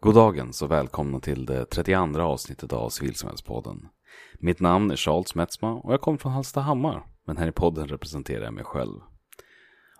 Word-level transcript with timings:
Goddagens 0.00 0.62
och 0.62 0.70
välkomna 0.70 1.20
till 1.20 1.46
det 1.46 1.64
32 1.64 2.20
avsnittet 2.20 2.72
av 2.72 2.88
Civilsamhällspodden. 2.88 3.88
Mitt 4.38 4.60
namn 4.60 4.90
är 4.90 4.96
Charles 4.96 5.34
Metzma 5.34 5.74
och 5.74 5.92
jag 5.92 6.00
kommer 6.00 6.18
från 6.18 6.32
Hallstahammar, 6.32 7.06
men 7.26 7.36
här 7.36 7.48
i 7.48 7.52
podden 7.52 7.88
representerar 7.88 8.44
jag 8.44 8.54
mig 8.54 8.64
själv. 8.64 9.00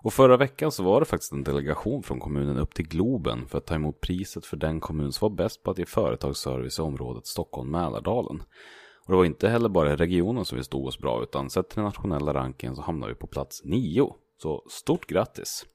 Och 0.02 0.12
förra 0.12 0.36
veckan 0.36 0.72
så 0.72 0.82
var 0.82 1.00
det 1.00 1.06
faktiskt 1.06 1.32
en 1.32 1.44
delegation 1.44 2.02
från 2.02 2.20
kommunen 2.20 2.58
upp 2.58 2.74
till 2.74 2.88
Globen 2.88 3.46
för 3.48 3.58
att 3.58 3.66
ta 3.66 3.74
emot 3.74 4.00
priset 4.00 4.46
för 4.46 4.56
den 4.56 4.80
kommun 4.80 5.12
som 5.12 5.28
var 5.28 5.36
bäst 5.36 5.62
på 5.62 5.70
att 5.70 5.78
ge 5.78 5.86
företagsservice 5.86 6.78
i 6.78 6.82
området 6.82 7.26
Stockholm-Mälardalen. 7.26 8.42
Och 9.06 9.12
det 9.12 9.16
var 9.16 9.24
inte 9.24 9.48
heller 9.48 9.68
bara 9.68 9.92
i 9.92 9.96
regionen 9.96 10.44
som 10.44 10.58
vi 10.58 10.64
stod 10.64 10.86
oss 10.86 10.98
bra, 10.98 11.22
utan 11.22 11.50
sett 11.50 11.68
till 11.68 11.76
den 11.76 11.84
nationella 11.84 12.34
rankingen 12.34 12.76
så 12.76 12.82
hamnade 12.82 13.12
vi 13.12 13.18
på 13.18 13.26
plats 13.26 13.64
nio. 13.64 14.14
Så 14.42 14.62
stort 14.68 15.06
grattis! 15.06 15.66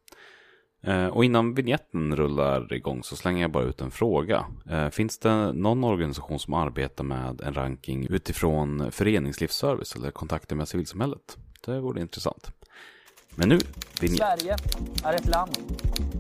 Eh, 0.83 1.07
och 1.07 1.25
innan 1.25 1.53
vignetten 1.53 2.15
rullar 2.15 2.73
igång 2.73 3.03
så 3.03 3.15
slänger 3.15 3.41
jag 3.41 3.51
bara 3.51 3.63
ut 3.63 3.81
en 3.81 3.91
fråga. 3.91 4.45
Eh, 4.69 4.89
finns 4.89 5.19
det 5.19 5.53
någon 5.53 5.83
organisation 5.83 6.39
som 6.39 6.53
arbetar 6.53 7.03
med 7.03 7.41
en 7.41 7.53
ranking 7.53 8.07
utifrån 8.09 8.91
föreningslivsservice 8.91 9.95
eller 9.95 10.11
kontakter 10.11 10.55
med 10.55 10.67
civilsamhället? 10.67 11.37
Det 11.65 11.79
vore 11.79 12.01
intressant. 12.01 12.51
Men 13.35 13.49
nu, 13.49 13.59
vignett. 14.01 14.19
Sverige 14.19 14.55
är 15.03 15.13
ett 15.13 15.27
land 15.27 15.57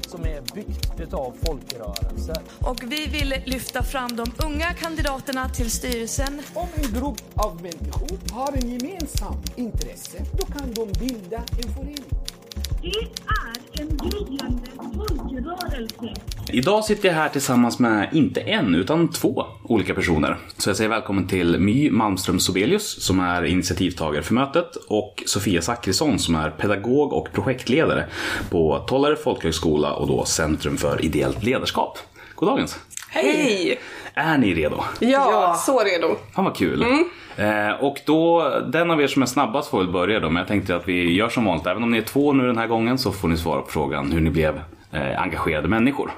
som 0.07 0.21
är 0.21 0.41
byggt 0.55 0.99
utav 0.99 1.35
folkrörelser. 1.45 2.37
Och 2.59 2.83
vi 2.83 3.07
vill 3.07 3.33
lyfta 3.45 3.83
fram 3.83 4.15
de 4.15 4.25
unga 4.45 4.73
kandidaterna 4.73 5.49
till 5.49 5.71
styrelsen. 5.71 6.41
Om 6.53 6.67
en 6.75 6.99
grupp 7.01 7.21
av 7.35 7.61
människor 7.61 8.33
har 8.33 8.53
en 8.53 8.69
gemensam 8.69 9.35
intresse, 9.55 10.25
då 10.39 10.45
kan 10.45 10.73
de 10.73 10.99
bilda 10.99 11.37
en 11.37 11.73
förening. 11.73 12.23
Det 12.83 12.89
är 12.89 13.81
en 13.81 13.97
gryende 13.97 14.69
folkrörelse. 14.95 16.21
Idag 16.51 16.85
sitter 16.85 17.07
jag 17.09 17.15
här 17.15 17.29
tillsammans 17.29 17.79
med 17.79 18.09
inte 18.13 18.41
en 18.41 18.75
utan 18.75 19.11
två 19.11 19.45
olika 19.63 19.93
personer. 19.93 20.37
Så 20.57 20.69
jag 20.69 20.77
säger 20.77 20.89
välkommen 20.89 21.27
till 21.27 21.59
My 21.59 21.91
Malmström 21.91 22.39
Sobelius 22.39 23.03
som 23.03 23.19
är 23.19 23.43
initiativtagare 23.43 24.23
för 24.23 24.33
mötet 24.33 24.75
och 24.75 25.23
Sofia 25.25 25.61
Zackrisson 25.61 26.19
som 26.19 26.35
är 26.35 26.49
pedagog 26.49 27.13
och 27.13 27.27
projektledare 27.33 28.05
på 28.49 28.83
Tollare 28.87 29.15
folkhögskola 29.15 29.93
och 29.93 30.07
då 30.07 30.25
Centrum 30.25 30.77
för 30.77 31.05
ideellt 31.05 31.43
ledarskap. 31.43 31.97
Goddagens! 32.35 32.79
Hej! 33.09 33.79
Är 34.15 34.37
ni 34.37 34.53
redo? 34.53 34.83
Ja, 34.99 35.07
Ja. 35.09 35.53
så 35.55 35.79
redo. 35.83 36.15
Fan 36.35 36.45
vad 36.45 36.55
kul. 36.55 36.85
Eh, 37.37 37.69
och 37.83 37.97
då, 38.05 38.49
den 38.67 38.91
av 38.91 39.01
er 39.01 39.07
som 39.07 39.21
är 39.21 39.25
snabbast 39.25 39.69
får 39.69 39.77
väl 39.77 39.91
börja 39.91 40.19
då. 40.19 40.29
Men 40.29 40.39
jag 40.39 40.47
tänkte 40.47 40.75
att 40.75 40.87
vi 40.87 41.13
gör 41.13 41.29
som 41.29 41.45
vanligt. 41.45 41.67
Även 41.67 41.83
om 41.83 41.91
ni 41.91 41.97
är 41.97 42.01
två 42.01 42.33
nu 42.33 42.47
den 42.47 42.57
här 42.57 42.67
gången 42.67 42.97
så 42.97 43.11
får 43.11 43.27
ni 43.27 43.37
svara 43.37 43.61
på 43.61 43.67
frågan 43.71 44.11
hur 44.11 44.21
ni 44.21 44.29
blev 44.29 44.61
eh, 44.91 45.21
engagerade 45.21 45.67
människor. 45.67 46.11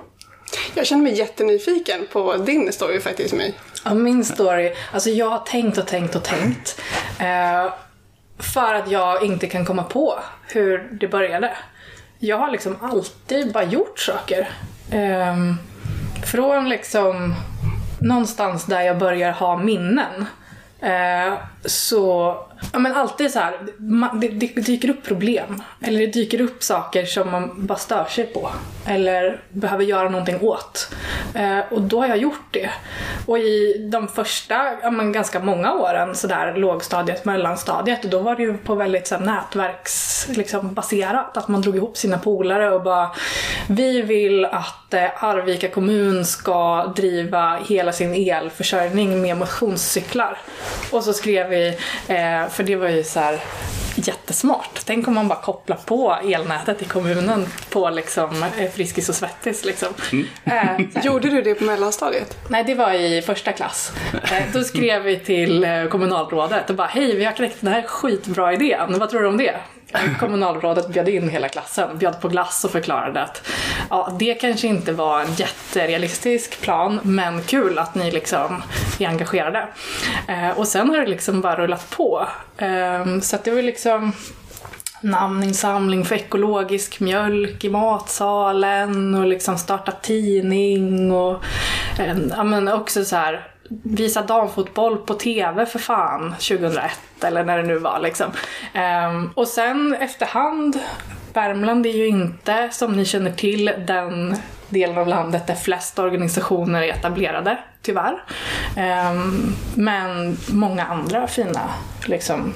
Jag 0.74 0.86
känner 0.88 1.04
mig 1.04 1.14
jättenyfiken 1.18 2.08
på 2.14 2.34
din 2.38 2.72
story 2.74 3.00
faktiskt, 3.00 3.34
mig. 3.34 3.54
Ja, 3.86 3.94
min 3.94 4.26
story. 4.26 4.74
Alltså 4.94 5.10
jag 5.10 5.30
har 5.30 5.40
tänkt 5.40 5.78
och 5.78 5.88
tänkt 5.88 6.16
och 6.16 6.24
tänkt. 6.24 6.82
Eh, 7.20 7.74
för 8.40 8.74
att 8.74 8.92
jag 8.92 9.24
inte 9.24 9.48
kan 9.48 9.66
komma 9.66 9.84
på 9.84 10.20
hur 10.48 10.78
det 10.92 11.08
började. 11.08 11.52
Jag 12.20 12.38
har 12.38 12.52
liksom 12.52 12.76
alltid 12.82 13.54
bara 13.54 13.64
gjort 13.64 14.00
saker. 14.00 14.50
Ehm, 14.92 15.56
från 16.26 16.70
liksom 16.70 17.34
någonstans 18.06 18.66
där 18.66 18.82
jag 18.82 18.98
börjar 18.98 19.32
ha 19.32 19.58
minnen. 19.58 20.26
Eh, 20.80 21.34
så, 21.66 22.36
ja 22.74 22.80
men 22.80 22.94
alltid 22.94 23.32
så 23.32 23.40
här, 23.40 23.54
man, 23.78 24.20
det, 24.20 24.28
det 24.28 24.62
dyker 24.62 24.90
upp 24.90 25.04
problem. 25.04 25.64
Eller 25.82 26.00
det 26.00 26.08
dyker 26.08 26.42
upp 26.42 26.64
saker 26.64 27.06
som 27.06 27.32
man 27.32 27.66
bara 27.66 27.78
stör 27.78 28.06
sig 28.06 28.26
på. 28.26 28.50
Eller 28.86 29.42
behöver 29.50 29.84
göra 29.84 30.10
någonting 30.10 30.42
åt. 30.42 30.90
Eh, 31.34 31.60
och 31.72 31.82
då 31.82 32.00
har 32.00 32.08
jag 32.08 32.18
gjort 32.18 32.48
det. 32.52 32.70
Och 33.26 33.40
i 33.40 33.88
de 33.92 34.08
första, 34.08 34.72
ja 34.82 34.92
men 34.92 35.12
ganska 35.12 35.40
många 35.40 35.74
åren, 35.74 36.16
sådär 36.16 36.54
lågstadiet, 36.56 37.26
mellanstadiet, 37.26 38.04
då 38.04 38.20
var 38.20 38.36
det 38.36 38.44
ju 38.44 38.58
på 38.58 38.76
väldigt 38.76 39.08
så 39.08 39.16
här, 39.16 39.26
nätverks, 39.26 40.28
liksom, 40.30 40.74
baserat. 40.74 41.38
Att 41.38 41.48
man 41.48 41.62
drog 41.62 41.76
ihop 41.76 41.98
sina 41.98 42.18
polare 42.18 42.72
och 42.72 42.84
bara, 42.84 43.12
vi 43.68 44.02
vill 44.02 44.46
att 44.46 44.94
eh, 44.94 45.24
Arvika 45.24 45.70
kommun 45.70 46.26
ska 46.26 46.86
driva 46.96 47.60
hela 47.68 47.92
sin 47.92 48.30
elförsörjning 48.30 49.22
med 49.22 49.38
motionscyklar. 49.38 50.38
Och 50.92 51.04
så 51.04 51.14
skrev 51.14 51.50
vi, 51.50 51.55
eh, 52.08 52.50
för 52.50 52.64
det 52.64 52.76
var 52.76 52.90
ju 52.90 53.04
så 53.04 53.20
här 53.20 53.40
jättesmart. 53.96 54.80
Tänk 54.86 55.08
om 55.08 55.14
man 55.14 55.28
bara 55.28 55.42
kopplar 55.42 55.78
på 55.86 56.18
elnätet 56.24 56.82
i 56.82 56.86
kommunen 56.86 57.46
på 57.70 57.90
liksom 57.90 58.44
eh, 58.44 58.72
Friskis 58.72 59.10
och 59.10 59.16
Svettis 59.16 59.66
liksom. 59.66 59.88
Eh, 60.12 60.24
så 60.44 60.50
här. 60.50 60.88
Gjorde 61.04 61.30
du 61.30 61.42
det 61.42 61.56
på 61.56 61.64
mellanstadiet? 61.64 62.38
Nej, 62.48 62.64
det 62.64 62.76
var 62.76 62.94
i 62.94 63.22
första 63.22 63.52
klass. 63.52 63.92
Eh, 64.32 64.44
Då 64.54 64.64
skrev 64.64 65.02
vi 65.04 65.20
till 65.20 65.64
eh, 65.64 65.86
kommunalrådet 65.86 66.70
och 66.70 66.76
bara 66.76 66.88
hej, 66.88 67.16
vi 67.16 67.26
har 67.26 67.34
kläckt 67.34 67.58
den 67.62 67.74
här 67.74 67.82
skitbra 67.82 68.54
idén. 68.54 69.00
Vad 69.00 69.10
tror 69.10 69.22
du 69.22 69.28
om 69.28 69.38
det? 69.38 69.56
Eh, 69.96 70.18
kommunalrådet 70.20 70.88
bjöd 70.88 71.10
in 71.10 71.30
hela 71.30 71.50
klassen, 71.50 71.98
bjöd 71.98 72.22
på 72.22 72.28
glass 72.28 72.66
och 72.66 72.72
förklarade 72.72 73.22
att 73.22 73.48
ja, 73.90 74.16
det 74.20 74.34
kanske 74.34 74.68
inte 74.68 74.92
var 74.92 75.22
en 75.22 75.34
jätterealistisk 75.34 76.62
plan, 76.62 77.00
men 77.04 77.42
kul 77.42 77.80
att 77.80 77.96
ni 77.96 78.12
liksom 78.12 78.64
är 79.00 79.08
engagerade. 79.08 79.68
Eh, 80.28 80.50
Och 80.60 80.68
sen 80.68 80.90
har 80.90 80.98
det 81.00 81.06
liksom 81.08 81.42
bara 81.42 81.56
rullat 81.56 81.90
på. 81.90 82.28
Eh, 82.58 83.20
Så 83.22 83.36
att 83.36 83.44
det 83.44 83.52
var 83.52 83.62
liksom 83.62 84.12
namninsamling 85.02 86.06
för 86.06 86.16
ekologisk 86.16 87.00
mjölk 87.00 87.64
i 87.64 87.70
matsalen 87.70 89.16
och 89.16 89.26
liksom 89.28 89.58
starta 89.58 89.92
tidning 89.92 91.12
och 91.12 91.44
eh, 92.00 92.18
ja, 92.30 92.44
men 92.44 92.68
också 92.68 93.06
så 93.06 93.16
här 93.16 93.48
visa 93.70 94.22
damfotboll 94.22 94.98
på 94.98 95.14
TV 95.14 95.66
för 95.66 95.80
fan 95.80 96.32
2001 96.32 96.92
eller 97.22 97.44
när 97.44 97.58
det 97.58 97.64
nu 97.64 97.78
var 97.78 98.00
liksom. 98.00 98.32
Um, 99.08 99.32
och 99.36 99.48
sen 99.48 99.96
efterhand, 100.00 100.80
Värmland 101.34 101.86
är 101.86 101.98
ju 101.98 102.08
inte 102.08 102.70
som 102.72 102.94
ni 102.94 103.06
känner 103.06 103.32
till 103.32 103.72
den 103.88 104.36
delen 104.70 104.98
av 104.98 105.08
landet 105.08 105.48
där 105.48 105.56
flest 105.56 106.00
organisationer 106.00 106.82
är 106.82 106.94
etablerade, 106.94 107.58
tyvärr. 107.82 108.24
Um, 109.12 109.56
men 109.76 110.38
många 110.48 110.86
andra 110.86 111.28
fina 111.28 111.62
liksom, 112.06 112.54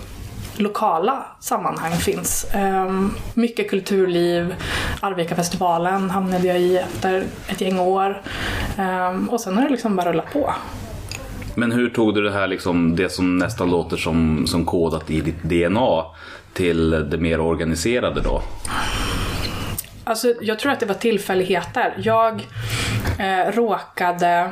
lokala 0.57 1.25
sammanhang 1.39 1.91
finns. 1.91 2.45
Um, 2.55 3.15
mycket 3.33 3.69
kulturliv. 3.69 4.55
Arvikafestivalen 5.01 6.09
hamnade 6.09 6.47
jag 6.47 6.59
i 6.59 6.77
efter 6.77 7.25
ett 7.47 7.61
gäng 7.61 7.79
år. 7.79 8.21
Um, 8.77 9.29
och 9.29 9.41
sen 9.41 9.57
har 9.57 9.63
det 9.63 9.69
liksom 9.69 9.95
bara 9.95 10.09
rullat 10.09 10.33
på. 10.33 10.53
Men 11.55 11.71
hur 11.71 11.89
tog 11.89 12.15
du 12.15 12.21
det 12.21 12.31
här, 12.31 12.47
liksom, 12.47 12.95
det 12.95 13.09
som 13.09 13.37
nästan 13.37 13.71
låter 13.71 13.97
som, 13.97 14.47
som 14.47 14.65
kodat 14.65 15.09
i 15.11 15.21
ditt 15.21 15.43
DNA 15.43 16.05
till 16.53 16.89
det 16.89 17.17
mer 17.17 17.39
organiserade 17.39 18.21
då? 18.21 18.41
Alltså, 20.03 20.33
jag 20.41 20.59
tror 20.59 20.71
att 20.71 20.79
det 20.79 20.85
var 20.85 20.95
tillfälligheter. 20.95 21.93
Jag 21.97 22.47
eh, 23.19 23.51
råkade... 23.51 24.49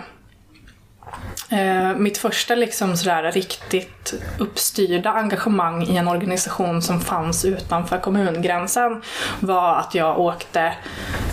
Eh, 1.49 1.95
mitt 1.95 2.17
första 2.17 2.55
liksom 2.55 2.97
sådär 2.97 3.31
riktigt 3.31 4.13
uppstyrda 4.39 5.11
engagemang 5.11 5.83
i 5.83 5.97
en 5.97 6.07
organisation 6.07 6.81
som 6.81 7.01
fanns 7.01 7.45
utanför 7.45 7.97
kommungränsen 7.97 9.01
var 9.39 9.75
att 9.75 9.95
jag 9.95 10.19
åkte 10.19 10.73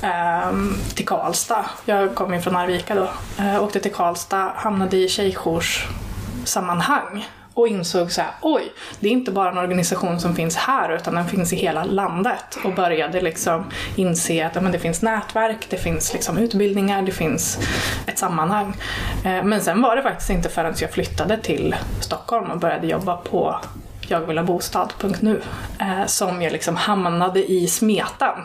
eh, 0.02 0.52
till 0.94 1.06
Karlstad. 1.06 1.64
Jag 1.84 2.14
kom 2.14 2.34
ju 2.34 2.40
från 2.40 2.56
Arvika 2.56 2.94
då. 2.94 3.08
Eh, 3.38 3.62
åkte 3.62 3.80
till 3.80 3.94
Karlstad, 3.94 4.52
hamnade 4.56 4.96
i 4.96 5.08
tjejjourssammanhang 5.08 7.28
och 7.54 7.68
insåg 7.68 8.12
så 8.12 8.20
här, 8.20 8.30
oj, 8.40 8.72
det 9.00 9.08
är 9.08 9.12
inte 9.12 9.30
bara 9.30 9.50
en 9.50 9.58
organisation 9.58 10.20
som 10.20 10.36
finns 10.36 10.56
här 10.56 10.96
utan 10.96 11.14
den 11.14 11.28
finns 11.28 11.52
i 11.52 11.56
hela 11.56 11.84
landet 11.84 12.58
och 12.64 12.74
började 12.74 13.20
liksom 13.20 13.64
inse 13.96 14.46
att 14.46 14.62
men 14.62 14.72
det 14.72 14.78
finns 14.78 15.02
nätverk, 15.02 15.66
det 15.70 15.76
finns 15.76 16.12
liksom 16.12 16.38
utbildningar, 16.38 17.02
det 17.02 17.12
finns 17.12 17.58
ett 18.06 18.18
sammanhang. 18.18 18.76
Eh, 19.24 19.44
men 19.44 19.60
sen 19.60 19.82
var 19.82 19.96
det 19.96 20.02
faktiskt 20.02 20.30
inte 20.30 20.48
förrän 20.48 20.74
jag 20.80 20.90
flyttade 20.90 21.36
till 21.36 21.76
Stockholm 22.00 22.50
och 22.50 22.58
började 22.58 22.86
jobba 22.86 23.16
på 23.16 23.60
jag 24.08 24.20
vill 24.20 24.38
ha 24.38 24.44
bostad.nu 24.44 25.42
eh, 25.80 26.06
som 26.06 26.42
jag 26.42 26.52
liksom 26.52 26.76
hamnade 26.76 27.52
i 27.52 27.66
smeten. 27.66 28.38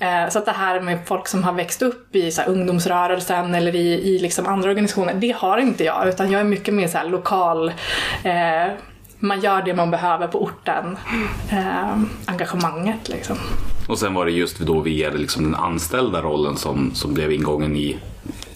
Eh, 0.00 0.28
så 0.30 0.38
att 0.38 0.44
det 0.44 0.52
här 0.52 0.80
med 0.80 0.98
folk 1.06 1.28
som 1.28 1.44
har 1.44 1.52
växt 1.52 1.82
upp 1.82 2.16
i 2.16 2.30
så 2.30 2.42
här, 2.42 2.48
ungdomsrörelsen 2.48 3.54
eller 3.54 3.74
i, 3.74 4.14
i 4.14 4.18
liksom 4.18 4.46
andra 4.46 4.68
organisationer, 4.68 5.14
det 5.14 5.32
har 5.32 5.58
inte 5.58 5.84
jag 5.84 6.08
utan 6.08 6.30
jag 6.30 6.40
är 6.40 6.44
mycket 6.44 6.74
mer 6.74 6.88
så 6.88 6.98
här, 6.98 7.08
lokal 7.08 7.68
eh, 8.22 8.72
man 9.18 9.40
gör 9.40 9.62
det 9.62 9.74
man 9.74 9.90
behöver 9.90 10.28
på 10.28 10.42
orten. 10.42 10.96
Eh, 11.50 11.98
engagemanget 12.26 13.08
liksom. 13.08 13.36
Och 13.88 13.98
sen 13.98 14.14
var 14.14 14.26
det 14.26 14.32
just 14.32 14.58
då 14.58 14.80
via 14.80 15.10
liksom, 15.10 15.44
den 15.44 15.54
anställda 15.54 16.22
rollen 16.22 16.56
som, 16.56 16.94
som 16.94 17.14
blev 17.14 17.32
ingången 17.32 17.76
i 17.76 17.98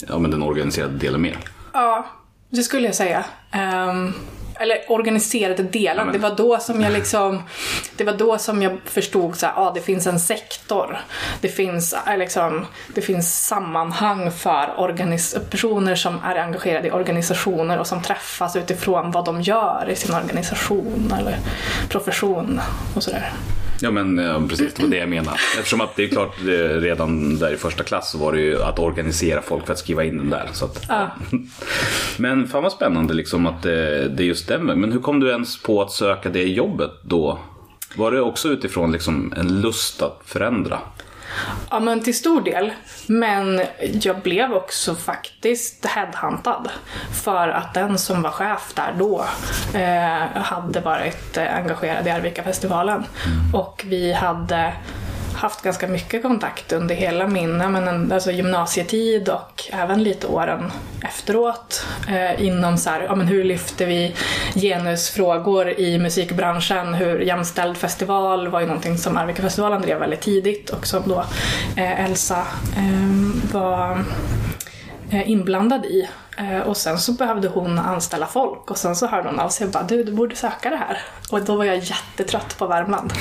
ja, 0.07 0.19
men 0.19 0.31
den 0.31 0.43
organiserade 0.43 0.97
delen 0.97 1.21
mer. 1.21 1.37
Ja, 1.73 2.05
det 2.49 2.63
skulle 2.63 2.85
jag 2.85 2.95
säga. 2.95 3.25
Ehm, 3.51 4.13
eller 4.59 4.91
organiserade 4.91 5.63
delar. 5.63 6.03
men- 6.05 6.13
Det 6.13 6.19
var 6.19 6.35
då 6.35 6.57
som 6.59 6.81
jag 6.81 6.93
liksom, 6.93 7.43
det 7.97 8.03
var 8.03 8.13
då 8.13 8.37
som 8.37 8.61
jag 8.63 8.77
förstod 8.85 9.35
så 9.35 9.45
här, 9.45 9.53
ah, 9.57 9.71
det 9.73 9.81
finns 9.81 10.07
en 10.07 10.19
sektor. 10.19 10.97
Det 11.41 11.47
finns, 11.49 11.93
eh, 12.07 12.17
liksom, 12.17 12.65
det 12.95 13.01
finns 13.01 13.45
sammanhang 13.47 14.31
för 14.31 15.41
personer 15.49 15.95
som 15.95 16.19
är 16.25 16.35
engagerade 16.35 16.87
i 16.87 16.91
organisationer 16.91 17.79
och 17.79 17.87
som 17.87 18.01
träffas 18.01 18.55
utifrån 18.55 19.11
vad 19.11 19.25
de 19.25 19.41
gör 19.41 19.87
i 19.89 19.95
sin 19.95 20.15
organisation 20.15 21.13
eller 21.19 21.37
profession 21.89 22.61
och 22.95 23.03
sådär. 23.03 23.33
Ja 23.81 23.91
men 23.91 24.47
precis, 24.47 24.73
det 24.73 24.83
var 24.83 24.89
det 24.89 24.97
jag 24.97 25.09
menade. 25.09 25.37
Eftersom 25.57 25.81
att 25.81 25.95
det 25.95 26.03
är 26.03 26.07
klart 26.07 26.39
eh, 26.41 26.81
redan 26.81 27.39
där 27.39 27.53
i 27.53 27.57
första 27.57 27.83
klass 27.83 28.11
så 28.11 28.17
var 28.17 28.33
det 28.33 28.41
ju 28.41 28.63
att 28.63 28.79
organisera 28.79 29.41
folk 29.41 29.65
för 29.65 29.73
att 29.73 29.79
skriva 29.79 30.03
in 30.03 30.17
den 30.17 30.29
där. 30.29 30.49
Så 30.53 30.65
att, 30.65 30.85
Ja. 30.89 31.11
Men 32.17 32.47
fan 32.47 32.63
vad 32.63 32.71
spännande 32.71 33.13
liksom 33.13 33.45
att 33.45 33.63
det, 33.63 34.07
det 34.09 34.23
just 34.23 34.47
den 34.47 34.67
vägen. 34.67 34.81
Men 34.81 34.91
hur 34.91 34.99
kom 34.99 35.19
du 35.19 35.29
ens 35.29 35.61
på 35.63 35.81
att 35.81 35.91
söka 35.91 36.29
det 36.29 36.43
jobbet 36.43 36.91
då? 37.01 37.39
Var 37.95 38.11
det 38.11 38.21
också 38.21 38.49
utifrån 38.49 38.91
liksom 38.91 39.33
en 39.37 39.61
lust 39.61 40.01
att 40.01 40.21
förändra? 40.25 40.79
Ja 41.69 41.79
men 41.79 42.03
till 42.03 42.17
stor 42.17 42.41
del. 42.41 42.71
Men 43.07 43.61
jag 44.01 44.21
blev 44.21 44.53
också 44.53 44.95
faktiskt 44.95 45.85
headhuntad. 45.85 46.69
För 47.23 47.47
att 47.47 47.73
den 47.73 47.97
som 47.97 48.21
var 48.21 48.31
chef 48.31 48.73
där 48.75 48.93
då 48.99 49.25
eh, 49.73 50.41
hade 50.41 50.79
varit 50.79 51.37
engagerad 51.37 52.07
i 52.07 52.09
Arvika-festivalen. 52.09 53.05
Och 53.53 53.83
vi 53.87 54.13
hade 54.13 54.73
haft 55.37 55.61
ganska 55.61 55.87
mycket 55.87 56.21
kontakt 56.21 56.73
under 56.73 56.95
hela 56.95 57.27
min 57.27 57.57
men, 57.57 58.11
alltså 58.11 58.31
gymnasietid 58.31 59.29
och 59.29 59.63
även 59.71 60.03
lite 60.03 60.27
åren 60.27 60.71
efteråt. 61.01 61.85
Eh, 62.09 62.45
inom 62.45 62.77
så 62.77 62.89
här, 62.89 63.01
ja, 63.01 63.15
men 63.15 63.27
hur 63.27 63.43
lyfter 63.43 63.85
vi 63.85 64.15
genusfrågor 64.55 65.79
i 65.79 65.99
musikbranschen? 65.99 66.93
Hur 66.93 67.19
jämställd 67.19 67.77
festival 67.77 68.47
var 68.47 68.59
ju 68.59 68.67
någonting 68.67 68.97
som 68.97 69.17
Arvika-festivalen 69.17 69.81
drev 69.81 69.99
väldigt 69.99 70.21
tidigt 70.21 70.69
och 70.69 70.87
som 70.87 71.03
då 71.05 71.25
eh, 71.75 72.05
Elsa 72.05 72.47
eh, 72.77 73.53
var 73.53 74.03
Eh, 75.11 75.29
inblandad 75.29 75.85
i. 75.85 76.09
Eh, 76.37 76.59
och 76.59 76.77
sen 76.77 76.99
så 76.99 77.11
behövde 77.11 77.47
hon 77.47 77.79
anställa 77.79 78.27
folk 78.27 78.71
och 78.71 78.77
sen 78.77 78.95
så 78.95 79.07
hörde 79.07 79.29
hon 79.29 79.39
av 79.39 79.49
sig 79.49 79.65
och 79.65 79.71
bara 79.71 79.83
du, 79.83 80.03
du 80.03 80.11
borde 80.11 80.35
söka 80.35 80.69
det 80.69 80.75
här. 80.75 80.99
Och 81.31 81.41
då 81.41 81.55
var 81.55 81.65
jag 81.65 81.77
jättetrött 81.77 82.57
på 82.57 82.67
Värmland. 82.67 83.13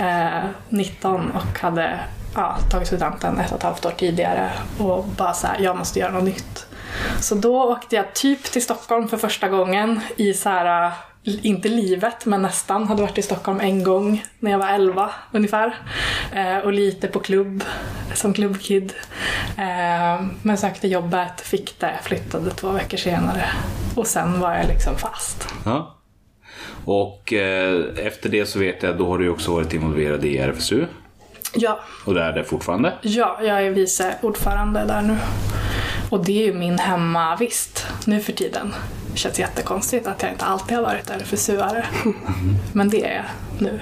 Eh, 0.00 0.44
19 0.68 1.30
och 1.30 1.58
hade 1.58 2.00
ja, 2.34 2.56
tagit 2.70 2.86
studenten 2.86 3.40
ett 3.40 3.50
och 3.50 3.56
ett 3.56 3.62
halvt 3.62 3.86
år 3.86 3.90
tidigare 3.90 4.50
och 4.78 5.04
bara 5.04 5.32
så 5.32 5.46
här, 5.46 5.60
jag 5.60 5.76
måste 5.76 5.98
göra 5.98 6.12
något 6.12 6.24
nytt. 6.24 6.66
Så 7.20 7.34
då 7.34 7.62
åkte 7.62 7.96
jag 7.96 8.14
typ 8.14 8.44
till 8.44 8.62
Stockholm 8.62 9.08
för 9.08 9.16
första 9.16 9.48
gången 9.48 10.00
i 10.16 10.34
så 10.34 10.48
här, 10.48 10.92
inte 11.24 11.68
livet, 11.68 12.26
men 12.26 12.42
nästan. 12.42 12.88
Hade 12.88 13.02
varit 13.02 13.18
i 13.18 13.22
Stockholm 13.22 13.60
en 13.60 13.82
gång 13.84 14.24
när 14.38 14.50
jag 14.50 14.58
var 14.58 14.68
11 14.68 15.10
ungefär. 15.32 15.74
Eh, 16.32 16.56
och 16.58 16.72
lite 16.72 17.08
på 17.08 17.20
klubb, 17.20 17.64
som 18.14 18.32
klubbkid. 18.34 18.92
Eh, 19.58 20.24
men 20.42 20.56
sökte 20.58 20.88
jobbet, 20.88 21.40
fick 21.40 21.80
det, 21.80 21.98
flyttade 22.02 22.50
två 22.50 22.70
veckor 22.70 22.96
senare. 22.96 23.44
Och 23.96 24.06
sen 24.06 24.40
var 24.40 24.54
jag 24.54 24.66
liksom 24.66 24.96
fast. 24.98 25.48
Ja. 25.64 25.96
Och 26.84 27.32
eh, 27.32 27.84
efter 28.06 28.28
det 28.28 28.46
så 28.46 28.58
vet 28.58 28.82
jag, 28.82 28.98
då 28.98 29.06
har 29.08 29.18
du 29.18 29.28
också 29.28 29.54
varit 29.54 29.72
involverad 29.74 30.24
i 30.24 30.38
RFSU. 30.38 30.86
Ja, 31.54 31.80
Och 32.06 32.14
det 32.14 32.22
är 32.22 32.32
det 32.32 32.44
fortfarande. 32.44 32.92
ja, 33.02 33.38
jag 33.42 33.66
är 33.66 33.70
vice 33.70 34.14
ordförande 34.22 34.84
där 34.84 35.02
nu. 35.02 35.16
Och 36.10 36.24
det 36.24 36.42
är 36.42 36.46
ju 36.46 36.54
min 36.54 36.78
hemmavist 36.78 37.86
nu 38.06 38.20
för 38.20 38.32
tiden. 38.32 38.74
Det 39.12 39.18
känns 39.18 39.38
jättekonstigt 39.38 40.06
att 40.06 40.22
jag 40.22 40.32
inte 40.32 40.44
alltid 40.44 40.76
har 40.76 40.82
varit 40.84 41.10
RFSU-are. 41.10 41.84
Men 42.72 42.88
det 42.88 43.04
är 43.04 43.14
jag 43.14 43.24
nu. 43.58 43.80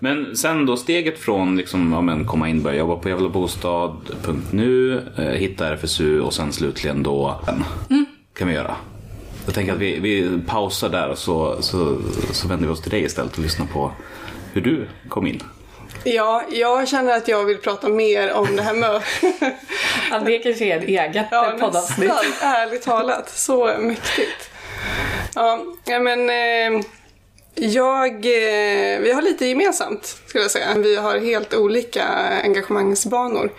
Men 0.00 0.36
sen 0.36 0.66
då 0.66 0.76
steget 0.76 1.18
från 1.18 1.56
liksom, 1.56 1.92
ja, 1.92 2.00
men 2.00 2.26
komma 2.26 2.48
in, 2.48 2.62
börja 2.62 2.78
jobba 2.78 2.96
på 2.96 3.08
Gävlebostad.nu, 3.08 5.02
eh, 5.18 5.24
hitta 5.24 5.66
RFSU 5.68 6.20
och 6.20 6.34
sen 6.34 6.52
slutligen 6.52 7.02
då 7.02 7.40
Mm. 7.90 8.06
kan 8.38 8.48
vi 8.48 8.54
göra. 8.54 8.76
Jag 9.46 9.54
tänker 9.54 9.72
att 9.72 9.78
vi, 9.78 9.98
vi 10.00 10.38
pausar 10.46 10.88
där 10.88 11.08
och 11.08 11.18
så, 11.18 11.62
så, 11.62 11.98
så 12.32 12.48
vänder 12.48 12.66
vi 12.66 12.72
oss 12.72 12.80
till 12.82 12.90
dig 12.90 13.04
istället 13.04 13.32
och 13.32 13.38
lyssnar 13.42 13.66
på 13.66 13.92
hur 14.52 14.60
du 14.60 14.88
kom 15.08 15.26
in. 15.26 15.42
Ja, 16.04 16.42
jag 16.50 16.88
känner 16.88 17.16
att 17.16 17.28
jag 17.28 17.44
vill 17.44 17.56
prata 17.58 17.88
mer 17.88 18.32
om 18.32 18.56
det 18.56 18.62
här 18.62 18.74
mötet. 18.74 19.04
Ja, 20.10 20.18
det 20.26 20.38
kanske 20.38 20.64
är 20.64 20.78
ett 20.78 20.84
eget 20.84 21.26
Ja, 21.30 21.56
poddavsnitt. 21.60 22.08
nästan, 22.08 22.48
ärligt 22.52 22.82
talat. 22.82 23.28
Så 23.30 23.66
mäktigt. 23.78 24.50
Ja, 25.34 25.64
men 25.86 26.30
eh, 26.30 26.84
jag, 27.60 28.14
eh, 28.14 29.00
vi 29.00 29.12
har 29.12 29.22
lite 29.22 29.46
gemensamt 29.46 30.04
skulle 30.26 30.44
jag 30.44 30.50
säga. 30.50 30.74
Vi 30.76 30.96
har 30.96 31.18
helt 31.18 31.54
olika 31.54 32.04
engagemangsbanor. 32.44 33.52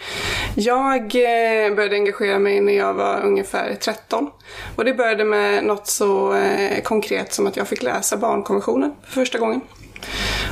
Jag 0.56 1.01
eh, 1.01 1.75
började 1.75 1.95
engagera 1.95 2.39
mig 2.39 2.62
när 2.62 2.74
jag 2.74 2.94
var 2.94 3.25
ungefär 3.25 3.75
13. 3.75 4.30
Och 4.75 4.86
det 4.86 4.94
började 4.94 5.24
med 5.24 5.63
något 5.63 5.88
så 5.88 6.33
eh, 6.33 6.81
konkret 6.83 7.33
som 7.33 7.48
att 7.48 7.57
jag 7.57 7.68
fick 7.68 7.83
läsa 7.83 8.18
barnkonventionen 8.18 8.92
för 9.06 9.12
första 9.12 9.38
gången. 9.38 9.62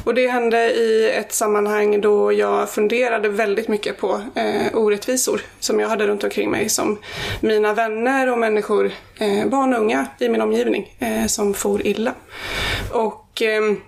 Och 0.03 0.13
det 0.13 0.27
hände 0.27 0.57
i 0.57 1.11
ett 1.11 1.33
sammanhang 1.33 2.01
då 2.01 2.33
jag 2.33 2.69
funderade 2.69 3.29
väldigt 3.29 3.67
mycket 3.67 3.97
på 3.97 4.21
eh, 4.35 4.77
orättvisor 4.77 5.41
som 5.59 5.79
jag 5.79 5.89
hade 5.89 6.07
runt 6.07 6.23
omkring 6.23 6.51
mig 6.51 6.69
som 6.69 6.97
mina 7.41 7.73
vänner 7.73 8.31
och 8.31 8.38
människor, 8.38 8.91
eh, 9.17 9.47
barn 9.47 9.73
och 9.73 9.79
unga 9.79 10.07
i 10.19 10.29
min 10.29 10.41
omgivning 10.41 10.95
eh, 10.99 11.25
som 11.27 11.53
for 11.53 11.88
illa. 11.88 12.13
Och 12.91 13.41
ehm, 13.41 13.81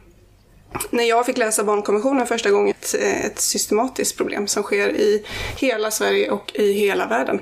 när 0.89 1.04
jag 1.04 1.25
fick 1.25 1.38
läsa 1.38 1.63
barnkonventionen 1.63 2.27
första 2.27 2.51
gången, 2.51 2.75
ett, 2.80 2.95
eh, 3.01 3.25
ett 3.25 3.39
systematiskt 3.39 4.18
problem 4.18 4.48
som 4.48 4.63
sker 4.63 4.89
i 4.89 5.25
hela 5.57 5.92
Sverige 5.92 6.31
och 6.31 6.51
i 6.56 6.71
hela 6.71 7.07
världen. 7.07 7.42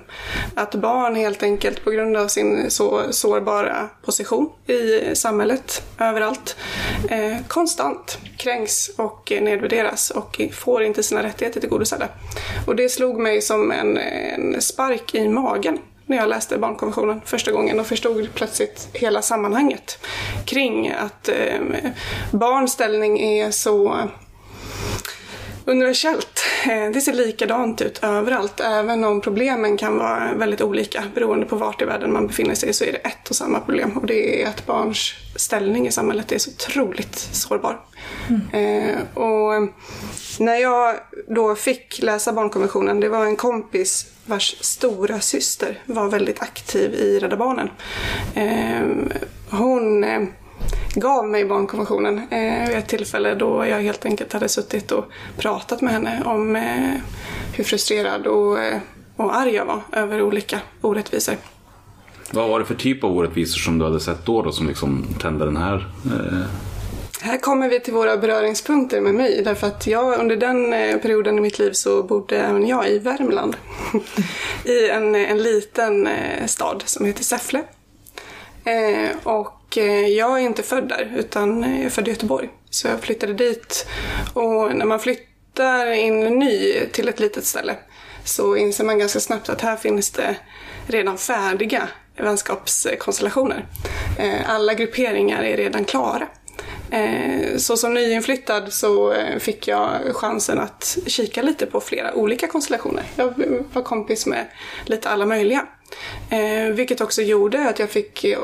Att 0.56 0.76
barn 0.76 1.16
helt 1.16 1.44
enkelt 1.44 1.84
på 1.84 1.92
grund 1.92 2.18
av 2.18 2.28
sin 2.28 2.72
så 2.72 3.02
sårbara 3.10 3.90
position 4.06 4.50
i 4.68 5.16
samhället, 5.16 5.84
överallt, 6.00 6.56
eh, 7.10 7.38
konstant 7.48 8.18
kränks 8.38 8.90
och 8.96 9.34
nedvärderas 9.42 10.10
och 10.10 10.42
får 10.54 10.84
inte 10.84 11.04
sina 11.04 11.24
rättigheter 11.24 11.60
tillgodosedda. 11.60 12.10
Och 12.68 12.76
det 12.76 12.90
slog 12.90 13.20
mig 13.20 13.42
som 13.42 13.72
en, 13.72 13.98
en 13.98 14.62
spark 14.62 15.16
i 15.16 15.28
magen 15.28 15.80
när 16.08 16.18
jag 16.18 16.30
läste 16.30 16.58
barnkonventionen 16.58 17.22
första 17.26 17.52
gången 17.52 17.80
och 17.80 17.88
förstod 17.88 18.34
plötsligt 18.34 18.90
hela 18.94 19.22
sammanhanget 19.22 20.00
kring 20.46 20.92
att 20.92 21.30
eh, 21.30 21.60
barns 22.32 22.72
ställning 22.72 23.20
är 23.20 23.52
så 23.52 23.88
eh, 23.88 24.06
universellt. 25.66 26.37
Eh, 26.66 26.92
det 26.94 27.02
ser 27.02 27.14
likadant 27.14 27.82
ut 27.82 28.00
överallt. 28.04 28.60
Även 28.60 29.04
om 29.04 29.22
problemen 29.22 29.78
kan 29.78 29.98
vara 29.98 30.34
väldigt 30.34 30.62
olika 30.62 31.04
beroende 31.16 31.46
på 31.46 31.56
vart 31.56 31.82
i 31.82 31.86
världen 31.86 32.14
man 32.14 32.28
befinner 32.28 32.56
sig 32.56 32.74
så 32.74 32.84
är 32.84 32.92
det 32.92 32.98
ett 32.98 33.30
och 33.30 33.36
samma 33.36 33.60
problem. 33.60 33.98
Och 33.98 34.06
det 34.06 34.44
är 34.44 34.48
att 34.48 34.66
barns 34.66 35.14
ställning 35.36 35.88
i 35.88 35.92
samhället 35.92 36.32
är 36.32 36.38
så 36.38 36.52
otroligt 36.52 37.16
sårbar. 37.16 37.80
Eh, 38.52 39.24
och 39.24 39.70
när 40.40 40.56
jag 40.56 40.96
då 41.28 41.56
fick 41.56 42.02
läsa 42.02 42.34
barnkonventionen, 42.34 43.00
det 43.00 43.10
var 43.10 43.26
en 43.26 43.36
kompis 43.36 44.06
vars 44.26 44.56
stora 44.62 45.20
syster 45.20 45.82
var 45.86 46.10
väldigt 46.10 46.42
aktiv 46.42 46.94
i 46.94 47.20
Rädda 47.20 47.38
Barnen. 47.38 47.70
Eh, 48.36 48.88
hon 49.50 50.04
eh, 50.04 50.22
gav 50.96 51.28
mig 51.28 51.46
barnkonventionen 51.46 52.22
eh, 52.32 52.68
vid 52.68 52.78
ett 52.78 52.88
tillfälle 52.88 53.36
då 53.36 53.66
jag 53.66 53.82
helt 53.82 54.06
enkelt 54.06 54.34
hade 54.34 54.50
suttit 54.50 54.92
och 54.92 55.06
pratat 55.38 55.82
med 55.82 55.94
henne 55.94 56.22
om 56.26 56.56
eh, 56.56 56.94
hur 57.54 57.64
frustrerad 57.64 58.28
och, 58.28 58.60
eh, 58.60 58.78
och 59.16 59.36
arg 59.36 59.54
jag 59.54 59.66
var 59.66 59.82
över 59.92 60.22
olika 60.22 60.60
orättvisor. 60.82 61.36
Vad 62.32 62.50
var 62.50 62.60
det 62.60 62.66
för 62.66 62.76
typ 62.76 63.04
av 63.04 63.18
orättvisor 63.18 63.60
som 63.60 63.80
du 63.80 63.86
hade 63.86 64.00
sett 64.00 64.26
då, 64.26 64.42
då 64.42 64.52
som 64.52 64.68
liksom 64.68 65.06
tände 65.22 65.46
den 65.46 65.58
här? 65.58 65.76
Eh, 66.06 66.48
Här 67.22 67.38
kommer 67.38 67.70
vi 67.70 67.80
till 67.80 67.94
våra 67.94 68.18
beröringspunkter 68.18 69.02
med 69.02 69.16
mig 69.16 69.42
därför 69.46 69.68
att 69.68 69.88
jag 69.88 70.20
under 70.20 70.36
den 70.36 70.74
eh, 70.74 70.98
perioden 70.98 71.38
i 71.38 71.42
mitt 71.42 71.60
liv 71.60 71.72
så 71.72 72.04
bodde 72.04 72.38
även 72.38 72.68
jag 72.68 72.90
i 72.90 73.00
Värmland. 73.00 73.58
I 74.66 74.90
en, 74.90 75.16
en 75.16 75.44
liten 75.44 76.08
eh, 76.08 76.46
stad 76.46 76.84
som 76.86 77.06
heter 77.06 77.24
Säffle. 77.24 77.64
Eh, 78.64 79.10
och 79.24 79.57
och 79.68 79.78
eh, 79.78 80.08
jag 80.08 80.40
är 80.40 80.44
inte 80.44 80.64
född 80.64 80.90
där 80.90 81.14
utan 81.16 81.64
jag 81.64 81.84
är 81.86 81.90
född 81.90 82.08
i 82.08 82.12
Göteborg. 82.12 82.50
Så 82.70 82.88
jag 82.88 83.00
flyttade 83.00 83.34
dit 83.34 83.88
och 84.34 84.76
när 84.76 84.86
man 84.86 85.00
flyttar 85.00 85.92
in 85.92 86.20
ny 86.20 86.86
till 86.92 87.10
ett 87.10 87.20
litet 87.20 87.46
ställe 87.46 87.76
så 88.24 88.56
inser 88.56 88.84
man 88.84 89.00
ganska 89.00 89.20
snabbt 89.20 89.50
att 89.50 89.62
här 89.62 89.76
finns 89.76 90.12
det 90.12 90.36
redan 90.88 91.18
färdiga 91.18 91.90
vänskapskonstellationer. 92.18 93.66
Eh, 94.20 94.50
alla 94.50 94.74
grupperingar 94.74 95.44
är 95.44 95.58
redan 95.58 95.86
klara. 95.86 96.28
Eh, 96.92 97.58
så 97.58 97.78
som 97.78 97.94
nyinflyttad 97.94 98.74
så 98.74 99.14
fick 99.40 99.68
jag 99.68 100.16
chansen 100.16 100.60
att 100.60 100.98
kika 101.08 101.42
lite 101.42 101.66
på 101.66 101.82
flera 101.82 102.14
olika 102.14 102.48
konstellationer. 102.48 103.04
Jag 103.16 103.34
var 103.74 103.82
kompis 103.82 104.26
med 104.26 104.48
lite 104.86 105.10
alla 105.10 105.26
möjliga. 105.26 105.68
Eh, 106.30 106.74
vilket 106.74 107.02
också 107.02 107.22
gjorde 107.22 107.70
att 107.70 107.80
jag 107.80 107.90
fick 107.90 108.24
eh, 108.24 108.40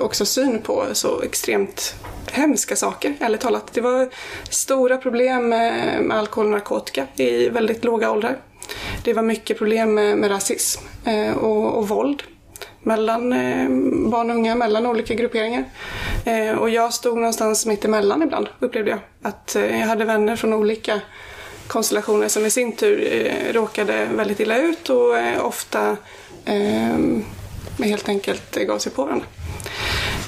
också 0.00 0.26
syn 0.26 0.62
på 0.62 0.86
så 0.92 1.22
extremt 1.22 1.94
hemska 2.32 2.76
saker, 2.76 3.14
ärligt 3.20 3.40
talat. 3.40 3.72
Det 3.72 3.80
var 3.80 4.08
stora 4.50 4.96
problem 4.96 5.48
med, 5.48 6.02
med 6.02 6.18
alkohol 6.18 6.46
och 6.46 6.52
narkotika 6.52 7.06
i 7.16 7.48
väldigt 7.48 7.84
låga 7.84 8.10
åldrar. 8.10 8.38
Det 9.04 9.12
var 9.12 9.22
mycket 9.22 9.58
problem 9.58 9.94
med, 9.94 10.18
med 10.18 10.30
rasism 10.30 10.82
eh, 11.04 11.36
och, 11.36 11.78
och 11.78 11.88
våld 11.88 12.22
mellan 12.82 13.32
eh, 13.32 13.68
barn 14.10 14.30
och 14.30 14.36
unga, 14.36 14.54
mellan 14.54 14.86
olika 14.86 15.14
grupperingar. 15.14 15.64
Eh, 16.24 16.58
och 16.58 16.70
jag 16.70 16.94
stod 16.94 17.16
någonstans 17.16 17.66
mitt 17.66 17.84
emellan 17.84 18.22
ibland, 18.22 18.48
upplevde 18.58 18.90
jag. 18.90 19.00
Att 19.22 19.56
eh, 19.56 19.80
jag 19.80 19.86
hade 19.86 20.04
vänner 20.04 20.36
från 20.36 20.52
olika 20.52 21.00
konstellationer 21.66 22.28
som 22.28 22.46
i 22.46 22.50
sin 22.50 22.72
tur 22.72 23.12
eh, 23.12 23.52
råkade 23.52 24.08
väldigt 24.14 24.40
illa 24.40 24.56
ut 24.56 24.90
och 24.90 25.18
eh, 25.18 25.46
ofta 25.46 25.96
eh, 26.44 26.98
helt 27.86 28.08
enkelt 28.08 28.56
gav 28.56 28.78
sig 28.78 28.92
på 28.92 29.04
varandra. 29.04 29.26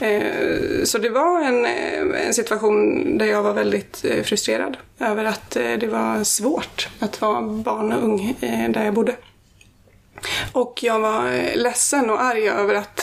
Eh, 0.01 0.85
Så 0.85 0.99
det 0.99 1.09
var 1.11 1.41
en, 1.41 1.65
eh, 1.65 2.27
en 2.27 2.35
situation 2.35 3.19
där 3.19 3.27
jag 3.27 3.43
var 3.43 3.53
väldigt 3.53 4.05
eh, 4.05 4.23
frustrerad 4.23 4.77
över 5.01 5.25
att 5.25 5.57
eh, 5.57 5.73
det 5.73 5.87
var 5.87 6.25
svårt 6.25 6.89
att 6.99 7.21
vara 7.21 7.43
barn 7.43 7.93
och 7.93 8.05
ung 8.05 8.37
där 8.41 8.85
jag 8.85 8.95
bodde. 8.95 9.17
Och 10.53 10.79
jag 10.83 10.99
var 10.99 11.55
ledsen 11.57 12.11
och 12.11 12.23
arg 12.23 12.49
över 12.49 12.75
att 12.75 12.94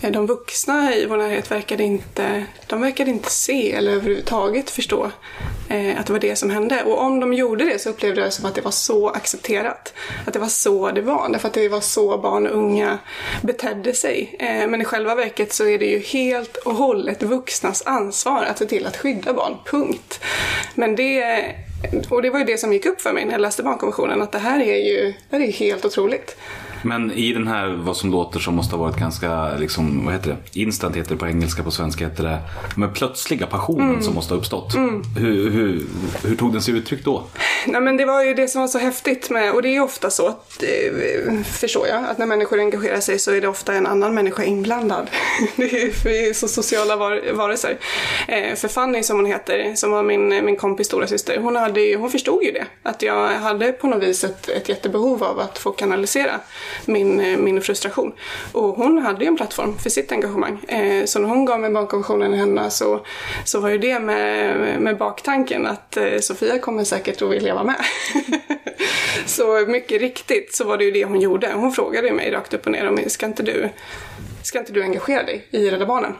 de 0.00 0.26
vuxna 0.26 0.94
i 0.94 1.06
vår 1.06 1.16
närhet 1.16 1.50
verkade 1.50 1.82
inte, 1.82 2.44
de 2.66 2.80
verkade 2.80 3.10
inte 3.10 3.30
se 3.30 3.72
eller 3.72 3.92
överhuvudtaget 3.92 4.70
förstå 4.70 5.10
eh, 5.68 6.00
att 6.00 6.06
det 6.06 6.12
var 6.12 6.20
det 6.20 6.36
som 6.36 6.50
hände. 6.50 6.82
Och 6.82 7.02
om 7.02 7.20
de 7.20 7.34
gjorde 7.34 7.64
det 7.64 7.78
så 7.78 7.90
upplevde 7.90 8.20
jag 8.20 8.28
det 8.28 8.32
som 8.32 8.44
att 8.44 8.54
det 8.54 8.60
var 8.60 8.70
så 8.70 9.08
accepterat. 9.08 9.94
Att 10.26 10.32
det 10.32 10.38
var 10.38 10.48
så 10.48 10.90
det 10.90 11.00
var, 11.00 11.28
därför 11.28 11.48
att 11.48 11.54
det 11.54 11.68
var 11.68 11.80
så 11.80 12.18
barn 12.18 12.46
och 12.46 12.56
unga 12.56 12.98
betedde 13.42 13.94
sig. 13.94 14.36
Eh, 14.38 14.68
men 14.68 14.80
i 14.80 14.84
själva 14.84 15.14
verket 15.14 15.52
så 15.52 15.66
är 15.66 15.78
det 15.78 15.86
ju 15.86 15.98
helt 15.98 16.56
och 16.56 16.74
hållet 16.74 17.22
vuxnas 17.22 17.82
ansvar 17.86 18.44
att 18.44 18.58
se 18.58 18.66
till 18.66 18.86
att 18.86 18.96
skydda 18.96 19.32
barn, 19.32 19.56
punkt. 19.64 20.20
Men 20.74 20.96
det 20.96 21.44
och 22.08 22.22
det 22.22 22.30
var 22.30 22.38
ju 22.38 22.44
det 22.44 22.58
som 22.58 22.72
gick 22.72 22.86
upp 22.86 23.00
för 23.00 23.12
mig 23.12 23.24
när 23.24 23.32
jag 23.32 23.40
läste 23.40 23.62
barnkonventionen, 23.62 24.22
att 24.22 24.32
det 24.32 24.38
här 24.38 24.60
är 24.60 24.76
ju 24.76 25.14
det 25.30 25.36
här 25.36 25.44
är 25.44 25.52
helt 25.52 25.84
otroligt. 25.84 26.36
Men 26.82 27.12
i 27.12 27.32
den 27.32 27.46
här, 27.46 27.68
vad 27.68 27.96
som 27.96 28.10
låter 28.10 28.40
som 28.40 28.54
måste 28.54 28.76
ha 28.76 28.84
varit 28.84 28.96
ganska, 28.96 29.56
liksom, 29.56 30.04
vad 30.04 30.14
heter 30.14 30.30
det? 30.30 30.60
Instant 30.60 30.96
heter 30.96 31.10
det 31.10 31.16
på 31.16 31.26
engelska, 31.26 31.62
på 31.62 31.70
svenska 31.70 32.04
heter 32.04 32.24
det. 32.24 32.38
Men 32.76 32.92
plötsliga 32.92 33.46
passionen 33.46 34.02
som 34.02 34.14
måste 34.14 34.34
ha 34.34 34.38
uppstått. 34.38 34.74
Hur, 35.16 35.50
hur, 35.50 35.86
hur 36.22 36.36
tog 36.36 36.52
den 36.52 36.62
sig 36.62 36.74
uttryck 36.74 37.04
då? 37.04 37.24
Nej 37.66 37.80
men 37.80 37.96
det 37.96 38.04
var 38.04 38.22
ju 38.22 38.34
det 38.34 38.48
som 38.48 38.60
var 38.60 38.68
så 38.68 38.78
häftigt 38.78 39.30
med, 39.30 39.52
och 39.52 39.62
det 39.62 39.76
är 39.76 39.82
ofta 39.82 40.10
så, 40.10 40.28
att, 40.28 40.62
eh, 40.62 41.42
förstår 41.42 41.86
jag, 41.88 42.04
att 42.04 42.18
när 42.18 42.26
människor 42.26 42.58
engagerar 42.58 43.00
sig 43.00 43.18
så 43.18 43.30
är 43.30 43.40
det 43.40 43.48
ofta 43.48 43.74
en 43.74 43.86
annan 43.86 44.14
människa 44.14 44.44
inblandad. 44.44 45.10
Det 45.56 45.82
är, 45.82 46.04
vi 46.04 46.28
är 46.28 46.32
så 46.32 46.48
sociala 46.48 46.96
var, 46.96 47.32
varelser. 47.32 47.78
Eh, 48.28 48.54
för 48.54 48.68
Fanny 48.68 49.02
som 49.02 49.16
hon 49.16 49.26
heter, 49.26 49.74
som 49.74 49.90
var 49.90 50.02
min, 50.02 50.44
min 50.44 50.56
kompis 50.56 50.86
stora 50.86 51.06
syster, 51.06 51.38
hon, 51.38 51.56
hade 51.56 51.96
hon 51.96 52.10
förstod 52.10 52.42
ju 52.42 52.52
det. 52.52 52.66
Att 52.82 53.02
jag 53.02 53.28
hade 53.28 53.72
på 53.72 53.86
något 53.86 54.02
vis 54.02 54.24
ett, 54.24 54.48
ett 54.48 54.68
jättebehov 54.68 55.24
av 55.24 55.40
att 55.40 55.58
få 55.58 55.72
kanalisera 55.72 56.40
min, 56.86 57.20
eh, 57.20 57.38
min 57.38 57.60
frustration. 57.60 58.12
Och 58.52 58.68
hon 58.76 58.98
hade 58.98 59.24
ju 59.24 59.28
en 59.28 59.36
plattform 59.36 59.78
för 59.78 59.90
sitt 59.90 60.12
engagemang. 60.12 60.64
Eh, 60.68 61.04
så 61.04 61.18
när 61.18 61.28
hon 61.28 61.44
gav 61.44 61.60
mig 61.60 61.70
barnkonventionen 61.70 62.34
i 62.34 62.36
händerna 62.36 62.70
så, 62.70 63.06
så 63.44 63.60
var 63.60 63.68
ju 63.68 63.78
det 63.78 64.00
med, 64.00 64.56
med 64.80 64.98
baktanken 64.98 65.66
att 65.66 65.96
eh, 65.96 66.18
Sofia 66.20 66.58
kommer 66.58 66.84
säkert 66.84 67.22
att 67.22 67.30
vilja 67.30 67.54
vara 67.54 67.64
med. 67.64 67.84
så 69.26 69.66
mycket 69.66 70.00
riktigt 70.00 70.54
så 70.54 70.64
var 70.64 70.78
det 70.78 70.84
ju 70.84 70.90
det 70.90 71.04
hon 71.04 71.20
gjorde. 71.20 71.52
Hon 71.54 71.72
frågade 71.72 72.12
mig 72.12 72.30
rakt 72.30 72.54
upp 72.54 72.66
och 72.66 72.72
ner 72.72 72.88
om 72.88 72.98
ska 73.06 73.26
inte 73.26 73.42
du, 73.42 73.68
ska 74.42 74.58
inte 74.58 74.72
du 74.72 74.82
engagera 74.82 75.22
dig 75.22 75.46
i 75.50 75.70
Rädda 75.70 75.86
Barnen? 75.86 76.14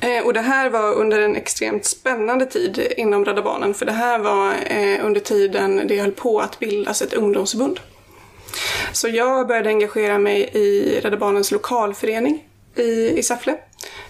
Eh, 0.00 0.26
och 0.26 0.32
det 0.32 0.40
här 0.40 0.70
var 0.70 0.94
under 0.94 1.20
en 1.20 1.36
extremt 1.36 1.84
spännande 1.84 2.46
tid 2.46 2.92
inom 2.96 3.24
Rädda 3.24 3.42
Barnen 3.42 3.74
för 3.74 3.86
det 3.86 3.92
här 3.92 4.18
var 4.18 4.54
eh, 4.66 5.06
under 5.06 5.20
tiden 5.20 5.82
det 5.88 6.00
höll 6.00 6.12
på 6.12 6.40
att 6.40 6.58
bildas 6.58 7.02
ett 7.02 7.14
ungdomsförbund. 7.14 7.80
Så 8.92 9.08
jag 9.08 9.46
började 9.46 9.68
engagera 9.68 10.18
mig 10.18 10.50
i 10.52 11.00
Rädda 11.00 11.16
Barnens 11.16 11.50
lokalförening 11.50 12.44
i, 12.76 13.18
i 13.18 13.22
Säffle. 13.22 13.56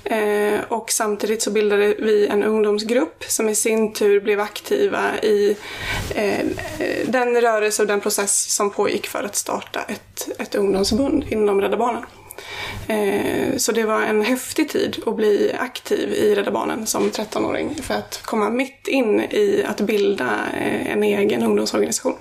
Eh, 0.04 0.60
och 0.68 0.90
samtidigt 0.90 1.42
så 1.42 1.50
bildade 1.50 1.94
vi 1.98 2.26
en 2.26 2.42
ungdomsgrupp 2.42 3.24
som 3.28 3.48
i 3.48 3.54
sin 3.54 3.92
tur 3.92 4.20
blev 4.20 4.40
aktiva 4.40 5.18
i 5.22 5.56
eh, 6.14 6.46
den 7.06 7.40
rörelse 7.40 7.82
och 7.82 7.88
den 7.88 8.00
process 8.00 8.54
som 8.54 8.70
pågick 8.70 9.06
för 9.06 9.22
att 9.22 9.36
starta 9.36 9.80
ett, 9.80 10.28
ett 10.38 10.54
ungdomsförbund 10.54 11.24
inom 11.28 11.60
Rädda 11.60 11.76
Barnen. 11.76 12.02
Eh, 12.88 13.56
Så 13.56 13.72
det 13.72 13.84
var 13.84 14.02
en 14.02 14.22
häftig 14.24 14.68
tid 14.68 14.96
att 15.06 15.16
bli 15.16 15.52
aktiv 15.58 16.08
i 16.12 16.34
Rädda 16.34 16.50
Barnen 16.50 16.86
som 16.86 17.10
13-åring 17.10 17.74
för 17.82 17.94
att 17.94 18.20
komma 18.24 18.50
mitt 18.50 18.88
in 18.88 19.20
i 19.20 19.64
att 19.68 19.80
bilda 19.80 20.30
eh, 20.60 20.92
en 20.92 21.02
egen 21.02 21.42
ungdomsorganisation. 21.42 22.14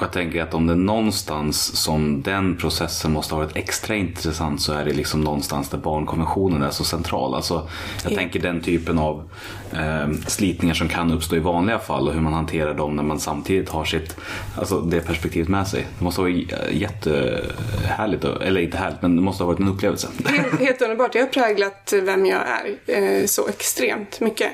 Jag 0.00 0.12
tänker 0.12 0.42
att 0.42 0.54
om 0.54 0.66
det 0.66 0.72
är 0.72 0.76
någonstans 0.76 1.76
som 1.76 2.22
den 2.22 2.56
processen 2.56 3.12
måste 3.12 3.34
ha 3.34 3.42
varit 3.42 3.56
extra 3.56 3.94
intressant 3.96 4.60
så 4.60 4.72
är 4.72 4.84
det 4.84 4.92
liksom 4.92 5.20
någonstans 5.20 5.68
där 5.68 5.78
barnkonventionen 5.78 6.62
är 6.62 6.70
så 6.70 6.84
central. 6.84 7.34
Alltså, 7.34 7.68
jag 8.04 8.12
Ja. 8.12 8.16
tänker 8.16 8.40
den 8.40 8.60
typen 8.60 8.98
av 8.98 9.30
eh, 9.72 10.10
slitningar 10.26 10.74
som 10.74 10.88
kan 10.88 11.12
uppstå 11.12 11.36
i 11.36 11.38
vanliga 11.38 11.78
fall 11.78 12.08
och 12.08 12.14
hur 12.14 12.20
man 12.20 12.32
hanterar 12.32 12.74
dem 12.74 12.96
när 12.96 13.02
man 13.02 13.20
samtidigt 13.20 13.68
har 13.68 13.84
sitt, 13.84 14.16
alltså 14.56 14.80
det 14.80 15.00
perspektivet 15.00 15.48
med 15.48 15.68
sig. 15.68 15.86
Det 15.98 16.04
måste 16.04 16.20
ha 16.20 16.28
varit 16.28 16.52
eh, 16.52 16.76
jättehärligt, 16.80 18.24
eller 18.24 18.60
inte 18.60 18.76
härligt, 18.76 19.02
men 19.02 19.16
det 19.16 19.22
måste 19.22 19.42
ha 19.44 19.46
varit 19.48 19.58
en 19.66 19.74
upplevelse. 19.74 20.08
Helt, 20.24 20.60
helt 20.60 20.82
underbart. 20.82 21.12
Det 21.12 21.18
har 21.18 21.26
präglat 21.26 21.92
vem 22.02 22.26
jag 22.26 22.40
är 22.40 22.76
eh, 22.86 23.26
så 23.26 23.48
extremt 23.48 24.20
mycket. 24.20 24.52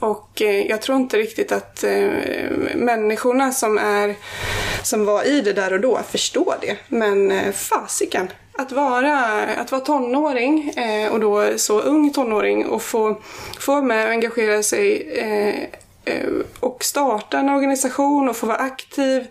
Och 0.00 0.42
eh, 0.42 0.66
jag 0.66 0.82
tror 0.82 0.98
inte 0.98 1.16
riktigt 1.16 1.52
att 1.52 1.84
eh, 1.84 2.10
människorna 2.74 3.52
som, 3.52 3.78
är, 3.78 4.14
som 4.82 5.04
var 5.04 5.24
i 5.24 5.40
det 5.40 5.52
där 5.52 5.72
och 5.72 5.80
då 5.80 6.00
förstår 6.10 6.54
det. 6.60 6.76
Men 6.88 7.52
fasiken. 7.52 8.28
Att 8.58 8.72
vara, 8.72 9.46
att 9.46 9.72
vara 9.72 9.82
tonåring 9.82 10.74
och 11.10 11.20
då 11.20 11.52
så 11.56 11.80
ung 11.80 12.12
tonåring 12.12 12.66
och 12.66 12.82
få, 12.82 13.20
få 13.58 13.72
vara 13.72 13.82
med 13.82 14.04
och 14.04 14.10
engagera 14.10 14.62
sig 14.62 15.72
och 16.60 16.84
starta 16.84 17.38
en 17.38 17.48
organisation 17.48 18.28
och 18.28 18.36
få 18.36 18.46
vara 18.46 18.56
aktiv 18.56 19.26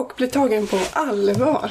och 0.00 0.12
bli 0.16 0.28
tagen 0.28 0.66
på 0.66 0.78
allvar. 0.92 1.70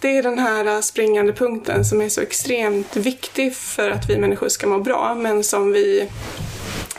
Det 0.00 0.18
är 0.18 0.22
den 0.22 0.38
här 0.38 0.66
äh, 0.66 0.80
springande 0.80 1.32
punkten 1.32 1.84
som 1.84 2.00
är 2.00 2.08
så 2.08 2.20
extremt 2.20 2.96
viktig 2.96 3.56
för 3.56 3.90
att 3.90 4.10
vi 4.10 4.18
människor 4.18 4.48
ska 4.48 4.66
må 4.66 4.78
bra 4.78 5.14
men 5.14 5.44
som 5.44 5.72
vi, 5.72 6.10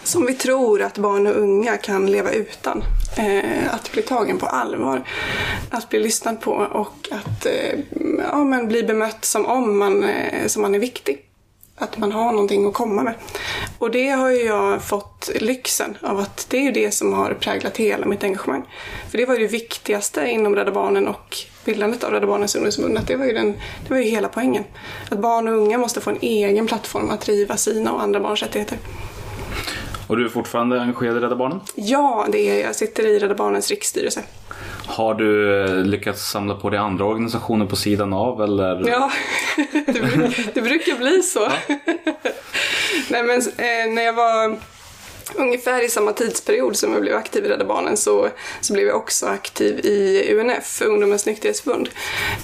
som 0.04 0.26
vi 0.26 0.34
tror 0.34 0.82
att 0.82 0.98
barn 0.98 1.28
och 1.28 1.36
unga 1.36 1.78
kan 1.78 2.12
leva 2.12 2.32
utan. 2.32 2.84
Eh, 3.18 3.74
att 3.74 3.92
bli 3.92 4.02
tagen 4.02 4.38
på 4.38 4.46
allvar, 4.46 5.04
att 5.70 5.90
bli 5.90 6.00
lyssnad 6.00 6.42
på 6.42 6.52
och 6.52 7.10
att 7.12 7.46
eh, 7.46 7.80
ja, 8.32 8.44
men 8.44 8.68
bli 8.68 8.84
bemött 8.84 9.26
som 9.26 9.46
om 9.46 9.78
man, 9.78 10.04
eh, 10.04 10.48
som 10.48 10.62
man 10.62 10.76
är 10.76 10.80
viktig. 10.80 11.22
Att 11.78 11.98
man 11.98 12.12
har 12.12 12.32
någonting 12.32 12.68
att 12.68 12.74
komma 12.74 13.04
med. 13.04 13.14
Och 13.78 13.92
det 13.92 14.10
har 14.10 14.30
ju 14.30 14.44
jag 14.44 14.84
fått 14.84 15.30
lyxen 15.36 15.98
av 16.02 16.20
att 16.20 16.48
det 16.50 16.58
är 16.58 16.62
ju 16.62 16.72
det 16.72 16.92
som 16.92 17.14
har 17.14 17.34
präglat 17.34 17.78
hela 17.78 18.06
mitt 18.06 18.24
engagemang. 18.24 18.64
För 19.10 19.18
det 19.18 19.26
var 19.26 19.36
ju 19.36 19.42
det 19.42 19.52
viktigaste 19.52 20.28
inom 20.28 20.56
Rädda 20.56 20.72
Barnen 20.72 21.08
och 21.08 21.38
bildandet 21.66 22.04
av 22.04 22.12
Rädda 22.12 22.28
Barnens 22.28 22.56
ungdomsförbund. 22.56 22.98
Att 22.98 23.08
det 23.08 23.16
var, 23.16 23.26
ju 23.26 23.34
den, 23.34 23.52
det 23.52 23.90
var 23.90 23.98
ju 23.98 24.04
hela 24.04 24.28
poängen. 24.28 24.64
Att 25.10 25.20
barn 25.20 25.48
och 25.48 25.54
unga 25.54 25.78
måste 25.78 26.02
få 26.02 26.10
en 26.10 26.20
egen 26.22 26.68
plattform 26.68 27.10
att 27.10 27.22
driva 27.22 27.58
sina 27.58 27.94
och 27.94 28.02
andra 28.02 28.20
barns 28.20 28.42
rättigheter. 28.42 28.78
Och 30.08 30.18
du 30.18 30.26
är 30.26 30.30
fortfarande 30.30 30.82
engagerad 30.82 31.18
i 31.18 31.20
Rädda 31.20 31.36
Barnen? 31.36 31.60
Ja, 31.76 32.26
det 32.32 32.38
är 32.50 32.56
jag. 32.58 32.64
Jag 32.70 32.76
sitter 32.76 33.06
i 33.08 33.20
Rädda 33.20 33.36
Barnens 33.36 33.70
riksstyrelse. 33.70 34.24
Har 34.88 35.14
du 35.14 35.62
eh, 35.64 35.76
lyckats 35.86 36.30
samla 36.32 36.56
på 36.56 36.70
dig 36.70 36.80
andra 36.80 37.06
organisationer 37.06 37.66
på 37.66 37.76
sidan 37.76 38.14
av 38.14 38.42
eller? 38.44 38.84
Ja, 38.90 39.12
det, 39.86 39.92
bru- 40.02 40.50
det 40.54 40.62
brukar 40.62 40.98
bli 40.98 41.22
så. 41.24 41.40
Nej, 43.10 43.24
men, 43.24 43.38
eh, 43.42 43.94
när 43.94 44.02
jag 44.02 44.14
var 44.14 44.56
ungefär 45.36 45.82
i 45.82 45.90
samma 45.90 46.14
tidsperiod 46.14 46.76
som 46.76 46.94
jag 46.94 47.02
blev 47.02 47.16
aktiv 47.16 47.46
i 47.46 47.50
Rädda 47.50 47.66
Barnen 47.66 47.98
så, 47.98 48.30
så 48.62 48.74
blev 48.74 48.88
jag 48.88 48.96
också 48.96 49.26
aktiv 49.26 49.80
i 49.86 50.28
UNF, 50.34 50.82
Ungdomens 50.82 51.26
nykterhetsförbund. 51.26 51.90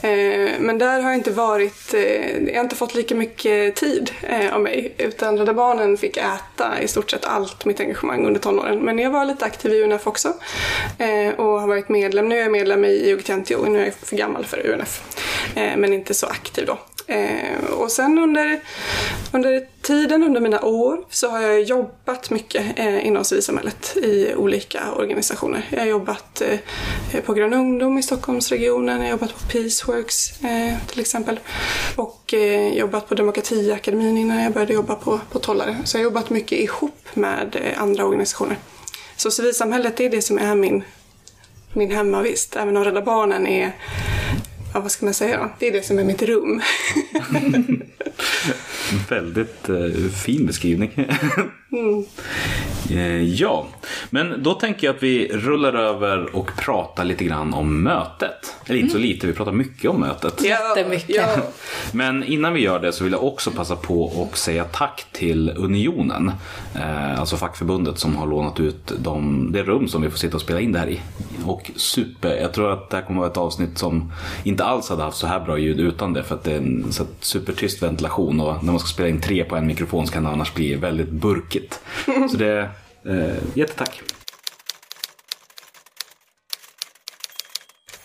Eh, 0.02 0.60
men 0.60 0.78
där 0.78 1.02
har 1.02 1.10
jag 1.10 1.18
inte 1.18 1.32
varit, 1.32 1.94
eh, 1.94 2.44
jag 2.48 2.56
har 2.56 2.64
inte 2.64 2.76
fått 2.76 2.96
lika 2.96 3.16
mycket 3.16 3.76
tid 3.76 4.12
eh, 4.22 4.56
av 4.56 4.62
mig 4.62 4.94
utan 4.98 5.38
Rädda 5.38 5.54
Barnen 5.54 5.98
fick 5.98 6.18
äta 6.18 6.82
i 6.82 6.88
stort 6.88 7.12
sett 7.12 7.26
allt 7.26 7.66
mitt 7.66 7.80
engagemang 7.80 8.26
under 8.26 8.40
tonåren. 8.40 8.80
Men 8.80 9.00
jag 9.00 9.12
var 9.12 9.26
lite 9.26 9.46
aktiv 9.46 9.74
i 9.74 9.84
UNF 9.84 10.08
också 10.08 10.34
eh, 10.98 11.34
och 11.38 11.60
har 11.62 11.68
varit 11.68 11.90
medlem. 11.90 12.30
Nu 12.30 12.38
är 12.38 12.42
jag 12.42 12.52
medlem 12.52 12.86
i 12.86 13.12
IOGT-NTO, 13.12 13.70
nu 13.70 13.82
är 13.82 13.86
jag 13.86 13.94
för 13.94 14.16
gammal 14.16 14.46
för 14.46 14.68
UNF. 14.68 15.02
Eh, 15.56 15.78
men 15.78 15.94
inte 15.94 16.14
så 16.14 16.28
aktiv 16.28 16.66
då. 16.66 16.78
Eh, 17.12 17.64
och 17.64 17.92
sen 17.92 18.20
under, 18.20 18.60
under 19.32 19.68
tiden, 19.82 20.24
under 20.24 20.42
mina 20.42 20.62
år, 20.62 21.04
så 21.10 21.30
har 21.30 21.42
jag 21.42 21.62
jobbat 21.62 22.30
mycket 22.30 22.80
eh, 22.80 23.08
inom 23.08 23.26
civilsamhället 23.26 23.98
i 23.98 24.34
olika 24.36 24.92
organisationer. 24.92 25.68
Jag 25.70 25.80
har 25.80 25.86
jobbat 25.86 26.42
eh, 26.42 27.22
på 27.26 27.34
Grön 27.34 27.54
Ungdom 27.54 27.98
i 27.98 28.04
Stockholmsregionen, 28.04 28.98
jag 28.98 29.04
har 29.04 29.12
jobbat 29.12 29.34
på 29.34 29.48
Peaceworks 29.52 30.44
eh, 30.44 30.78
till 30.88 31.00
exempel 31.00 31.40
och 31.96 32.34
eh, 32.34 32.74
jobbat 32.78 33.10
på 33.10 33.16
Demokratiakademin 33.16 34.18
innan 34.18 34.44
jag 34.44 34.54
började 34.54 34.74
jobba 34.74 34.96
på, 34.96 35.20
på 35.32 35.40
Tollare. 35.40 35.78
Så 35.84 35.98
jag 35.98 36.00
har 36.00 36.04
jobbat 36.04 36.30
mycket 36.30 36.60
ihop 36.60 37.08
med 37.14 37.56
eh, 37.64 37.82
andra 37.82 38.06
organisationer. 38.06 38.58
Så 39.16 39.32
civilsamhället 39.32 39.98
det 39.98 40.06
är 40.06 40.10
det 40.10 40.22
som 40.22 40.38
är 40.40 40.56
min, 40.56 40.84
min 41.74 41.92
hemmavist, 41.92 42.56
även 42.56 42.78
om 42.78 42.84
Rädda 42.84 43.02
Barnen 43.02 43.48
är 43.48 43.76
Ja, 44.74 44.80
vad 44.80 44.92
ska 44.92 45.06
man 45.06 45.14
säga 45.14 45.38
då? 45.38 45.50
Det 45.60 45.68
är 45.68 45.72
det 45.72 45.86
som 45.86 46.00
är 46.00 46.04
mitt 46.04 46.22
rum. 46.22 46.62
Väldigt 49.10 49.70
eh, 49.70 50.12
fin 50.26 50.46
beskrivning. 50.46 50.92
Eh, 52.90 53.24
ja, 53.24 53.68
men 54.10 54.44
då 54.44 54.54
tänker 54.54 54.88
jag 54.88 54.96
att 54.96 55.04
vi 55.04 55.28
rullar 55.28 55.74
över 55.74 56.36
och 56.36 56.52
pratar 56.58 57.06
lite 57.06 57.24
grann 57.24 57.54
om 57.54 57.84
mötet. 57.84 58.56
Eller 58.66 58.80
inte 58.80 58.92
så 58.92 58.98
lite, 58.98 59.28
vi 59.28 59.34
pratar 59.34 59.52
mycket 59.52 59.92
om 59.92 60.00
mötet. 60.00 60.44
Jättemycket. 60.44 61.16
Ja, 61.16 61.28
Men 61.92 62.24
innan 62.24 62.54
vi 62.54 62.62
gör 62.62 62.80
det 62.80 62.92
så 62.92 63.04
vill 63.04 63.14
jag 63.14 63.24
också 63.24 63.52
passa 63.52 63.76
på 63.76 64.28
att 64.32 64.38
säga 64.38 64.64
tack 64.64 65.06
till 65.12 65.54
Unionen. 65.58 66.32
Eh, 66.76 67.20
alltså 67.20 67.38
fackförbundet 67.38 68.00
som 68.00 68.16
har 68.16 68.28
lånat 68.28 68.60
ut 68.60 68.92
de, 69.00 69.48
det 69.52 69.64
rum 69.64 69.88
som 69.88 70.02
vi 70.02 70.10
får 70.10 70.18
sitta 70.18 70.36
och 70.36 70.42
spela 70.42 70.60
in 70.60 70.72
det 70.72 70.80
här 70.80 70.90
i. 70.90 71.02
Och 71.46 71.72
super, 71.76 72.36
jag 72.36 72.54
tror 72.54 72.72
att 72.72 72.90
det 72.90 72.98
här 72.98 73.04
kommer 73.04 73.20
vara 73.20 73.32
ett 73.32 73.38
avsnitt 73.38 73.78
som 73.78 74.12
inte 74.44 74.61
alls 74.64 74.90
hade 74.90 75.04
haft 75.04 75.18
så 75.18 75.28
här 75.28 75.40
bra 75.40 75.58
ljud 75.58 75.80
utan 75.80 76.14
det. 76.14 76.24
För 76.24 76.36
att 76.36 76.44
det 76.44 76.52
är 76.52 76.58
en 76.58 76.92
så 76.92 77.06
supertyst 77.20 77.84
ventilation 77.84 78.40
och 78.40 78.64
när 78.64 78.72
man 78.72 78.80
ska 78.80 78.88
spela 78.88 79.10
in 79.10 79.22
tre 79.22 79.44
på 79.44 79.56
en 79.56 79.68
mikrofon 79.68 80.08
så 80.08 80.14
kan 80.14 80.24
det 80.24 80.30
annars 80.30 80.54
bli 80.54 80.76
väldigt 80.76 81.10
burkigt. 81.10 81.82
Så 82.32 82.38
det, 82.38 82.70
eh, 83.06 83.36
jättetack. 83.54 84.02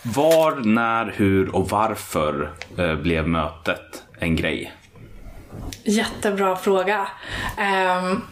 Var, 0.03 0.55
när, 0.55 1.13
hur 1.17 1.55
och 1.55 1.71
varför 1.71 2.51
eh, 2.79 2.95
blev 2.95 3.29
mötet 3.29 4.03
en 4.19 4.37
grej? 4.37 4.73
Jättebra 5.85 6.57
fråga. 6.57 7.09
Um, 7.59 8.23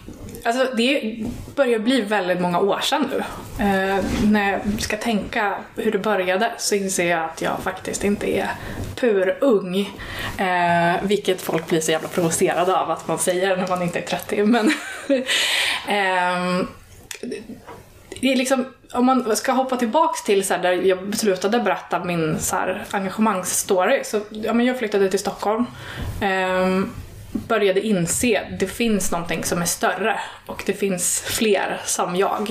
alltså 0.44 0.74
det 0.76 1.16
börjar 1.56 1.78
bli 1.78 2.00
väldigt 2.00 2.40
många 2.40 2.58
år 2.58 2.80
sedan 2.80 3.10
nu. 3.10 3.16
Uh, 3.64 4.04
när 4.24 4.52
jag 4.52 4.60
ska 4.82 4.96
tänka 4.96 5.54
hur 5.76 5.92
det 5.92 5.98
började 5.98 6.52
så 6.58 6.74
inser 6.74 7.10
jag 7.10 7.24
att 7.24 7.42
jag 7.42 7.58
faktiskt 7.62 8.04
inte 8.04 8.38
är 8.38 8.50
purung. 8.96 9.80
Uh, 10.40 11.02
vilket 11.02 11.42
folk 11.42 11.68
blir 11.68 11.80
så 11.80 11.90
jävla 11.90 12.08
provocerade 12.08 12.76
av 12.76 12.90
att 12.90 13.08
man 13.08 13.18
säger 13.18 13.56
när 13.56 13.68
man 13.68 13.82
inte 13.82 13.98
är 13.98 14.02
30. 14.02 14.44
Men 14.44 14.66
um, 14.66 14.72
det 18.20 18.32
är 18.32 18.36
liksom, 18.36 18.66
om 18.92 19.06
man 19.06 19.36
ska 19.36 19.52
hoppa 19.52 19.76
tillbaks 19.76 20.24
till 20.24 20.46
så 20.46 20.54
här, 20.54 20.62
där 20.62 20.72
jag 20.72 21.08
beslutade 21.08 21.60
berätta 21.60 22.04
min 22.04 22.40
så 22.40 22.56
här, 22.56 22.84
engagemangsstory. 22.90 24.04
Så, 24.04 24.20
ja, 24.30 24.52
men 24.52 24.66
jag 24.66 24.78
flyttade 24.78 25.10
till 25.10 25.18
Stockholm. 25.18 25.66
Um, 26.22 26.90
började 27.34 27.80
inse 27.80 28.40
att 28.40 28.60
det 28.60 28.66
finns 28.66 29.10
någonting 29.10 29.44
som 29.44 29.62
är 29.62 29.66
större 29.66 30.20
och 30.46 30.62
det 30.66 30.72
finns 30.72 31.20
fler 31.20 31.80
som 31.84 32.16
jag. 32.16 32.50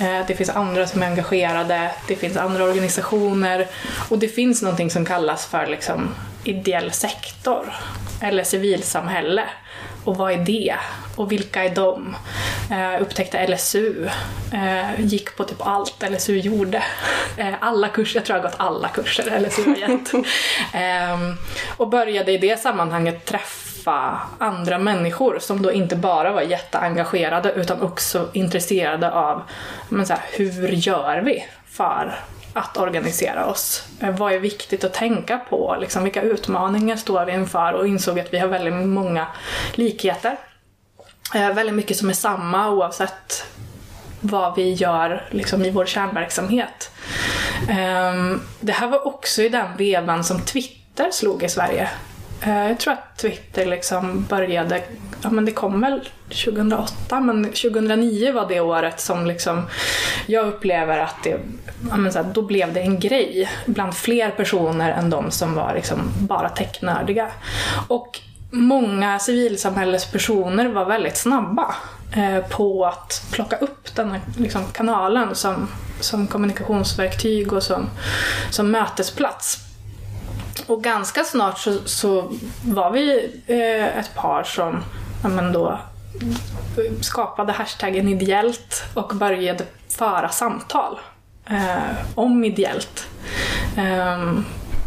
Eh, 0.00 0.26
det 0.26 0.34
finns 0.34 0.50
andra 0.50 0.86
som 0.86 1.02
är 1.02 1.06
engagerade, 1.06 1.90
det 2.08 2.16
finns 2.16 2.36
andra 2.36 2.64
organisationer 2.64 3.66
och 4.08 4.18
det 4.18 4.28
finns 4.28 4.62
någonting 4.62 4.90
som 4.90 5.04
kallas 5.04 5.46
för 5.46 5.66
liksom, 5.66 6.14
ideell 6.44 6.92
sektor 6.92 7.72
eller 8.20 8.44
civilsamhälle. 8.44 9.44
Och 10.04 10.16
vad 10.16 10.32
är 10.32 10.44
det? 10.44 10.74
Och 11.16 11.32
vilka 11.32 11.64
är 11.64 11.74
de? 11.74 12.16
Eh, 12.70 13.02
upptäckte 13.02 13.46
LSU. 13.46 14.08
Eh, 14.52 15.00
gick 15.00 15.36
på 15.36 15.44
typ 15.44 15.66
allt 15.66 16.02
LSU 16.10 16.38
gjorde. 16.38 16.82
Eh, 17.36 17.54
alla 17.60 17.88
kurser, 17.88 18.18
jag 18.18 18.24
tror 18.24 18.38
jag 18.38 18.44
har 18.44 18.50
gått 18.50 18.60
alla 18.60 18.88
kurser 18.88 19.40
LSU 19.40 19.64
har 19.64 19.76
gett. 19.76 20.14
eh, 20.74 21.34
och 21.76 21.88
började 21.88 22.32
i 22.32 22.38
det 22.38 22.60
sammanhanget 22.60 23.24
träffa 23.24 23.71
andra 24.38 24.78
människor 24.78 25.38
som 25.38 25.62
då 25.62 25.72
inte 25.72 25.96
bara 25.96 26.32
var 26.32 26.42
jätteengagerade 26.42 27.52
utan 27.52 27.82
också 27.82 28.28
intresserade 28.32 29.12
av 29.12 29.42
men 29.88 30.06
så 30.06 30.12
här, 30.12 30.22
hur 30.32 30.68
gör 30.68 31.20
vi 31.20 31.44
för 31.66 32.18
att 32.52 32.76
organisera 32.76 33.46
oss. 33.46 33.86
Eh, 34.00 34.10
vad 34.10 34.32
är 34.32 34.38
viktigt 34.38 34.84
att 34.84 34.94
tänka 34.94 35.38
på? 35.38 35.76
Liksom, 35.80 36.04
vilka 36.04 36.22
utmaningar 36.22 36.96
står 36.96 37.24
vi 37.24 37.32
inför? 37.32 37.72
Och 37.72 37.86
insåg 37.86 38.20
att 38.20 38.34
vi 38.34 38.38
har 38.38 38.48
väldigt 38.48 38.74
många 38.74 39.26
likheter. 39.74 40.36
Eh, 41.34 41.52
väldigt 41.52 41.74
mycket 41.74 41.96
som 41.96 42.08
är 42.08 42.14
samma 42.14 42.70
oavsett 42.70 43.46
vad 44.20 44.56
vi 44.56 44.72
gör 44.72 45.28
liksom, 45.30 45.64
i 45.64 45.70
vår 45.70 45.86
kärnverksamhet. 45.86 46.90
Ehm, 47.70 48.40
det 48.60 48.72
här 48.72 48.88
var 48.88 49.06
också 49.06 49.42
i 49.42 49.48
den 49.48 49.76
vevan 49.76 50.24
som 50.24 50.40
Twitter 50.40 51.10
slog 51.10 51.42
i 51.42 51.48
Sverige. 51.48 51.90
Eh, 52.42 52.68
jag 52.68 52.78
tror 52.78 52.92
att 52.92 53.18
Twitter 53.18 53.66
liksom 53.66 54.24
började, 54.28 54.82
ja 55.22 55.30
men 55.30 55.44
det 55.44 55.52
kom 55.52 55.80
väl 55.80 56.08
2008, 56.28 57.20
men 57.20 57.44
2009 57.44 58.32
var 58.32 58.48
det 58.48 58.60
året 58.60 59.00
som 59.00 59.26
liksom 59.26 59.62
jag 60.26 60.46
upplever 60.46 60.98
att 60.98 61.22
det, 61.24 61.40
ja 61.90 61.96
men 61.96 62.12
så 62.12 62.22
här, 62.22 62.30
då 62.34 62.42
blev 62.42 62.72
det 62.72 62.80
en 62.80 63.00
grej 63.00 63.50
bland 63.66 63.94
fler 63.94 64.30
personer 64.30 64.92
än 64.92 65.10
de 65.10 65.30
som 65.30 65.54
var 65.54 65.74
liksom 65.74 65.98
bara 66.18 66.48
technördiga. 66.48 67.28
Och 67.88 68.20
många 68.50 69.18
civilsamhällespersoner 69.18 70.68
var 70.68 70.84
väldigt 70.84 71.16
snabba 71.16 71.74
eh, 72.16 72.38
på 72.38 72.86
att 72.86 73.22
plocka 73.30 73.56
upp 73.56 73.94
den 73.94 74.10
här 74.10 74.20
liksom, 74.38 74.64
kanalen 74.72 75.34
som, 75.34 75.68
som 76.00 76.26
kommunikationsverktyg 76.26 77.52
och 77.52 77.62
som, 77.62 77.90
som 78.50 78.70
mötesplats. 78.70 79.71
Och 80.66 80.82
ganska 80.82 81.24
snart 81.24 81.58
så, 81.58 81.78
så 81.84 82.32
var 82.64 82.90
vi 82.90 83.30
eh, 83.46 83.98
ett 83.98 84.14
par 84.14 84.44
som 84.44 84.84
ja, 85.22 85.28
men 85.28 85.52
då, 85.52 85.78
skapade 87.00 87.52
hashtaggen 87.52 88.08
ideellt 88.08 88.84
och 88.94 89.16
började 89.16 89.64
föra 89.88 90.28
samtal 90.28 90.98
eh, 91.46 91.96
om 92.14 92.44
ideellt. 92.44 93.06
Eh, 93.76 94.32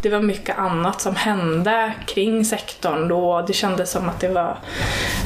det 0.02 0.10
var 0.10 0.20
mycket 0.20 0.58
annat 0.58 1.00
som 1.00 1.16
hände 1.16 1.92
kring 2.06 2.44
sektorn 2.44 3.08
då. 3.08 3.44
Det 3.46 3.52
kändes 3.52 3.90
som 3.90 4.08
att 4.08 4.20
det 4.20 4.28
var 4.28 4.58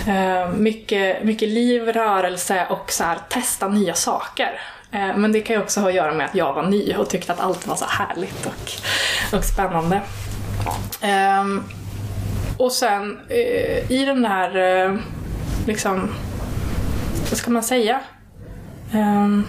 eh, 0.07 0.51
mycket, 0.53 1.25
mycket 1.25 1.49
liv, 1.49 1.89
rörelse 1.89 2.67
och 2.71 2.93
så 2.93 3.05
här, 3.05 3.19
testa 3.29 3.69
nya 3.69 3.95
saker. 3.95 4.61
Eh, 4.93 5.17
men 5.17 5.33
det 5.33 5.41
kan 5.41 5.57
ju 5.57 5.63
också 5.63 5.81
ha 5.81 5.89
att 5.89 5.95
göra 5.95 6.15
med 6.15 6.27
att 6.27 6.35
jag 6.35 6.53
var 6.53 6.63
ny 6.63 6.95
och 6.95 7.09
tyckte 7.09 7.33
att 7.33 7.41
allt 7.41 7.67
var 7.67 7.77
så 7.77 7.85
härligt 7.89 8.47
och, 8.47 8.73
och 9.39 9.45
spännande. 9.45 10.01
Ehm, 11.01 11.63
och 12.57 12.73
sen 12.73 13.21
eh, 13.29 13.93
i 13.93 14.05
den 14.07 14.25
här, 14.25 14.57
eh, 14.57 14.97
liksom, 15.67 16.09
vad 17.31 17.39
ska 17.39 17.51
man 17.51 17.63
säga? 17.63 18.01
Ehm, 18.93 19.45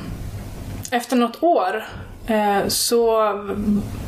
efter 0.92 1.16
något 1.16 1.44
år 1.44 1.84
eh, 2.28 2.68
så, 2.68 3.34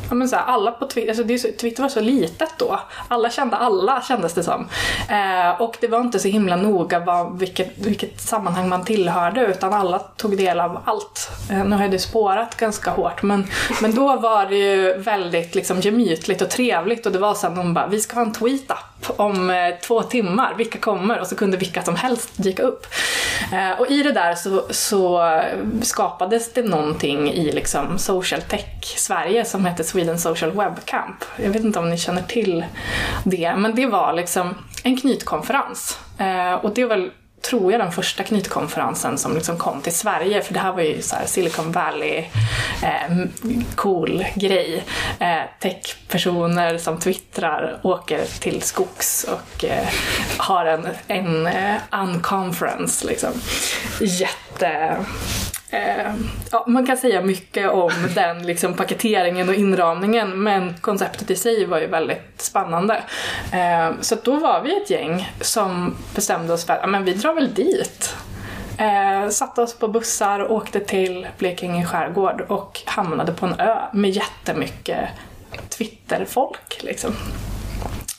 ja 0.08 0.14
men 0.14 0.28
så 0.28 0.36
här, 0.36 0.44
alla 0.44 0.70
på 0.70 0.86
Twitter, 0.86 1.08
alltså 1.08 1.48
så, 1.48 1.56
Twitter 1.60 1.82
var 1.82 1.88
så 1.88 2.00
litet 2.00 2.50
då. 2.58 2.80
Alla 3.08 3.30
kände 3.30 3.56
alla 3.56 4.02
kändes 4.02 4.34
det 4.34 4.42
som. 4.42 4.68
Eh, 5.08 5.60
och 5.60 5.76
det 5.80 5.88
var 5.88 6.00
inte 6.00 6.18
så 6.18 6.28
himla 6.28 6.56
noga 6.56 6.98
vad, 6.98 7.38
vilket, 7.38 7.78
vilket 7.78 8.20
sammanhang 8.20 8.68
man 8.68 8.84
tillhörde 8.84 9.46
utan 9.46 9.72
alla 9.72 9.98
tog 9.98 10.36
del 10.36 10.60
av 10.60 10.78
allt. 10.84 11.30
Eh, 11.50 11.64
nu 11.64 11.76
har 11.76 11.88
det 11.88 11.98
spårat 11.98 12.56
ganska 12.56 12.90
hårt 12.90 13.22
men, 13.22 13.46
men 13.82 13.94
då 13.94 14.16
var 14.16 14.46
det 14.46 14.56
ju 14.56 14.98
väldigt 14.98 15.54
liksom, 15.54 15.80
gemytligt 15.80 16.42
och 16.42 16.50
trevligt 16.50 17.06
och 17.06 17.12
det 17.12 17.18
var 17.18 17.34
så 17.34 17.46
att 17.46 17.56
de 17.56 17.74
bara, 17.74 17.86
vi 17.86 18.00
ska 18.00 18.14
ha 18.14 18.22
en 18.22 18.34
tweet-app 18.34 18.93
om 19.10 19.50
eh, 19.50 19.56
två 19.82 20.02
timmar, 20.02 20.54
vilka 20.54 20.78
kommer? 20.78 21.20
Och 21.20 21.26
så 21.26 21.36
kunde 21.36 21.56
vilka 21.56 21.82
som 21.82 21.96
helst 21.96 22.30
dyka 22.36 22.62
upp. 22.62 22.86
Eh, 23.52 23.80
och 23.80 23.90
i 23.90 24.02
det 24.02 24.12
där 24.12 24.34
så, 24.34 24.62
så 24.70 25.32
skapades 25.82 26.52
det 26.52 26.62
någonting 26.62 27.32
i 27.32 27.52
liksom 27.52 27.98
social 27.98 28.42
tech 28.42 28.84
Sverige 28.96 29.44
som 29.44 29.64
hette 29.64 29.84
Sweden 29.84 30.18
Social 30.18 30.50
Web 30.50 30.84
Camp. 30.84 31.24
Jag 31.36 31.50
vet 31.50 31.64
inte 31.64 31.78
om 31.78 31.90
ni 31.90 31.98
känner 31.98 32.22
till 32.22 32.64
det, 33.24 33.56
men 33.56 33.74
det 33.74 33.86
var 33.86 34.12
liksom 34.12 34.54
en 34.82 34.96
knytkonferens. 34.96 35.98
Eh, 36.18 36.54
och 36.54 36.74
det 36.74 36.84
var 36.84 37.10
tror 37.48 37.72
jag 37.72 37.80
den 37.80 37.92
första 37.92 38.22
knytkonferensen 38.22 39.18
som 39.18 39.34
liksom 39.34 39.58
kom 39.58 39.80
till 39.80 39.94
Sverige 39.94 40.42
för 40.42 40.54
det 40.54 40.60
här 40.60 40.72
var 40.72 40.82
ju 40.82 41.02
så 41.02 41.16
här 41.16 41.26
Silicon 41.26 41.72
Valley 41.72 42.24
eh, 42.82 43.26
cool 43.74 44.26
grej. 44.34 44.84
Eh, 45.18 45.42
techpersoner 45.60 46.78
som 46.78 46.98
twittrar 46.98 47.80
åker 47.82 48.24
till 48.40 48.62
skogs 48.62 49.26
och 49.28 49.64
eh, 49.64 49.88
har 50.36 50.66
en, 50.66 50.88
en 51.06 51.46
eh, 51.46 51.76
unconference 51.92 53.06
liksom. 53.06 53.32
Jätte 54.00 54.96
Eh, 55.74 56.14
ja, 56.50 56.64
man 56.66 56.86
kan 56.86 56.96
säga 56.96 57.20
mycket 57.20 57.70
om 57.70 57.90
den 58.14 58.46
liksom, 58.46 58.74
paketeringen 58.74 59.48
och 59.48 59.54
inramningen 59.54 60.42
men 60.42 60.74
konceptet 60.80 61.30
i 61.30 61.36
sig 61.36 61.66
var 61.66 61.78
ju 61.78 61.86
väldigt 61.86 62.40
spännande. 62.40 63.02
Eh, 63.52 63.90
så 64.00 64.14
då 64.22 64.36
var 64.36 64.62
vi 64.62 64.82
ett 64.82 64.90
gäng 64.90 65.32
som 65.40 65.96
bestämde 66.14 66.52
oss 66.52 66.66
för 66.66 66.74
att 66.74 66.90
men 66.90 67.04
vi 67.04 67.14
drar 67.14 67.34
väl 67.34 67.54
dit. 67.54 68.16
Eh, 68.78 69.28
satte 69.28 69.62
oss 69.62 69.78
på 69.78 69.88
bussar 69.88 70.40
och 70.40 70.56
åkte 70.56 70.80
till 70.80 71.26
Blekinge 71.38 71.86
skärgård 71.86 72.40
och 72.48 72.80
hamnade 72.84 73.32
på 73.32 73.46
en 73.46 73.60
ö 73.60 73.78
med 73.92 74.10
jättemycket 74.10 75.08
Twitterfolk. 75.68 76.82
Liksom. 76.82 77.14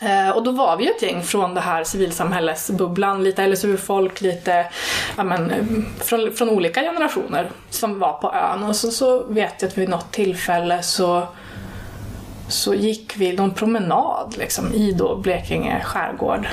Eh, 0.05 0.29
och 0.29 0.43
då 0.43 0.51
var 0.51 0.77
vi 0.77 0.83
ju 0.83 0.89
ett 0.89 1.01
gäng 1.01 1.23
från 1.23 1.53
det 1.53 1.61
här 1.61 1.83
civilsamhällesbubblan, 1.83 3.23
lite 3.23 3.47
LSU-folk, 3.47 4.21
lite 4.21 4.65
ja, 5.17 5.23
men, 5.23 5.51
från, 5.99 6.31
från 6.31 6.49
olika 6.49 6.81
generationer 6.81 7.49
som 7.69 7.99
var 7.99 8.13
på 8.13 8.33
ön. 8.33 8.63
Och 8.63 8.75
så, 8.75 8.91
så 8.91 9.23
vet 9.23 9.61
jag 9.61 9.69
att 9.69 9.77
vid 9.77 9.89
något 9.89 10.11
tillfälle 10.11 10.83
så, 10.83 11.27
så 12.47 12.73
gick 12.73 13.17
vi 13.17 13.33
någon 13.33 13.53
promenad 13.53 14.35
liksom, 14.37 14.73
i 14.73 14.91
då 14.91 15.15
Blekinge 15.15 15.83
skärgård. 15.83 16.47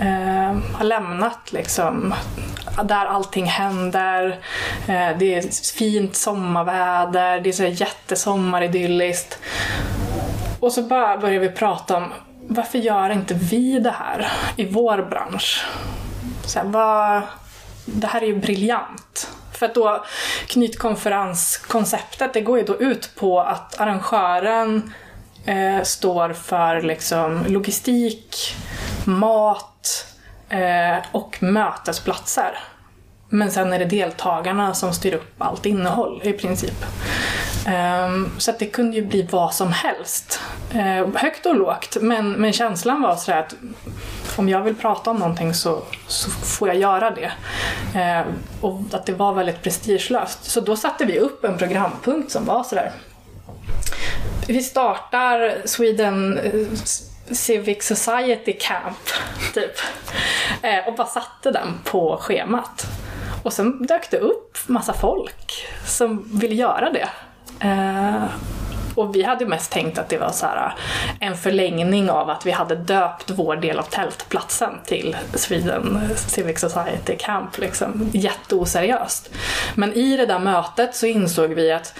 Eh, 0.00 0.56
har 0.74 0.84
lämnat 0.84 1.52
liksom 1.52 2.14
där 2.84 3.06
allting 3.06 3.46
händer. 3.46 4.38
Eh, 4.88 5.18
det 5.18 5.34
är 5.34 5.72
fint 5.78 6.16
sommarväder, 6.16 7.40
det 7.40 7.48
är 7.48 7.52
så 7.52 7.64
jättesommaridylliskt. 7.64 9.38
Och 10.60 10.72
så 10.72 10.82
bara 10.82 11.18
börjar 11.18 11.40
vi 11.40 11.48
prata 11.48 11.96
om 11.96 12.12
varför 12.48 12.78
gör 12.78 13.10
inte 13.10 13.34
vi 13.34 13.78
det 13.78 13.90
här 13.90 14.32
i 14.56 14.64
vår 14.64 15.02
bransch? 15.10 15.66
Så 16.44 16.58
här, 16.58 16.66
vad, 16.66 17.22
det 17.84 18.06
här 18.06 18.22
är 18.22 18.26
ju 18.26 18.36
briljant. 18.36 19.30
För 19.52 19.66
att 19.66 19.74
då 19.74 20.04
knytkonferenskonceptet, 20.46 22.32
det 22.32 22.40
går 22.40 22.58
ju 22.58 22.64
då 22.64 22.76
ut 22.76 23.10
på 23.16 23.40
att 23.40 23.80
arrangören 23.80 24.92
eh, 25.44 25.82
står 25.82 26.32
för 26.32 26.82
liksom 26.82 27.44
logistik, 27.48 28.36
mat 29.04 30.06
eh, 30.48 30.96
och 31.12 31.42
mötesplatser. 31.42 32.58
Men 33.28 33.50
sen 33.50 33.72
är 33.72 33.78
det 33.78 33.84
deltagarna 33.84 34.74
som 34.74 34.92
styr 34.92 35.14
upp 35.14 35.42
allt 35.42 35.66
innehåll 35.66 36.20
i 36.24 36.32
princip. 36.32 36.84
Um, 37.68 38.30
så 38.38 38.50
att 38.50 38.58
det 38.58 38.66
kunde 38.66 38.96
ju 38.96 39.06
bli 39.06 39.28
vad 39.30 39.54
som 39.54 39.72
helst. 39.72 40.40
Uh, 40.74 41.16
högt 41.16 41.46
och 41.46 41.56
lågt. 41.56 41.96
Men, 42.00 42.32
men 42.32 42.52
känslan 42.52 43.02
var 43.02 43.16
sådär 43.16 43.38
att 43.38 43.54
om 44.36 44.48
jag 44.48 44.62
vill 44.62 44.74
prata 44.74 45.10
om 45.10 45.16
någonting 45.16 45.54
så, 45.54 45.82
så 46.06 46.30
får 46.30 46.68
jag 46.68 46.76
göra 46.76 47.10
det. 47.10 47.32
Uh, 47.94 48.26
och 48.60 48.80
att 48.92 49.06
det 49.06 49.12
var 49.12 49.32
väldigt 49.32 49.62
prestigelöst. 49.62 50.44
Så 50.44 50.60
då 50.60 50.76
satte 50.76 51.04
vi 51.04 51.18
upp 51.18 51.44
en 51.44 51.58
programpunkt 51.58 52.30
som 52.30 52.44
var 52.44 52.62
sådär. 52.62 52.92
Vi 54.46 54.62
startar 54.62 55.56
Sweden 55.64 56.38
eh, 56.38 56.66
Civic 57.30 57.86
Society 57.86 58.52
Camp, 58.52 58.98
typ. 59.54 59.76
Uh, 60.64 60.88
och 60.88 60.94
bara 60.94 61.06
satte 61.06 61.50
den 61.50 61.68
på 61.84 62.18
schemat. 62.20 62.86
Och 63.42 63.52
sen 63.52 63.86
dök 63.86 64.10
det 64.10 64.18
upp 64.18 64.58
massa 64.66 64.92
folk 64.92 65.66
som 65.86 66.38
ville 66.38 66.54
göra 66.54 66.90
det. 66.90 67.08
Eh, 67.60 68.24
och 68.94 69.16
vi 69.16 69.22
hade 69.22 69.46
mest 69.46 69.72
tänkt 69.72 69.98
att 69.98 70.08
det 70.08 70.18
var 70.18 70.30
så 70.30 70.46
här, 70.46 70.56
eh, 70.56 71.28
en 71.28 71.36
förlängning 71.36 72.10
av 72.10 72.30
att 72.30 72.46
vi 72.46 72.50
hade 72.50 72.74
döpt 72.76 73.30
vår 73.30 73.56
del 73.56 73.78
av 73.78 73.82
tältplatsen 73.82 74.70
till 74.86 75.16
Sweden 75.34 75.96
eh, 75.96 76.16
Civic 76.16 76.60
Society 76.60 77.16
Camp. 77.18 77.58
Liksom. 77.58 78.10
Jätteoseriöst. 78.12 79.30
Men 79.74 79.92
i 79.92 80.16
det 80.16 80.26
där 80.26 80.38
mötet 80.38 80.96
så 80.96 81.06
insåg 81.06 81.50
vi 81.50 81.72
att 81.72 81.94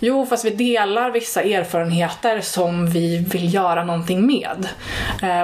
jo, 0.00 0.26
fast 0.26 0.44
vi 0.44 0.50
delar 0.50 1.10
vissa 1.10 1.42
erfarenheter 1.42 2.40
som 2.40 2.86
vi 2.90 3.18
vill 3.18 3.54
göra 3.54 3.84
någonting 3.84 4.26
med. 4.26 4.68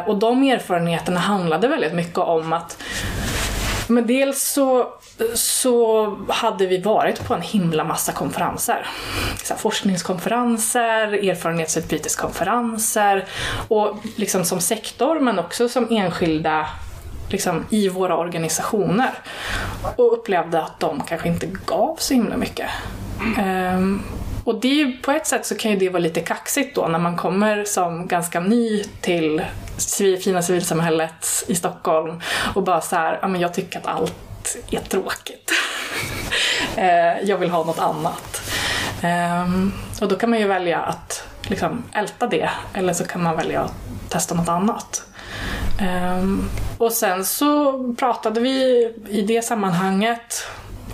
Och 0.06 0.18
de 0.18 0.42
erfarenheterna 0.42 1.20
handlade 1.20 1.68
väldigt 1.68 1.92
mycket 1.92 2.18
om 2.18 2.52
att 2.52 2.76
men 3.86 4.06
dels 4.06 4.42
så, 4.42 4.92
så 5.34 6.06
hade 6.28 6.66
vi 6.66 6.78
varit 6.78 7.24
på 7.24 7.34
en 7.34 7.42
himla 7.42 7.84
massa 7.84 8.12
konferenser. 8.12 8.86
Så 9.42 9.54
forskningskonferenser, 9.54 11.28
erfarenhetsutbyteskonferenser 11.28 13.24
och 13.68 13.96
liksom 14.16 14.44
som 14.44 14.60
sektor 14.60 15.20
men 15.20 15.38
också 15.38 15.68
som 15.68 15.86
enskilda 15.90 16.66
liksom, 17.28 17.66
i 17.70 17.88
våra 17.88 18.16
organisationer. 18.16 19.10
Och 19.96 20.12
upplevde 20.12 20.62
att 20.62 20.80
de 20.80 21.00
kanske 21.00 21.28
inte 21.28 21.46
gav 21.66 21.96
så 21.98 22.14
himla 22.14 22.36
mycket. 22.36 22.70
Um, 23.38 24.02
och 24.44 24.60
det 24.60 24.68
är 24.68 24.74
ju, 24.74 24.96
på 24.96 25.12
ett 25.12 25.26
sätt 25.26 25.46
så 25.46 25.54
kan 25.56 25.70
ju 25.70 25.76
det 25.76 25.88
vara 25.88 26.00
lite 26.00 26.20
kaxigt 26.20 26.74
då 26.74 26.86
när 26.86 26.98
man 26.98 27.16
kommer 27.16 27.64
som 27.64 28.06
ganska 28.06 28.40
ny 28.40 28.84
till 29.00 29.44
civil, 29.76 30.22
fina 30.22 30.42
civilsamhället 30.42 31.44
i 31.46 31.54
Stockholm 31.54 32.20
och 32.54 32.62
bara 32.62 32.80
så 32.80 32.96
här, 32.96 33.18
ja 33.22 33.28
men 33.28 33.40
jag 33.40 33.54
tycker 33.54 33.78
att 33.78 33.86
allt 33.86 34.56
är 34.70 34.80
tråkigt. 34.80 35.50
Eh, 36.76 37.20
jag 37.22 37.38
vill 37.38 37.50
ha 37.50 37.64
något 37.64 37.78
annat. 37.78 38.50
Ehm, 39.02 39.72
och 40.00 40.08
då 40.08 40.16
kan 40.16 40.30
man 40.30 40.38
ju 40.38 40.46
välja 40.46 40.78
att 40.78 41.28
liksom 41.42 41.84
älta 41.92 42.26
det 42.26 42.50
eller 42.74 42.92
så 42.92 43.04
kan 43.04 43.22
man 43.22 43.36
välja 43.36 43.60
att 43.60 43.72
testa 44.08 44.34
något 44.34 44.48
annat. 44.48 45.02
Um, 45.80 46.50
och 46.78 46.92
sen 46.92 47.24
så 47.24 47.78
pratade 47.98 48.40
vi 48.40 48.88
i 49.08 49.22
det 49.22 49.42
sammanhanget, 49.42 50.46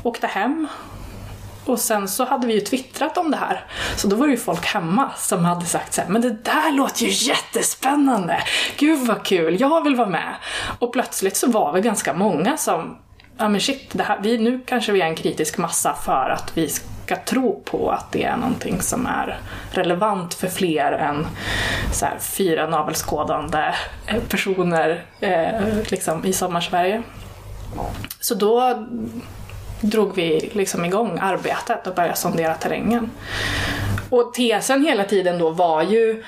åkte 0.02 0.26
hem 0.26 0.68
och 1.70 1.78
sen 1.78 2.08
så 2.08 2.24
hade 2.24 2.46
vi 2.46 2.54
ju 2.54 2.60
twittrat 2.60 3.18
om 3.18 3.30
det 3.30 3.36
här. 3.36 3.64
Så 3.96 4.08
då 4.08 4.16
var 4.16 4.26
det 4.26 4.32
ju 4.32 4.38
folk 4.38 4.66
hemma 4.66 5.10
som 5.16 5.44
hade 5.44 5.64
sagt 5.64 5.92
så 5.92 6.00
här, 6.00 6.08
men 6.08 6.22
det 6.22 6.44
där 6.44 6.72
låter 6.72 7.02
ju 7.02 7.28
jättespännande! 7.28 8.42
Gud 8.76 9.06
vad 9.06 9.24
kul, 9.24 9.60
jag 9.60 9.84
vill 9.84 9.96
vara 9.96 10.08
med! 10.08 10.34
Och 10.78 10.92
plötsligt 10.92 11.36
så 11.36 11.50
var 11.50 11.72
vi 11.72 11.80
ganska 11.80 12.14
många 12.14 12.56
som, 12.56 12.98
ja 13.38 13.48
men 13.48 13.60
shit, 13.60 13.90
det 13.92 14.02
här, 14.02 14.18
vi, 14.22 14.38
nu 14.38 14.60
kanske 14.66 14.92
vi 14.92 15.00
är 15.00 15.06
en 15.06 15.14
kritisk 15.14 15.58
massa 15.58 15.94
för 15.94 16.30
att 16.30 16.52
vi 16.54 16.68
ska 16.68 17.16
tro 17.16 17.62
på 17.64 17.90
att 17.90 18.12
det 18.12 18.24
är 18.24 18.36
någonting 18.36 18.80
som 18.80 19.06
är 19.06 19.38
relevant 19.70 20.34
för 20.34 20.48
fler 20.48 20.92
än 20.92 21.26
så 21.92 22.06
här, 22.06 22.18
fyra 22.18 22.66
navelskådande 22.66 23.74
eh, 24.06 24.22
personer 24.28 25.04
eh, 25.20 25.90
liksom, 25.90 26.24
i 26.24 26.32
Sommarsverige. 26.32 27.02
Så 28.20 28.34
då 28.34 28.86
drog 29.80 30.14
vi 30.14 30.50
liksom 30.52 30.84
igång 30.84 31.18
arbetet 31.22 31.86
och 31.86 31.94
började 31.94 32.16
sondera 32.16 32.54
terrängen. 32.54 33.10
Och 34.10 34.34
tesen 34.34 34.84
hela 34.84 35.04
tiden 35.04 35.38
då 35.38 35.50
var 35.50 35.82
ju 35.82 36.24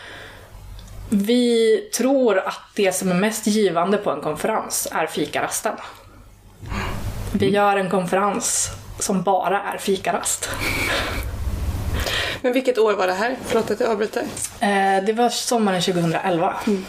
vi 1.08 1.76
tror 1.96 2.38
att 2.38 2.60
det 2.74 2.92
som 2.92 3.10
är 3.10 3.14
mest 3.14 3.46
givande 3.46 3.96
på 3.96 4.10
en 4.10 4.20
konferens 4.20 4.88
är 4.92 5.06
fikarasten. 5.06 5.74
Vi 7.32 7.50
gör 7.50 7.76
en 7.76 7.90
konferens 7.90 8.70
som 8.98 9.22
bara 9.22 9.62
är 9.62 9.78
fikarast. 9.78 10.50
Men 12.42 12.52
vilket 12.52 12.78
år 12.78 12.92
var 12.92 13.06
det 13.06 13.12
här? 13.12 13.36
Förlåt 13.46 13.70
att 13.70 13.80
jag 13.80 13.90
avbryter. 13.90 14.22
Eh, 14.60 15.04
det 15.06 15.12
var 15.12 15.28
sommaren 15.28 15.82
2011. 15.82 16.54
Mm. 16.66 16.84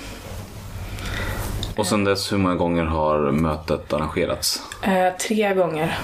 Och 1.76 1.88
sen 1.88 2.04
dess, 2.04 2.32
hur 2.32 2.38
många 2.38 2.56
gånger 2.56 2.84
har 2.84 3.32
mötet 3.32 3.94
arrangerats? 3.94 4.62
Eh, 4.82 5.14
tre 5.28 5.54
gånger. 5.54 6.00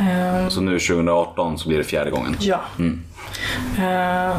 Um, 0.00 0.50
så 0.50 0.60
nu 0.60 0.78
2018 0.78 1.58
så 1.58 1.68
blir 1.68 1.78
det 1.78 1.84
fjärde 1.84 2.10
gången? 2.10 2.36
Ja. 2.40 2.60
Mm. 2.78 3.02
Uh, 3.78 4.36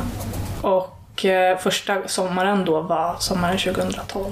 och 0.62 1.26
uh, 1.26 1.58
första 1.58 2.08
sommaren 2.08 2.65
då 2.65 2.82
var 2.82 3.15
sommaren 3.19 3.58
2012. 3.58 4.26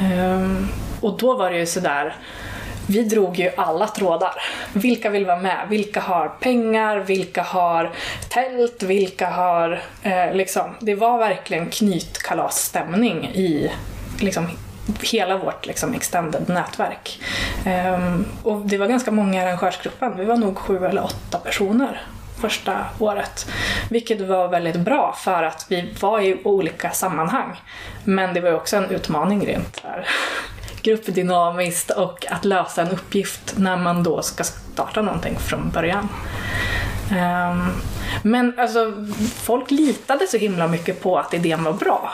Um, 0.00 0.06
ehm, 0.06 0.68
och 1.00 1.18
då 1.18 1.36
var 1.36 1.50
det 1.50 1.58
ju 1.58 1.66
sådär, 1.66 2.16
vi 2.86 3.04
drog 3.04 3.38
ju 3.38 3.50
alla 3.56 3.86
trådar. 3.86 4.32
Vilka 4.72 5.10
vill 5.10 5.26
vara 5.26 5.40
med? 5.40 5.66
Vilka 5.68 6.00
har 6.00 6.28
pengar? 6.28 6.98
Vilka 6.98 7.42
har 7.42 7.92
tält? 8.28 8.82
Vilka 8.82 9.28
har... 9.30 9.82
Eh, 10.02 10.34
liksom, 10.34 10.74
det 10.80 10.94
var 10.94 11.18
verkligen 11.18 11.70
knytkalasstämning 11.70 13.24
i 13.24 13.72
liksom, 14.20 14.46
hela 15.00 15.36
vårt 15.36 15.66
liksom, 15.66 15.94
extended 15.94 16.48
nätverk. 16.48 17.22
Um, 17.66 18.26
och 18.42 18.60
det 18.66 18.78
var 18.78 18.86
ganska 18.86 19.10
många 19.10 19.42
i 19.42 19.46
arrangörsgruppen, 19.46 20.16
vi 20.16 20.24
var 20.24 20.36
nog 20.36 20.58
sju 20.58 20.86
eller 20.86 21.04
åtta 21.04 21.38
personer 21.38 22.02
första 22.40 22.84
året. 22.98 23.46
Vilket 23.90 24.20
var 24.20 24.48
väldigt 24.48 24.76
bra 24.76 25.16
för 25.18 25.42
att 25.42 25.66
vi 25.68 25.94
var 26.00 26.20
i 26.20 26.40
olika 26.44 26.90
sammanhang. 26.90 27.60
Men 28.04 28.34
det 28.34 28.40
var 28.40 28.52
också 28.52 28.76
en 28.76 28.90
utmaning 28.90 29.46
rent 29.46 29.82
där. 29.82 30.08
gruppdynamiskt 30.82 31.90
och 31.90 32.26
att 32.30 32.44
lösa 32.44 32.82
en 32.82 32.90
uppgift 32.90 33.54
när 33.56 33.76
man 33.76 34.02
då 34.02 34.22
ska 34.22 34.44
starta 34.44 35.02
någonting 35.02 35.38
från 35.38 35.70
början. 35.70 36.08
Um, 37.10 37.70
men 38.22 38.54
alltså, 38.58 39.06
folk 39.42 39.70
litade 39.70 40.26
så 40.26 40.36
himla 40.36 40.68
mycket 40.68 41.02
på 41.02 41.18
att 41.18 41.34
idén 41.34 41.64
var 41.64 41.72
bra. 41.72 42.12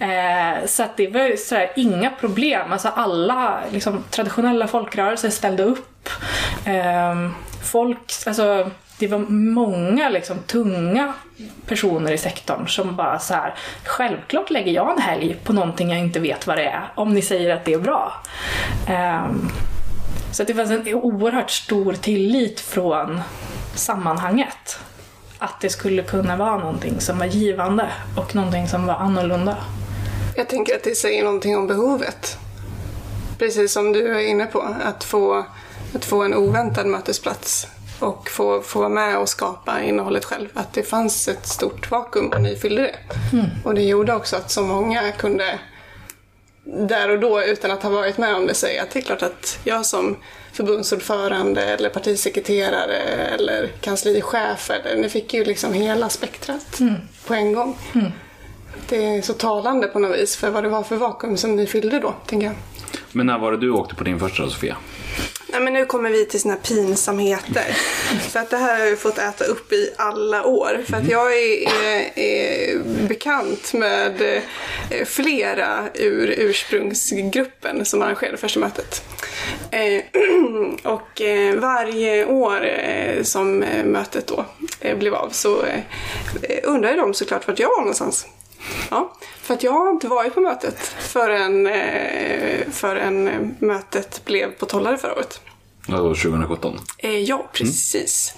Eh, 0.00 0.66
så 0.66 0.82
att 0.82 0.96
det 0.96 1.06
var 1.06 1.36
sådär, 1.36 1.72
inga 1.76 2.10
problem. 2.10 2.72
Alltså 2.72 2.88
alla 2.88 3.60
liksom, 3.72 4.04
traditionella 4.10 4.66
folkrörelser 4.66 5.30
ställde 5.30 5.62
upp. 5.62 6.08
Eh, 6.64 7.30
folk, 7.72 8.12
alltså 8.26 8.70
det 8.98 9.06
var 9.06 9.18
många 9.28 10.08
liksom, 10.08 10.38
tunga 10.38 11.12
personer 11.66 12.12
i 12.12 12.18
sektorn 12.18 12.68
som 12.68 12.96
bara 12.96 13.18
så 13.18 13.34
här, 13.34 13.54
självklart 13.84 14.50
lägger 14.50 14.72
jag 14.72 14.92
en 14.92 15.02
helg 15.02 15.36
på 15.44 15.52
någonting 15.52 15.90
jag 15.90 15.98
inte 15.98 16.20
vet 16.20 16.46
vad 16.46 16.56
det 16.56 16.64
är, 16.64 16.92
om 16.94 17.14
ni 17.14 17.22
säger 17.22 17.54
att 17.54 17.64
det 17.64 17.72
är 17.72 17.78
bra. 17.78 18.12
Ehm, 18.88 19.48
så 20.32 20.42
att 20.42 20.48
det 20.48 20.54
fanns 20.54 20.70
en 20.70 20.94
oerhört 20.94 21.50
stor 21.50 21.92
tillit 21.92 22.60
från 22.60 23.20
sammanhanget. 23.74 24.80
Att 25.42 25.60
det 25.60 25.70
skulle 25.70 26.02
kunna 26.02 26.36
vara 26.36 26.58
någonting 26.58 27.00
som 27.00 27.18
var 27.18 27.26
givande 27.26 27.90
och 28.16 28.34
någonting 28.34 28.68
som 28.68 28.86
var 28.86 28.94
annorlunda. 28.94 29.56
Jag 30.36 30.48
tänker 30.48 30.76
att 30.76 30.84
det 30.84 30.94
säger 30.94 31.24
någonting 31.24 31.56
om 31.56 31.66
behovet. 31.66 32.38
Precis 33.38 33.72
som 33.72 33.92
du 33.92 34.16
är 34.16 34.20
inne 34.20 34.46
på, 34.46 34.60
att 34.84 35.04
få, 35.04 35.44
att 35.94 36.04
få 36.04 36.22
en 36.22 36.34
oväntad 36.34 36.86
mötesplats 36.86 37.66
och 38.00 38.30
få, 38.30 38.62
få 38.62 38.78
vara 38.78 38.88
med 38.88 39.18
och 39.18 39.28
skapa 39.28 39.82
innehållet 39.82 40.24
själv. 40.24 40.48
Att 40.54 40.72
det 40.72 40.82
fanns 40.82 41.28
ett 41.28 41.46
stort 41.46 41.90
vakuum 41.90 42.28
och 42.28 42.42
ni 42.42 42.56
fyllde 42.56 42.82
det. 42.82 42.94
Och 43.64 43.74
det 43.74 43.82
gjorde 43.82 44.14
också 44.14 44.36
att 44.36 44.50
så 44.50 44.62
många 44.62 45.12
kunde 45.12 45.58
där 46.72 47.08
och 47.08 47.20
då 47.20 47.42
utan 47.42 47.70
att 47.70 47.82
ha 47.82 47.90
varit 47.90 48.18
med 48.18 48.34
om 48.34 48.46
det 48.46 48.54
säga 48.54 48.82
att 48.82 48.90
det 48.90 48.98
är 48.98 49.02
klart 49.02 49.22
att 49.22 49.58
jag 49.64 49.86
som 49.86 50.16
förbundsordförande 50.52 51.64
eller 51.64 51.88
partisekreterare 51.88 52.96
eller 53.34 53.66
kanslichef 53.80 54.70
eller 54.70 55.02
ni 55.02 55.08
fick 55.08 55.34
ju 55.34 55.44
liksom 55.44 55.72
hela 55.72 56.08
spektrat 56.08 56.80
på 57.26 57.34
en 57.34 57.52
gång. 57.52 57.78
Det 58.88 59.04
är 59.04 59.22
så 59.22 59.32
talande 59.32 59.86
på 59.86 59.98
något 59.98 60.18
vis 60.18 60.36
för 60.36 60.50
vad 60.50 60.62
det 60.62 60.68
var 60.68 60.82
för 60.82 60.96
vakuum 60.96 61.36
som 61.36 61.56
ni 61.56 61.66
fyllde 61.66 61.98
då, 61.98 62.14
tänker 62.26 62.46
jag. 62.46 62.56
Men 63.12 63.26
när 63.26 63.38
var 63.38 63.52
det 63.52 63.58
du 63.58 63.70
åkte 63.70 63.94
på 63.94 64.04
din 64.04 64.20
första 64.20 64.48
Sofia? 64.48 64.76
Nej, 65.52 65.60
men 65.60 65.72
nu 65.72 65.86
kommer 65.86 66.10
vi 66.10 66.26
till 66.26 66.40
här 66.50 66.56
pinsamheter. 66.56 67.64
För 68.30 68.40
att 68.40 68.50
det 68.50 68.56
här 68.56 68.78
har 68.78 68.86
jag 68.86 68.98
fått 68.98 69.18
äta 69.18 69.44
upp 69.44 69.72
i 69.72 69.90
alla 69.96 70.44
år. 70.44 70.80
För 70.86 70.96
att 70.96 71.08
jag 71.08 71.38
är, 71.38 71.68
är, 71.84 72.18
är 72.18 72.78
bekant 73.08 73.72
med 73.72 74.22
eh, 74.90 75.04
flera 75.04 75.88
ur 75.94 76.34
ursprungsgruppen 76.38 77.84
som 77.84 78.02
arrangerade 78.02 78.36
första 78.38 78.60
mötet. 78.60 79.02
Eh, 79.70 80.02
och 80.92 81.20
eh, 81.20 81.54
varje 81.54 82.26
år 82.26 82.68
som 83.22 83.58
mötet 83.84 84.26
då 84.26 84.44
blev 84.96 85.14
av 85.14 85.30
så 85.30 85.64
undrar 86.62 86.96
de 86.96 87.14
såklart 87.14 87.48
vart 87.48 87.58
jag 87.58 87.68
var 87.68 87.80
någonstans. 87.80 88.26
Ja, 88.90 89.12
för 89.42 89.54
att 89.54 89.62
jag 89.62 89.72
har 89.72 89.90
inte 89.90 90.08
varit 90.08 90.34
på 90.34 90.40
mötet 90.40 90.78
förrän, 90.98 91.66
eh, 91.66 92.68
förrän 92.70 93.30
mötet 93.58 94.24
blev 94.24 94.50
på 94.50 94.66
Tollare 94.66 94.98
förra 94.98 95.14
året. 95.14 95.40
Var 95.86 95.98
2017. 96.14 96.78
Eh, 96.98 97.18
ja, 97.18 97.48
precis. 97.52 98.34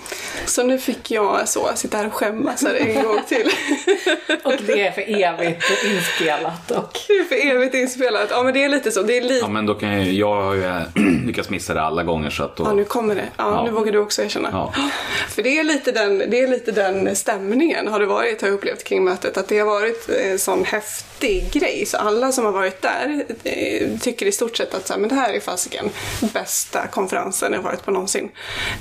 Så 0.46 0.62
nu 0.62 0.78
fick 0.78 1.10
jag 1.10 1.48
så 1.48 1.70
sitta 1.74 1.96
här 1.96 2.06
och 2.06 2.12
skämmas 2.14 2.62
här 2.62 2.74
en 2.74 3.02
gång 3.04 3.20
till. 3.28 3.46
Och 4.42 4.52
det 4.66 4.86
är 4.86 4.92
för 4.92 5.02
evigt 5.22 5.64
inspelat. 5.84 6.70
Och... 6.70 6.98
Det 7.08 7.12
är 7.12 7.24
för 7.24 7.56
evigt 7.56 7.74
inspelat. 7.74 8.26
Ja, 8.30 8.42
men 8.42 8.54
det 8.54 8.64
är 8.64 8.68
lite 8.68 8.90
så. 8.92 9.02
Det 9.02 9.16
är 9.16 9.22
lite... 9.22 9.34
Ja, 9.34 9.48
men 9.48 9.66
då 9.66 9.74
kan 9.74 9.88
jag, 9.92 10.06
jag 10.12 10.42
har 10.42 10.54
ju 10.54 10.64
eh, 10.64 10.82
lyckats 11.26 11.50
missa 11.50 11.74
det 11.74 11.82
alla 11.82 12.02
gånger 12.02 12.30
så 12.30 12.42
att 12.42 12.56
då... 12.56 12.64
Ja, 12.64 12.72
nu 12.72 12.84
kommer 12.84 13.14
det. 13.14 13.28
Ja, 13.36 13.50
Ja. 13.54 13.64
nu 13.64 13.70
vågar 13.70 13.92
du 13.92 13.98
också 13.98 14.22
erkänna. 14.22 14.48
Ja. 14.52 14.74
För 15.28 15.42
det 15.42 15.58
är, 15.58 15.64
lite 15.64 15.92
den, 15.92 16.18
det 16.18 16.40
är 16.42 16.48
lite 16.48 16.72
den 16.72 17.16
stämningen 17.16 17.88
har 17.88 18.00
det 18.00 18.06
varit, 18.06 18.40
har 18.40 18.48
jag 18.48 18.54
upplevt 18.54 18.84
kring 18.84 19.04
mötet. 19.04 19.36
Att 19.36 19.48
det 19.48 19.58
har 19.58 19.66
varit 19.66 20.08
en 20.08 20.38
sån 20.38 20.64
häftig 20.64 21.11
grej. 21.30 21.86
Så 21.86 21.96
alla 21.96 22.32
som 22.32 22.44
har 22.44 22.52
varit 22.52 22.82
där 22.82 23.24
eh, 23.44 23.98
tycker 23.98 24.26
i 24.26 24.32
stort 24.32 24.56
sett 24.56 24.74
att 24.74 24.86
så 24.86 24.92
här, 24.92 25.00
men 25.00 25.08
det 25.08 25.14
här 25.14 25.32
är 25.32 25.40
fasiken 25.40 25.90
bästa 26.32 26.86
konferensen 26.86 27.52
jag 27.52 27.62
varit 27.62 27.84
på 27.84 27.90
någonsin. 27.90 28.30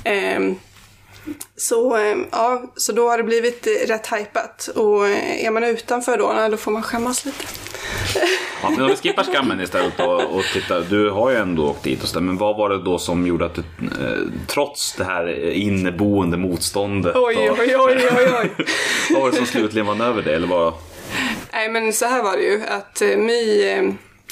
Ehm, 0.04 0.54
så, 1.56 1.96
eh, 1.96 2.16
ja, 2.30 2.62
så 2.76 2.92
då 2.92 3.10
har 3.10 3.18
det 3.18 3.24
blivit 3.24 3.66
rätt 3.86 4.06
hypat. 4.06 4.68
Och 4.74 5.08
eh, 5.08 5.46
är 5.46 5.50
man 5.50 5.64
utanför 5.64 6.18
då, 6.18 6.48
då 6.50 6.56
får 6.56 6.70
man 6.70 6.82
skämmas 6.82 7.24
lite. 7.24 7.44
Ja, 8.62 8.70
men 8.70 8.82
om 8.82 8.88
vi 8.88 8.96
skippar 8.96 9.24
skammen 9.24 9.60
istället 9.60 10.00
och, 10.00 10.36
och 10.36 10.44
tittar. 10.52 10.84
Du 10.90 11.10
har 11.10 11.30
ju 11.30 11.36
ändå 11.36 11.68
åkt 11.68 11.82
dit 11.82 12.02
och 12.02 12.08
så 12.08 12.14
där, 12.14 12.20
men 12.20 12.36
vad 12.36 12.56
var 12.56 12.68
det 12.68 12.82
då 12.82 12.98
som 12.98 13.26
gjorde 13.26 13.46
att 13.46 13.54
du, 13.54 13.62
trots 14.46 14.92
det 14.92 15.04
här 15.04 15.50
inneboende 15.50 16.36
motståndet, 16.36 17.16
Oj, 17.16 17.36
och, 17.36 17.58
oj, 17.58 17.76
oj, 17.76 18.08
oj, 18.16 18.28
oj. 18.40 18.66
vad 19.10 19.22
var 19.22 19.30
det 19.30 19.36
som 19.36 19.46
slutligen 19.46 19.86
vann 19.86 20.00
över 20.00 20.22
det? 20.22 20.34
Eller 20.34 20.46
vad? 20.46 20.74
Nej 21.52 21.68
men 21.68 21.92
så 21.92 22.06
här 22.06 22.22
var 22.22 22.36
det 22.36 22.42
ju 22.42 22.66
att 22.66 23.02
eh, 23.02 23.16
My, 23.16 23.62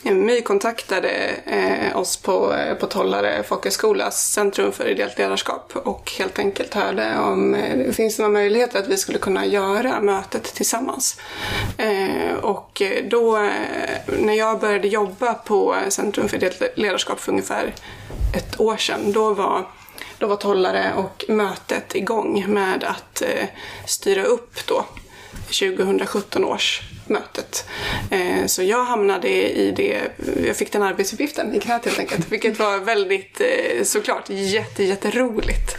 eh, 0.04 0.12
My 0.12 0.40
kontaktade 0.40 1.11
eh, 1.46 1.96
oss 1.96 2.16
på, 2.16 2.54
på 2.80 2.87
Tollare 2.87 3.42
folkhögskolas 3.42 4.33
centrum 4.33 4.72
för 4.72 4.88
ideellt 4.88 5.18
ledarskap 5.18 5.72
och 5.74 6.12
helt 6.18 6.38
enkelt 6.38 6.74
hörde 6.74 7.18
om 7.18 7.52
det 7.76 7.92
finns 7.92 8.18
några 8.18 8.33
möjligheter 8.33 8.78
att 8.78 8.88
vi 8.88 8.96
skulle 8.96 9.18
kunna 9.18 9.46
göra 9.46 10.00
mötet 10.00 10.44
tillsammans. 10.44 11.20
Och 12.42 12.83
då 13.11 13.50
när 14.18 14.35
jag 14.35 14.61
började 14.61 14.88
jobba 14.88 15.35
på 15.35 15.76
Centrum 15.88 16.28
för 16.28 16.37
ideellt 16.37 16.62
ledarskap 16.74 17.20
för 17.20 17.33
ungefär 17.33 17.74
ett 18.37 18.61
år 18.61 18.76
sedan, 18.76 19.12
då 19.12 19.35
var 19.35 19.66
då 20.18 20.26
var 20.26 20.37
Tollare 20.37 20.92
och 20.96 21.24
mötet 21.28 21.94
igång 21.94 22.44
med 22.48 22.85
att 22.85 23.22
eh, 23.22 23.46
styra 23.87 24.22
upp 24.22 24.66
då 24.66 24.85
2017 25.46 26.44
års 26.44 26.83
mötet. 27.10 27.64
Eh, 28.10 28.46
så 28.46 28.62
jag 28.62 28.84
hamnade 28.84 29.28
i 29.28 29.72
det, 29.76 30.00
jag 30.46 30.56
fick 30.56 30.72
den 30.72 30.82
arbetsuppgiften 30.82 31.54
i 31.54 31.60
knät 31.60 31.84
helt 31.84 31.98
enkelt, 31.98 32.32
vilket 32.32 32.58
var 32.58 32.78
väldigt 32.78 33.40
eh, 33.40 33.82
såklart 33.84 34.30
jätte, 34.30 34.84
jätteroligt. 34.84 35.76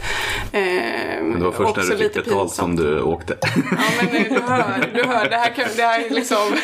Eh, 0.51 0.61
Men 0.61 1.39
det 1.39 1.45
var 1.45 1.51
först 1.51 1.75
när 1.75 1.83
du 1.83 1.97
fick 1.97 2.13
betalt 2.13 2.53
som 2.53 2.75
du 2.75 3.01
åkte. 3.01 3.37
Ja 3.71 3.77
men 4.01 4.23
du 4.23 4.39
hör, 4.39 4.91
du 4.93 5.03
hör, 5.03 5.29
det 5.29 5.37
här, 5.37 5.53
kan, 5.55 5.65
det 5.75 5.83
här 5.83 6.05
är 6.05 6.09
liksom, 6.09 6.55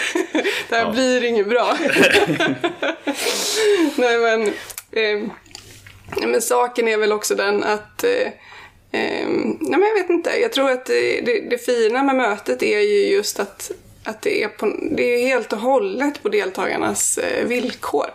det 0.69 0.75
här 0.75 0.91
blir 0.91 1.23
inget 1.23 1.49
bra. 1.49 1.77
Nej 3.95 4.17
men, 4.17 4.47
eh, 4.91 5.30
men 6.27 6.41
saken 6.41 6.88
är 6.88 6.97
väl 6.97 7.12
också 7.12 7.36
den 7.36 7.63
att 7.63 8.03
eh, 8.03 8.32
nej 8.91 9.58
men 9.60 9.82
jag 9.82 9.93
vet 9.93 10.10
inte, 10.10 10.30
jag 10.41 10.51
tror 10.53 10.71
att 10.71 10.86
det, 10.86 11.47
det 11.49 11.58
fina 11.58 12.03
med 12.03 12.15
mötet 12.15 12.63
är 12.63 12.80
ju 12.80 13.08
just 13.08 13.39
att, 13.39 13.71
att 14.08 14.22
det, 14.22 14.43
är 14.43 14.48
på, 14.48 14.65
det 14.91 15.04
är 15.04 15.28
helt 15.28 15.54
och 15.54 15.60
hållet 15.60 16.24
på 16.24 16.30
deltagarnas 16.30 17.17
eh, 17.17 17.46
villkor. 17.46 18.08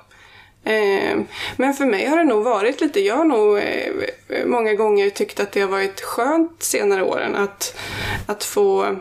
Eh, 0.64 1.20
men 1.56 1.74
för 1.74 1.86
mig 1.86 2.06
har 2.06 2.16
det 2.16 2.24
nog 2.24 2.44
varit 2.44 2.80
lite, 2.80 3.00
jag 3.00 3.16
har 3.16 3.24
nog 3.24 3.58
eh, 3.58 4.46
många 4.46 4.74
gånger 4.74 5.10
tyckt 5.10 5.40
att 5.40 5.52
det 5.52 5.60
har 5.60 5.68
varit 5.68 6.00
skönt 6.00 6.62
senare 6.62 7.02
åren 7.02 7.36
att, 7.36 7.78
att 8.26 8.44
få 8.44 8.96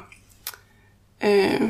Eh, 1.21 1.61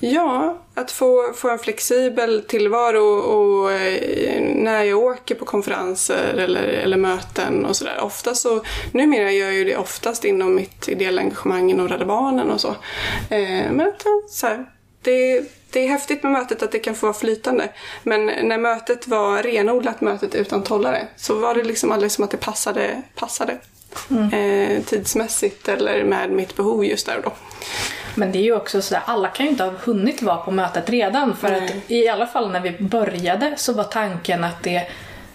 ja, 0.00 0.58
att 0.74 0.90
få, 0.90 1.32
få 1.36 1.50
en 1.50 1.58
flexibel 1.58 2.42
tillvaro 2.48 3.18
och 3.18 3.72
eh, 3.72 4.42
när 4.54 4.82
jag 4.82 4.98
åker 4.98 5.34
på 5.34 5.44
konferenser 5.44 6.34
eller, 6.34 6.62
eller 6.62 6.96
möten 6.96 7.64
och 7.64 7.76
sådär. 7.76 8.00
Ofta 8.00 8.34
så, 8.34 8.64
numera 8.92 9.32
gör 9.32 9.46
jag 9.46 9.54
ju 9.54 9.64
det 9.64 9.76
oftast 9.76 10.24
inom 10.24 10.54
mitt 10.54 10.88
ideella 10.88 11.20
engagemang 11.20 11.70
inom 11.70 11.88
Rädda 11.88 12.04
Barnen 12.04 12.50
och 12.50 12.60
så. 12.60 12.68
Eh, 13.28 13.72
men 13.72 13.92
ja, 14.04 14.10
så 14.28 14.46
här, 14.46 14.66
det, 15.02 15.44
det 15.70 15.80
är 15.80 15.88
häftigt 15.88 16.22
med 16.22 16.32
mötet 16.32 16.62
att 16.62 16.72
det 16.72 16.78
kan 16.78 16.94
få 16.94 17.06
vara 17.06 17.16
flytande. 17.16 17.68
Men 18.02 18.26
när 18.26 18.58
mötet 18.58 19.08
var 19.08 19.42
renodlat 19.42 20.00
mötet 20.00 20.34
utan 20.34 20.62
tollare 20.62 21.08
så 21.16 21.34
var 21.34 21.54
det 21.54 21.64
liksom 21.64 21.92
aldrig 21.92 22.12
som 22.12 22.24
att 22.24 22.30
det 22.30 22.36
passade, 22.36 23.02
passade. 23.14 23.58
Eh, 24.32 24.82
tidsmässigt 24.82 25.68
eller 25.68 26.04
med 26.04 26.30
mitt 26.30 26.56
behov 26.56 26.84
just 26.84 27.06
där 27.06 27.16
och 27.16 27.22
då. 27.22 27.32
Men 28.14 28.32
det 28.32 28.38
är 28.38 28.42
ju 28.42 28.56
också 28.56 28.82
sådär, 28.82 29.02
alla 29.06 29.28
kan 29.28 29.46
ju 29.46 29.50
inte 29.52 29.64
ha 29.64 29.72
hunnit 29.84 30.22
vara 30.22 30.36
på 30.36 30.50
mötet 30.50 30.90
redan. 30.90 31.36
För 31.36 31.52
att 31.52 31.72
i 31.86 32.08
alla 32.08 32.26
fall 32.26 32.50
när 32.50 32.60
vi 32.60 32.76
började 32.80 33.54
så 33.56 33.72
var 33.72 33.84
tanken 33.84 34.44
att 34.44 34.62
det 34.62 34.86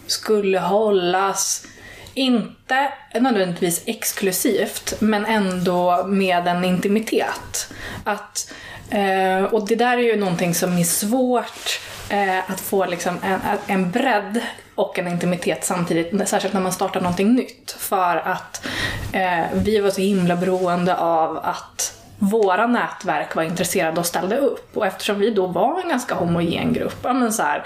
skulle 0.07 0.59
hållas 0.59 1.67
inte 2.13 2.91
nödvändigtvis 3.13 3.83
exklusivt, 3.85 4.93
men 4.99 5.25
ändå 5.25 6.03
med 6.07 6.47
en 6.47 6.65
intimitet. 6.65 7.73
Att, 8.03 8.53
eh, 8.89 9.43
och 9.43 9.67
det 9.67 9.75
där 9.75 9.97
är 9.97 10.01
ju 10.01 10.15
någonting 10.15 10.55
som 10.55 10.77
är 10.77 10.83
svårt 10.83 11.81
eh, 12.09 12.51
att 12.51 12.61
få 12.61 12.85
liksom 12.85 13.17
en, 13.23 13.39
en 13.67 13.91
bredd 13.91 14.41
och 14.75 14.99
en 14.99 15.07
intimitet 15.07 15.65
samtidigt, 15.65 16.29
särskilt 16.29 16.53
när 16.53 16.61
man 16.61 16.71
startar 16.71 17.01
någonting 17.01 17.33
nytt. 17.33 17.75
För 17.79 18.17
att 18.17 18.65
eh, 19.11 19.43
vi 19.53 19.79
var 19.79 19.89
så 19.89 20.01
himla 20.01 20.35
beroende 20.35 20.97
av 20.97 21.37
att 21.37 21.74
våra 22.19 22.67
nätverk 22.67 23.35
var 23.35 23.43
intresserade 23.43 23.99
och 23.99 24.05
ställde 24.05 24.37
upp. 24.37 24.77
Och 24.77 24.85
eftersom 24.85 25.19
vi 25.19 25.29
då 25.29 25.47
var 25.47 25.81
en 25.81 25.89
ganska 25.89 26.15
homogen 26.15 26.73
grupp, 26.73 26.97
ja 27.03 27.13
men 27.13 27.33
så 27.33 27.43
här, 27.43 27.65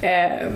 eh, 0.00 0.48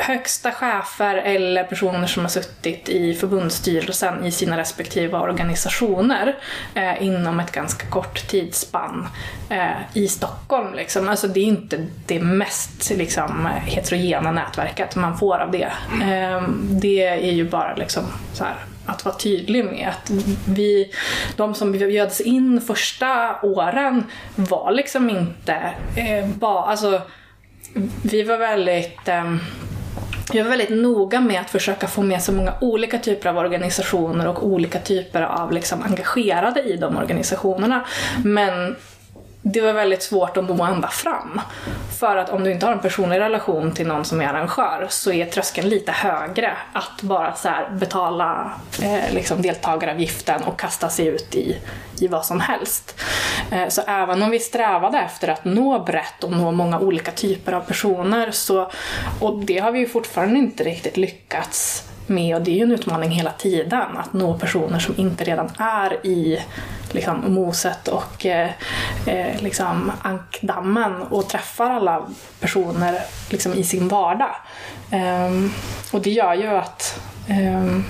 högsta 0.00 0.52
chefer 0.52 1.14
eller 1.14 1.64
personer 1.64 2.06
som 2.06 2.22
har 2.22 2.30
suttit 2.30 2.88
i 2.88 3.14
förbundsstyrelsen 3.14 4.24
i 4.24 4.32
sina 4.32 4.58
respektive 4.58 5.18
organisationer 5.18 6.36
eh, 6.74 7.02
inom 7.02 7.40
ett 7.40 7.52
ganska 7.52 7.86
kort 7.86 8.28
tidsspann 8.28 9.08
eh, 9.48 9.70
i 9.94 10.08
Stockholm. 10.08 10.74
Liksom. 10.74 11.08
Alltså 11.08 11.28
det 11.28 11.40
är 11.40 11.44
inte 11.44 11.86
det 12.06 12.20
mest 12.20 12.90
liksom, 12.90 13.48
heterogena 13.64 14.32
nätverket 14.32 14.96
man 14.96 15.18
får 15.18 15.38
av 15.38 15.50
det. 15.50 15.72
Eh, 16.02 16.42
det 16.60 17.06
är 17.06 17.32
ju 17.32 17.48
bara 17.48 17.74
liksom 17.74 18.04
så 18.32 18.44
här, 18.44 18.54
att 18.90 19.04
vara 19.04 19.14
tydlig 19.14 19.64
med. 19.64 19.88
Att 19.88 20.10
vi, 20.48 20.92
de 21.36 21.54
som 21.54 21.72
bjöds 21.72 22.20
in 22.20 22.60
första 22.60 23.36
åren 23.42 24.04
var 24.36 24.72
liksom 24.72 25.10
inte 25.10 25.54
eh, 25.96 26.28
bara, 26.28 26.62
alltså 26.62 27.02
vi 28.02 28.22
var 28.22 28.38
väldigt 28.38 29.08
eh, 29.08 29.34
jag 30.32 30.44
var 30.44 30.50
väldigt 30.50 30.70
noga 30.70 31.20
med 31.20 31.40
att 31.40 31.50
försöka 31.50 31.86
få 31.86 32.02
med 32.02 32.22
så 32.22 32.32
många 32.32 32.54
olika 32.60 32.98
typer 32.98 33.28
av 33.28 33.38
organisationer 33.38 34.28
och 34.28 34.46
olika 34.46 34.78
typer 34.78 35.22
av 35.22 35.52
liksom 35.52 35.82
engagerade 35.82 36.62
i 36.62 36.76
de 36.76 36.96
organisationerna. 36.96 37.86
Men 38.24 38.76
det 39.42 39.60
var 39.60 39.72
väldigt 39.72 40.02
svårt 40.02 40.36
att 40.36 40.48
nå 40.48 40.64
ända 40.64 40.88
fram. 40.88 41.40
För 41.98 42.16
att 42.16 42.30
om 42.30 42.44
du 42.44 42.52
inte 42.52 42.66
har 42.66 42.72
en 42.72 42.80
personlig 42.80 43.18
relation 43.18 43.72
till 43.72 43.86
någon 43.86 44.04
som 44.04 44.20
är 44.20 44.26
arrangör 44.26 44.86
så 44.88 45.12
är 45.12 45.26
tröskeln 45.26 45.68
lite 45.68 45.92
högre 45.92 46.56
att 46.72 47.02
bara 47.02 47.34
så 47.34 47.48
här 47.48 47.70
betala 47.70 48.52
eh, 48.82 49.14
liksom 49.14 49.42
deltagaravgiften 49.42 50.42
och 50.42 50.60
kasta 50.60 50.88
sig 50.88 51.06
ut 51.06 51.34
i, 51.34 51.56
i 52.00 52.08
vad 52.08 52.24
som 52.24 52.40
helst. 52.40 53.00
Eh, 53.50 53.68
så 53.68 53.82
även 53.86 54.22
om 54.22 54.30
vi 54.30 54.38
strävade 54.38 54.98
efter 54.98 55.28
att 55.28 55.44
nå 55.44 55.78
brett 55.78 56.24
och 56.24 56.32
nå 56.32 56.52
många 56.52 56.78
olika 56.78 57.10
typer 57.10 57.52
av 57.52 57.60
personer 57.60 58.30
så, 58.30 58.70
och 59.20 59.44
det 59.44 59.58
har 59.58 59.72
vi 59.72 59.78
ju 59.78 59.88
fortfarande 59.88 60.38
inte 60.38 60.64
riktigt 60.64 60.96
lyckats 60.96 61.89
med 62.10 62.36
och 62.36 62.42
det 62.42 62.50
är 62.50 62.54
ju 62.54 62.62
en 62.62 62.72
utmaning 62.72 63.10
hela 63.10 63.30
tiden 63.30 63.96
att 63.96 64.12
nå 64.12 64.38
personer 64.38 64.78
som 64.78 64.94
inte 64.98 65.24
redan 65.24 65.50
är 65.58 66.06
i 66.06 66.42
liksom, 66.90 67.34
moset 67.34 67.88
och 67.88 68.26
eh, 68.26 68.50
eh 69.06 69.42
liksom, 69.42 69.92
ankdammen 70.02 71.02
och 71.02 71.28
träffar 71.28 71.70
alla 71.70 72.06
personer 72.40 73.02
liksom, 73.30 73.54
i 73.54 73.64
sin 73.64 73.88
vardag. 73.88 74.36
Um, 74.92 75.52
och 75.92 76.00
det 76.02 76.10
gör 76.10 76.34
ju 76.34 76.48
att, 76.48 77.00
um, 77.28 77.84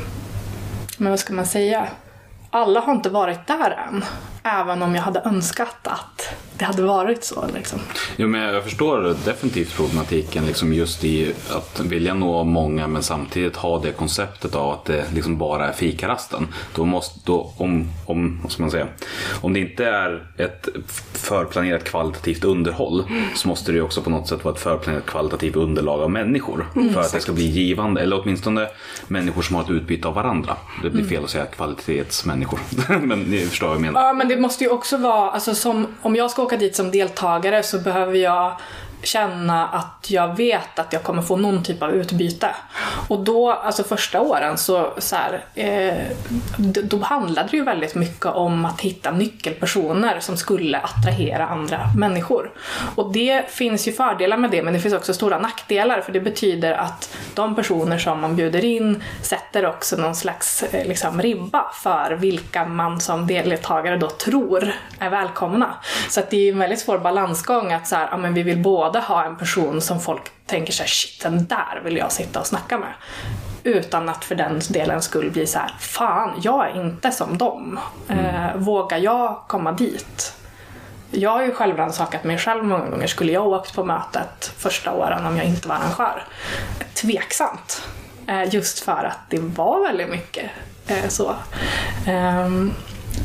men 0.99 1.11
vad 1.11 1.19
ska 1.19 1.33
man 1.33 1.47
säga, 1.47 1.89
alla 2.51 2.81
har 2.81 2.93
inte 2.93 3.09
varit 3.09 3.47
där 3.47 3.71
än. 3.89 4.05
Även 4.43 4.83
om 4.83 4.95
jag 4.95 5.03
hade 5.03 5.21
önskat 5.21 5.87
att 5.87 6.35
det 6.61 6.67
hade 6.67 6.83
varit 6.83 7.25
så. 7.25 7.47
Liksom. 7.55 7.79
Jo, 8.17 8.29
men 8.29 8.41
jag 8.41 8.65
förstår 8.65 9.17
definitivt 9.25 9.77
problematiken 9.77 10.47
liksom 10.47 10.73
just 10.73 11.05
i 11.05 11.35
att 11.51 11.81
vilja 11.81 12.15
nå 12.15 12.45
många 12.45 12.87
men 12.87 13.03
samtidigt 13.03 13.57
ha 13.57 13.79
det 13.79 13.93
konceptet 13.93 14.55
av 14.55 14.71
att 14.71 14.85
det 14.85 15.05
liksom 15.15 15.39
bara 15.39 15.69
är 15.69 15.73
fikarasten. 15.73 16.49
Då 16.75 16.85
måste, 16.85 17.21
då, 17.25 17.53
om, 17.57 17.89
om, 18.07 18.41
vad 18.43 18.53
ska 18.53 18.63
man 18.63 18.71
säga, 18.71 18.87
om 19.41 19.53
det 19.53 19.61
inte 19.61 19.87
är 19.87 20.33
ett 20.37 20.69
förplanerat 21.13 21.85
kvalitativt 21.85 22.45
underhåll 22.45 23.05
så 23.35 23.49
måste 23.49 23.73
det 23.73 23.81
också 23.81 24.03
på 24.03 24.11
något 24.11 24.29
sätt 24.29 24.45
vara 24.45 24.55
ett 24.55 24.61
förplanerat 24.61 25.07
kvalitativt 25.07 25.57
underlag 25.57 26.01
av 26.01 26.11
människor. 26.11 26.67
för 26.95 27.01
att 27.01 27.13
det 27.13 27.21
ska 27.21 27.33
bli 27.33 27.47
givande, 27.47 28.01
eller 28.01 28.23
åtminstone 28.23 28.69
människor 29.09 29.43
som 29.43 29.57
har 29.57 29.63
ett 29.63 29.71
utbyte 29.71 30.09
av 30.09 30.15
varandra. 30.15 30.57
Det 30.83 30.91
blir 30.91 31.05
fel 31.05 31.25
att 31.25 31.31
säga 31.31 31.47
kvalitetsmänniskor. 31.47 32.61
men 33.01 33.21
ni 33.21 33.47
förstår 33.47 33.67
vad 33.67 33.77
jag 33.77 33.83
menar. 33.83 34.01
Ja, 34.01 34.13
men 34.13 34.29
det 34.31 34.37
måste 34.37 34.65
ju 34.65 34.71
också 34.71 34.97
vara, 34.97 35.31
alltså 35.31 35.55
som, 35.55 35.87
om 36.03 36.17
jag 36.17 36.31
ska 36.31 36.43
åka 36.43 36.57
dit 36.57 36.77
som 36.77 36.91
deltagare 36.91 37.63
så 37.63 37.79
behöver 37.79 38.15
jag 38.15 38.57
känna 39.03 39.69
att 39.69 40.07
jag 40.11 40.37
vet 40.37 40.79
att 40.79 40.93
jag 40.93 41.03
kommer 41.03 41.23
få 41.23 41.37
någon 41.37 41.63
typ 41.63 41.83
av 41.83 41.91
utbyte. 41.91 42.55
Och 43.09 43.21
då, 43.21 43.53
alltså 43.53 43.85
första 43.85 44.21
åren 44.21 44.59
så, 44.59 44.93
så 44.99 45.17
här, 45.17 45.45
eh, 45.55 45.95
då 46.59 46.99
handlade 46.99 47.49
det 47.51 47.57
ju 47.57 47.65
väldigt 47.65 47.95
mycket 47.95 48.27
om 48.27 48.65
att 48.65 48.81
hitta 48.81 49.11
nyckelpersoner 49.11 50.21
som 50.21 50.37
skulle 50.37 50.79
attrahera 50.79 51.47
andra 51.47 51.81
människor. 51.97 52.51
Och 52.95 53.13
det 53.13 53.51
finns 53.51 53.89
ju 53.89 53.93
fördelar 53.93 54.37
med 54.37 54.51
det 54.51 54.63
men 54.63 54.75
det 54.75 54.81
finns 54.81 54.95
också 54.95 55.15
stora 55.15 55.39
nackdelar 55.39 56.01
för 56.01 56.13
det 56.13 56.21
betyder 56.21 56.73
att 56.73 57.17
de 57.35 57.57
personer 57.57 57.99
som 57.99 58.21
man 58.21 58.37
bjuder 58.37 58.65
in 58.65 59.03
sätter 59.23 59.67
också 59.67 59.97
någon 59.97 60.15
slags 60.15 60.63
eh, 60.63 60.89
liksom, 60.89 61.23
ribba 61.23 61.73
för 61.83 62.13
vilka 62.13 62.65
man 62.65 63.01
som 63.01 63.27
deltagare 63.27 63.97
då 63.97 64.09
tror 64.09 64.73
är 64.99 65.11
välkomna. 65.11 65.75
Så 66.09 66.21
att 66.21 66.31
det 66.31 66.37
är 66.37 66.41
ju 66.41 66.51
en 66.51 66.59
väldigt 66.59 66.81
svår 66.81 66.99
balansgång 66.99 67.73
att 67.73 67.89
så 67.89 67.97
här, 67.97 68.09
ja, 68.11 68.17
men 68.17 68.35
vi 68.35 68.43
vill 68.43 68.59
både 68.59 68.90
ha 68.99 69.25
en 69.25 69.37
person 69.37 69.81
som 69.81 70.01
folk 70.01 70.23
tänker 70.47 70.73
sig 70.73 70.87
shit 70.89 71.23
den 71.23 71.47
där 71.47 71.81
vill 71.85 71.97
jag 71.97 72.13
sitta 72.13 72.41
och 72.41 72.47
snacka 72.47 72.79
med. 72.79 72.93
Utan 73.63 74.09
att 74.09 74.25
för 74.25 74.35
den 74.35 74.61
delen 74.71 75.03
skulle 75.03 75.31
bli 75.31 75.47
så 75.47 75.59
här, 75.59 75.75
fan 75.79 76.41
jag 76.43 76.71
är 76.71 76.85
inte 76.85 77.11
som 77.11 77.39
dem. 77.39 77.81
Eh, 78.09 78.57
vågar 78.57 78.99
jag 78.99 79.43
komma 79.49 79.73
dit? 79.73 80.35
Jag 81.11 81.31
har 81.31 81.43
ju 81.43 81.55
självrannsakat 81.55 82.25
mig 82.25 82.39
själv 82.39 82.65
många 82.65 82.91
gånger. 82.91 83.07
Skulle 83.07 83.33
jag 83.33 83.47
åkt 83.47 83.75
på 83.75 83.85
mötet 83.85 84.53
första 84.59 84.93
åren 84.93 85.27
om 85.27 85.37
jag 85.37 85.47
inte 85.47 85.69
var 85.69 85.75
arrangör? 85.75 86.25
Tveksamt. 86.95 87.89
Eh, 88.27 88.55
just 88.55 88.81
för 88.81 89.05
att 89.05 89.19
det 89.29 89.39
var 89.39 89.83
väldigt 89.87 90.09
mycket 90.09 90.51
eh, 90.87 91.09
så. 91.09 91.35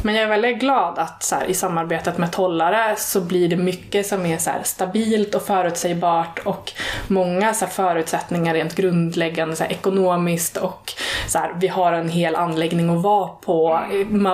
Men 0.04 0.16
jag 0.16 0.24
är 0.24 0.28
väldigt 0.28 0.60
glad 0.60 1.00
att 1.00 1.24
så 1.24 1.36
här, 1.36 1.46
i 1.46 1.54
samarbetet 1.54 2.18
med 2.18 2.32
Tollare 2.32 2.96
så 2.98 3.22
blir 3.22 3.50
det 3.50 3.56
mycket 3.56 4.08
som 4.08 4.26
är 4.26 4.38
så 4.38 4.50
här, 4.50 4.64
stabilt 4.64 5.36
och 5.36 5.42
förutsägbart 5.42 6.40
och 6.40 6.72
många 7.08 7.54
så 7.54 7.66
här, 7.66 7.72
förutsättningar 7.72 8.54
rent 8.54 8.76
grundläggande 8.76 9.56
så 9.56 9.64
här, 9.64 9.72
ekonomiskt 9.72 10.58
och 10.58 10.94
så 11.28 11.40
här, 11.40 11.54
vi 11.60 11.68
har 11.68 11.94
en 11.94 12.10
hel 12.10 12.36
anläggning 12.36 12.90
att 12.90 13.04
vara 13.04 13.28
på. 13.28 13.80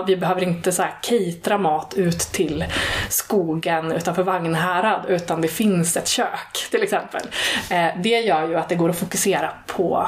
Vi 0.07 0.17
behöver 0.17 0.43
inte 0.43 0.71
så 0.71 0.81
här, 0.81 0.93
catera 1.01 1.57
mat 1.57 1.93
ut 1.93 2.19
till 2.19 2.65
skogen 3.09 3.91
utanför 3.91 4.23
Vagnhärad 4.23 5.05
utan 5.07 5.41
det 5.41 5.47
finns 5.47 5.97
ett 5.97 6.07
kök 6.07 6.67
till 6.71 6.83
exempel. 6.83 7.21
Eh, 7.69 7.87
det 8.03 8.19
gör 8.19 8.47
ju 8.47 8.55
att 8.55 8.69
det 8.69 8.75
går 8.75 8.89
att 8.89 8.99
fokusera 8.99 9.49
på 9.67 10.07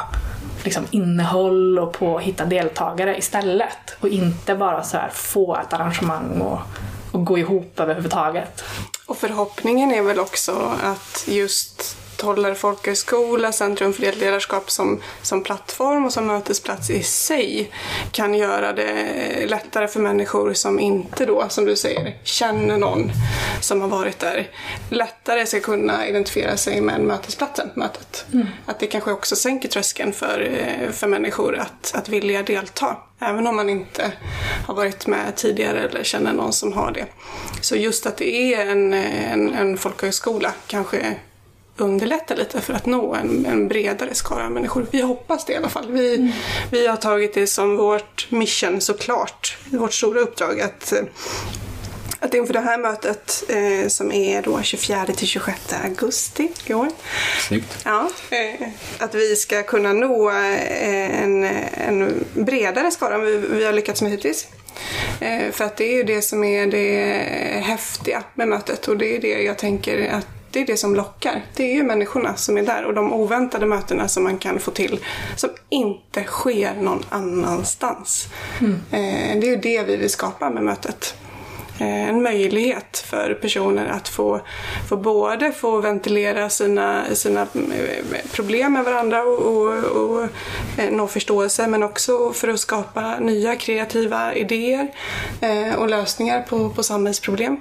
liksom 0.63 0.87
innehåll 0.91 1.79
och 1.79 1.93
på 1.93 2.17
att 2.17 2.23
hitta 2.23 2.45
deltagare 2.45 3.17
istället. 3.17 3.97
Och 3.99 4.07
inte 4.09 4.55
bara 4.55 4.83
så 4.83 4.97
här 4.97 5.09
få 5.09 5.57
ett 5.57 5.73
arrangemang 5.73 6.41
och, 6.41 6.59
och 7.11 7.25
gå 7.25 7.37
ihop 7.37 7.79
överhuvudtaget. 7.79 8.63
Och 9.05 9.17
förhoppningen 9.17 9.91
är 9.91 10.01
väl 10.01 10.19
också 10.19 10.71
att 10.83 11.23
just 11.27 11.97
Tollare 12.23 12.55
folkhögskola, 12.55 13.51
Centrum 13.51 13.93
för 13.93 14.01
delledarskap 14.01 14.71
som, 14.71 15.01
som 15.21 15.43
plattform 15.43 16.05
och 16.05 16.13
som 16.13 16.27
mötesplats 16.27 16.89
i 16.89 17.03
sig 17.03 17.71
kan 18.11 18.33
göra 18.33 18.73
det 18.73 19.45
lättare 19.47 19.87
för 19.87 19.99
människor 19.99 20.53
som 20.53 20.79
inte 20.79 21.25
då, 21.25 21.45
som 21.49 21.65
du 21.65 21.75
säger, 21.75 22.17
känner 22.23 22.77
någon 22.77 23.11
som 23.61 23.81
har 23.81 23.87
varit 23.87 24.19
där. 24.19 24.49
Lättare 24.89 25.45
ska 25.45 25.59
kunna 25.59 26.07
identifiera 26.07 26.57
sig 26.57 26.81
med 26.81 27.01
mötesplatsen, 27.01 27.69
mötet. 27.75 28.25
Att 28.65 28.79
det 28.79 28.87
kanske 28.87 29.11
också 29.11 29.35
sänker 29.35 29.69
tröskeln 29.69 30.13
för, 30.13 30.39
eh, 30.41 30.91
för 30.91 31.07
människor 31.07 31.57
att, 31.57 31.91
att 31.95 32.09
vilja 32.09 32.43
delta. 32.43 32.97
Även 33.19 33.47
om 33.47 33.55
man 33.55 33.69
inte 33.69 34.11
har 34.67 34.73
varit 34.73 35.07
med 35.07 35.35
tidigare 35.35 35.79
eller 35.79 36.03
känner 36.03 36.33
någon 36.33 36.53
som 36.53 36.73
har 36.73 36.91
det. 36.91 37.05
Så 37.61 37.75
just 37.75 38.05
att 38.05 38.17
det 38.17 38.53
är 38.53 38.65
en, 38.65 38.93
en, 38.93 39.53
en 39.53 39.77
folkhögskola 39.77 40.51
kanske 40.67 41.15
underlättar 41.77 42.35
lite 42.35 42.61
för 42.61 42.73
att 42.73 42.85
nå 42.85 43.15
en, 43.15 43.45
en 43.45 43.67
bredare 43.67 44.15
skara 44.15 44.49
människor. 44.49 44.85
Vi 44.91 45.01
hoppas 45.01 45.45
det 45.45 45.53
i 45.53 45.55
alla 45.55 45.69
fall. 45.69 45.91
Vi, 45.91 46.33
vi 46.71 46.87
har 46.87 46.97
tagit 46.97 47.33
det 47.33 47.47
som 47.47 47.77
vårt 47.77 48.27
mission 48.31 48.81
såklart, 48.81 49.57
vårt 49.71 49.93
stora 49.93 50.19
uppdrag 50.19 50.61
att 50.61 50.93
eh, 50.93 51.03
att 52.23 52.33
inför 52.33 52.53
det 52.53 52.59
här 52.59 52.77
mötet 52.77 53.43
eh, 53.49 53.87
som 53.87 54.11
är 54.11 54.41
då 54.41 54.61
24 54.61 55.05
till 55.05 55.27
26 55.27 55.73
augusti 55.83 56.51
i 56.65 56.73
år 56.73 56.89
Snyggt. 57.47 57.81
Ja, 57.85 58.09
eh, 58.29 58.67
att 58.99 59.15
vi 59.15 59.35
ska 59.35 59.63
kunna 59.63 59.93
nå 59.93 60.29
eh, 60.29 61.23
en, 61.23 61.43
en 61.73 62.25
bredare 62.33 62.91
skara 62.91 63.15
än 63.15 63.25
vi, 63.25 63.37
vi 63.37 63.65
har 63.65 63.73
lyckats 63.73 64.01
med 64.01 64.11
hittills. 64.11 64.47
Eh, 65.19 65.51
för 65.51 65.65
att 65.65 65.77
det 65.77 65.83
är 65.83 65.95
ju 65.95 66.03
det 66.03 66.21
som 66.21 66.43
är 66.43 66.67
det 66.67 67.61
häftiga 67.63 68.23
med 68.33 68.47
mötet 68.47 68.87
och 68.87 68.97
det 68.97 69.15
är 69.15 69.21
det 69.21 69.43
jag 69.43 69.57
tänker 69.57 70.09
att 70.09 70.27
det 70.53 70.61
är 70.61 70.65
det 70.65 70.77
som 70.77 70.95
lockar. 70.95 71.45
Det 71.55 71.63
är 71.63 71.75
ju 71.75 71.83
människorna 71.83 72.35
som 72.35 72.57
är 72.57 72.63
där 72.63 72.85
och 72.85 72.93
de 72.93 73.13
oväntade 73.13 73.65
mötena 73.65 74.07
som 74.07 74.23
man 74.23 74.37
kan 74.37 74.59
få 74.59 74.71
till 74.71 74.99
som 75.35 75.49
inte 75.69 76.23
sker 76.23 76.73
någon 76.73 77.03
annanstans. 77.09 78.27
Eh, 78.91 79.39
det 79.39 79.47
är 79.47 79.49
ju 79.49 79.55
det 79.55 79.83
vi 79.83 79.95
vill 79.95 80.09
skapa 80.09 80.49
med 80.49 80.63
mötet 80.63 81.15
eh, 81.79 82.09
en 82.09 82.23
möjlighet 82.23 82.97
för 82.97 83.33
personer 83.33 83.87
att 83.87 84.07
få, 84.07 84.41
få 84.89 84.97
både 84.97 85.51
få 85.51 85.81
ventilera 85.81 86.49
sina, 86.49 87.03
sina 87.13 87.41
eh, 87.41 88.31
problem 88.31 88.73
med 88.73 88.83
varandra 88.83 89.23
och, 89.23 89.39
och, 89.39 89.83
och 89.83 90.29
nå 90.91 91.07
förståelse 91.07 91.67
men 91.67 91.83
också 91.83 92.33
för 92.33 92.47
att 92.47 92.59
skapa 92.59 93.19
nya 93.19 93.55
kreativa 93.55 94.33
idéer 94.33 94.87
och 95.77 95.89
lösningar 95.89 96.41
på, 96.41 96.69
på 96.69 96.83
samhällsproblem. 96.83 97.57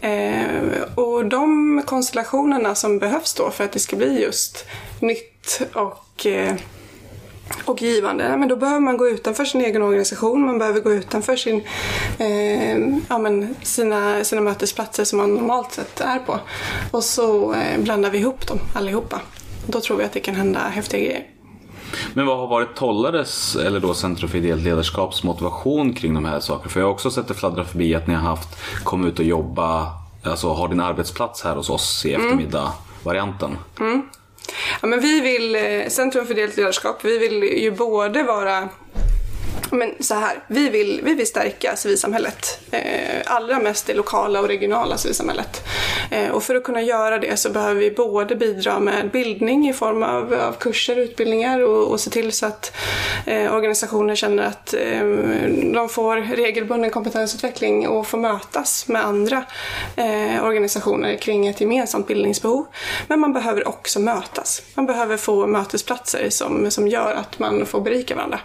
Eh, 0.00 0.82
och 0.94 1.26
de 1.26 1.82
konstellationerna 1.86 2.74
som 2.74 2.98
behövs 2.98 3.34
då 3.34 3.50
för 3.50 3.64
att 3.64 3.72
det 3.72 3.78
ska 3.78 3.96
bli 3.96 4.22
just 4.22 4.66
nytt 5.00 5.60
och 5.74 6.26
eh, 6.26 6.54
och 7.64 7.82
givande, 7.82 8.36
men 8.36 8.48
då 8.48 8.56
behöver 8.56 8.80
man 8.80 8.96
gå 8.96 9.08
utanför 9.08 9.44
sin 9.44 9.60
egen 9.60 9.82
organisation, 9.82 10.46
man 10.46 10.58
behöver 10.58 10.80
gå 10.80 10.92
utanför 10.92 11.36
sin, 11.36 11.62
eh, 12.18 12.78
ja, 13.08 13.18
men 13.18 13.54
sina, 13.62 14.24
sina 14.24 14.40
mötesplatser 14.40 15.04
som 15.04 15.18
man 15.18 15.34
normalt 15.34 15.72
sett 15.72 16.00
är 16.00 16.18
på. 16.18 16.40
Och 16.90 17.04
så 17.04 17.54
eh, 17.54 17.80
blandar 17.80 18.10
vi 18.10 18.18
ihop 18.18 18.46
dem 18.46 18.58
allihopa. 18.74 19.20
Då 19.66 19.80
tror 19.80 19.96
vi 19.96 20.04
att 20.04 20.12
det 20.12 20.20
kan 20.20 20.34
hända 20.34 20.60
häftiga 20.60 21.00
grejer. 21.00 21.26
Men 22.14 22.26
vad 22.26 22.38
har 22.38 22.46
varit 22.46 22.74
Tollares, 22.74 23.56
eller 23.56 23.80
då 23.80 23.94
Centrum 23.94 24.30
för 24.30 24.38
ideellt 24.38 24.62
ledarskaps 24.62 25.22
motivation 25.22 25.94
kring 25.94 26.14
de 26.14 26.24
här 26.24 26.40
sakerna? 26.40 26.70
För 26.70 26.80
jag 26.80 26.86
har 26.86 26.92
också 26.92 27.10
sett 27.10 27.28
det 27.28 27.34
fladdra 27.34 27.64
förbi 27.64 27.94
att 27.94 28.06
ni 28.06 28.14
har 28.14 28.22
haft 28.22 28.48
kom 28.84 29.04
ut 29.04 29.18
och 29.18 29.24
jobba, 29.24 29.86
alltså 30.22 30.48
ha 30.48 30.68
din 30.68 30.80
arbetsplats 30.80 31.42
här 31.42 31.56
hos 31.56 31.70
oss 31.70 32.06
i 32.06 32.14
eftermiddag-varianten. 32.14 33.56
Ja, 34.80 34.88
men 34.88 35.00
vi 35.00 35.20
vill, 35.20 35.54
eh, 35.56 35.88
Centrum 35.88 36.26
för 36.26 36.34
ideellt 36.34 36.56
ledarskap, 36.56 37.04
vi 37.04 37.18
vill 37.18 37.42
ju 37.42 37.70
både 37.70 38.22
vara 38.22 38.68
men 39.70 39.94
så 40.00 40.14
här, 40.14 40.38
vi 40.46 40.68
vill, 40.68 41.00
vi 41.04 41.14
vill 41.14 41.26
stärka 41.26 41.76
civilsamhället. 41.76 42.60
Eh, 42.70 43.20
allra 43.24 43.58
mest 43.58 43.86
det 43.86 43.94
lokala 43.94 44.40
och 44.40 44.48
regionala 44.48 44.96
civilsamhället. 44.98 45.64
Eh, 46.10 46.28
och 46.28 46.42
för 46.42 46.54
att 46.54 46.64
kunna 46.64 46.82
göra 46.82 47.18
det 47.18 47.36
så 47.36 47.50
behöver 47.50 47.80
vi 47.80 47.90
både 47.90 48.36
bidra 48.36 48.80
med 48.80 49.10
bildning 49.10 49.68
i 49.68 49.72
form 49.72 50.02
av, 50.02 50.34
av 50.34 50.52
kurser, 50.52 50.96
utbildningar 50.96 51.60
och, 51.60 51.90
och 51.90 52.00
se 52.00 52.10
till 52.10 52.32
så 52.32 52.46
att 52.46 52.76
eh, 53.26 53.54
organisationer 53.54 54.14
känner 54.14 54.42
att 54.42 54.74
eh, 54.74 55.04
de 55.74 55.88
får 55.88 56.16
regelbunden 56.36 56.90
kompetensutveckling 56.90 57.88
och 57.88 58.06
får 58.06 58.18
mötas 58.18 58.88
med 58.88 59.04
andra 59.04 59.44
eh, 59.96 60.44
organisationer 60.44 61.16
kring 61.16 61.46
ett 61.46 61.60
gemensamt 61.60 62.06
bildningsbehov. 62.06 62.66
Men 63.08 63.20
man 63.20 63.32
behöver 63.32 63.68
också 63.68 64.00
mötas. 64.00 64.62
Man 64.74 64.86
behöver 64.86 65.16
få 65.16 65.46
mötesplatser 65.46 66.30
som, 66.30 66.70
som 66.70 66.88
gör 66.88 67.14
att 67.14 67.38
man 67.38 67.66
får 67.66 67.80
berika 67.80 68.14
varandra. 68.14 68.40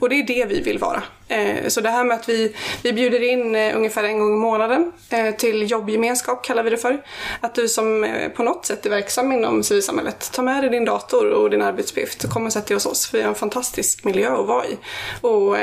Och 0.00 0.08
det 0.08 0.14
är 0.14 0.26
det 0.26 0.45
vi 0.46 0.60
vill 0.60 0.78
vara. 0.78 1.02
Eh, 1.28 1.68
så 1.68 1.80
det 1.80 1.90
här 1.90 2.04
med 2.04 2.16
att 2.16 2.28
vi, 2.28 2.56
vi 2.82 2.92
bjuder 2.92 3.22
in 3.22 3.54
eh, 3.54 3.76
ungefär 3.76 4.04
en 4.04 4.18
gång 4.18 4.34
i 4.34 4.36
månaden 4.36 4.92
eh, 5.10 5.34
till 5.34 5.70
jobbgemenskap 5.70 6.44
kallar 6.44 6.62
vi 6.62 6.70
det 6.70 6.76
för. 6.76 7.02
Att 7.40 7.54
du 7.54 7.68
som 7.68 8.16
på 8.36 8.42
något 8.42 8.66
sätt 8.66 8.86
är 8.86 8.90
verksam 8.90 9.32
inom 9.32 9.62
civilsamhället, 9.62 10.32
ta 10.32 10.42
med 10.42 10.62
dig 10.62 10.70
din 10.70 10.84
dator 10.84 11.30
och 11.30 11.50
din 11.50 11.62
arbetsuppgift 11.62 12.24
och 12.24 12.30
kom 12.30 12.46
och 12.46 12.52
sätt 12.52 12.66
dig 12.66 12.74
hos 12.74 12.86
oss 12.86 13.06
för 13.06 13.18
vi 13.18 13.22
har 13.22 13.28
en 13.28 13.34
fantastisk 13.34 14.04
miljö 14.04 14.36
att 14.36 14.46
vara 14.46 14.66
i. 14.66 14.78
Och, 15.20 15.56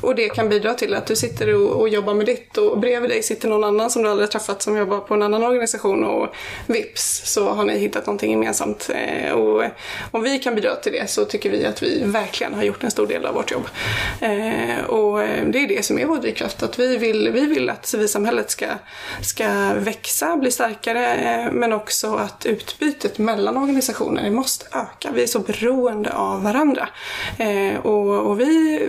och 0.00 0.14
det 0.14 0.28
kan 0.28 0.48
bidra 0.48 0.74
till 0.74 0.94
att 0.94 1.06
du 1.06 1.16
sitter 1.16 1.54
och, 1.54 1.80
och 1.80 1.88
jobbar 1.88 2.14
med 2.14 2.26
ditt 2.26 2.58
och 2.58 2.78
bredvid 2.78 3.10
dig 3.10 3.22
sitter 3.22 3.48
någon 3.48 3.64
annan 3.64 3.90
som 3.90 4.02
du 4.02 4.08
aldrig 4.08 4.28
har 4.28 4.32
träffat 4.32 4.62
som 4.62 4.76
jobbar 4.76 5.00
på 5.00 5.14
en 5.14 5.22
annan 5.22 5.42
organisation 5.42 6.04
och 6.04 6.34
vips 6.66 7.22
så 7.24 7.48
har 7.48 7.64
ni 7.64 7.78
hittat 7.78 8.06
någonting 8.06 8.30
gemensamt. 8.30 8.90
Och 9.34 9.62
om 10.10 10.22
vi 10.22 10.38
kan 10.38 10.54
bidra 10.54 10.74
till 10.74 10.92
det 10.92 11.10
så 11.10 11.24
tycker 11.24 11.50
vi 11.50 11.66
att 11.66 11.82
vi 11.82 12.02
verkligen 12.04 12.54
har 12.54 12.62
gjort 12.62 12.84
en 12.84 12.90
stor 12.90 13.06
del 13.06 13.26
av 13.26 13.34
vårt 13.34 13.50
jobb. 13.50 13.68
Eh, 14.20 14.84
Och 14.84 15.22
eh, 15.22 15.46
det 15.48 15.58
är 15.58 15.68
det 15.68 15.84
som 15.84 15.98
är 15.98 16.06
vår 16.06 16.16
drivkraft, 16.18 16.62
att 16.62 16.78
vi 16.78 16.96
vill, 16.96 17.30
vi 17.32 17.46
vill 17.46 17.70
att 17.70 17.86
civilsamhället 17.86 18.50
ska, 18.50 18.66
ska 19.22 19.74
växa, 19.74 20.36
bli 20.36 20.50
starkare, 20.50 21.14
eh, 21.14 21.52
men 21.52 21.72
också 21.72 22.14
att 22.14 22.46
utbytet 22.46 23.18
mellan 23.18 23.56
organisationer 23.56 24.30
måste 24.30 24.66
öka. 24.78 25.10
Vi 25.14 25.22
är 25.22 25.26
så 25.26 25.38
beroende 25.38 26.12
av 26.12 26.42
varandra. 26.42 26.88
Eh, 27.38 27.76
Och, 27.86 28.26
och 28.30 28.40
vi, 28.40 28.80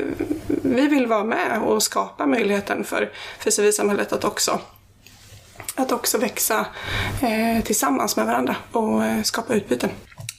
vi 0.47 0.87
vill 0.87 1.07
vara 1.07 1.23
med 1.23 1.61
och 1.65 1.83
skapa 1.83 2.25
möjligheten 2.25 2.83
för, 2.83 3.11
för 3.39 3.51
civilsamhället 3.51 4.13
att 4.13 4.23
också 4.23 4.59
att 5.75 5.91
också 5.91 6.17
växa 6.17 6.65
eh, 7.21 7.63
tillsammans 7.63 8.15
med 8.17 8.25
varandra 8.25 8.55
och 8.71 9.05
eh, 9.05 9.21
skapa 9.23 9.53
utbyten. 9.53 9.89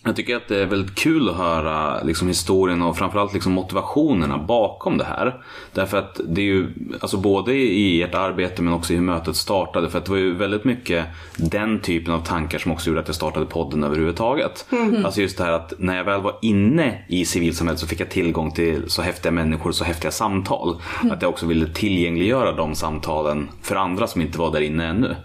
Jag 0.09 0.17
tycker 0.17 0.37
att 0.37 0.49
det 0.49 0.63
är 0.63 0.67
väldigt 0.67 0.95
kul 0.95 1.29
att 1.29 1.37
höra 1.37 2.03
liksom, 2.03 2.29
historien 2.29 2.83
och 2.83 2.99
framförallt 2.99 3.35
liksom, 3.35 3.53
motivationerna 3.53 4.39
bakom 4.39 4.99
det 4.99 5.05
här. 5.05 5.43
Därför 5.73 5.99
att 5.99 6.21
det 6.29 6.41
är 6.41 6.45
ju 6.45 6.67
alltså, 7.01 7.17
både 7.17 7.55
i 7.55 8.03
ert 8.03 8.15
arbete 8.15 8.63
men 8.63 8.73
också 8.73 8.93
i 8.93 8.97
hur 8.97 9.03
mötet 9.03 9.37
startade. 9.37 9.91
För 9.91 9.99
att 9.99 10.05
det 10.05 10.11
var 10.11 10.19
ju 10.19 10.35
väldigt 10.35 10.65
mycket 10.65 11.07
den 11.37 11.81
typen 11.81 12.15
av 12.15 12.21
tankar 12.21 12.59
som 12.59 12.73
också 12.73 12.89
gjorde 12.89 13.01
att 13.01 13.09
jag 13.09 13.15
startade 13.15 13.47
podden 13.47 13.85
överhuvudtaget. 13.85 14.67
Alltså 15.05 15.21
just 15.21 15.39
det 15.39 15.45
här 15.45 15.53
att 15.53 15.73
när 15.79 15.97
jag 15.97 16.05
väl 16.05 16.21
var 16.21 16.37
inne 16.43 17.05
i 17.09 17.25
civilsamhället 17.25 17.81
så 17.81 17.87
fick 17.87 18.01
jag 18.01 18.11
tillgång 18.11 18.51
till 18.51 18.91
så 18.91 19.03
häftiga 19.03 19.33
människor 19.33 19.69
och 19.69 19.77
så 19.77 19.85
häftiga 19.85 20.11
samtal. 20.11 20.83
Att 21.11 21.23
jag 21.23 21.29
också 21.29 21.47
ville 21.47 21.69
tillgängliggöra 21.69 22.53
de 22.53 22.75
samtalen 22.75 23.49
för 23.63 23.77
andra 23.77 24.07
som 24.07 24.21
inte 24.21 24.39
var 24.39 24.53
där 24.53 24.61
inne 24.61 24.87
ännu. 24.87 25.17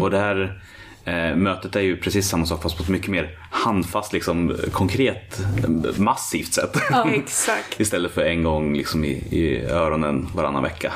Och 0.00 0.10
det 0.10 0.18
här 0.18 0.62
Eh, 1.04 1.36
mötet 1.36 1.76
är 1.76 1.80
ju 1.80 1.96
precis 1.96 2.28
samma 2.28 2.46
sak 2.46 2.62
fast 2.62 2.76
på 2.76 2.82
ett 2.82 2.88
mycket 2.88 3.08
mer 3.08 3.38
handfast, 3.50 4.12
liksom, 4.12 4.56
konkret, 4.72 5.40
massivt 5.96 6.54
sätt. 6.54 6.76
Exakt. 7.14 7.74
Istället 7.80 8.12
för 8.12 8.22
en 8.22 8.42
gång 8.42 8.76
liksom, 8.76 9.04
i, 9.04 9.08
i 9.30 9.64
öronen 9.64 10.28
varannan 10.34 10.62
vecka. 10.62 10.92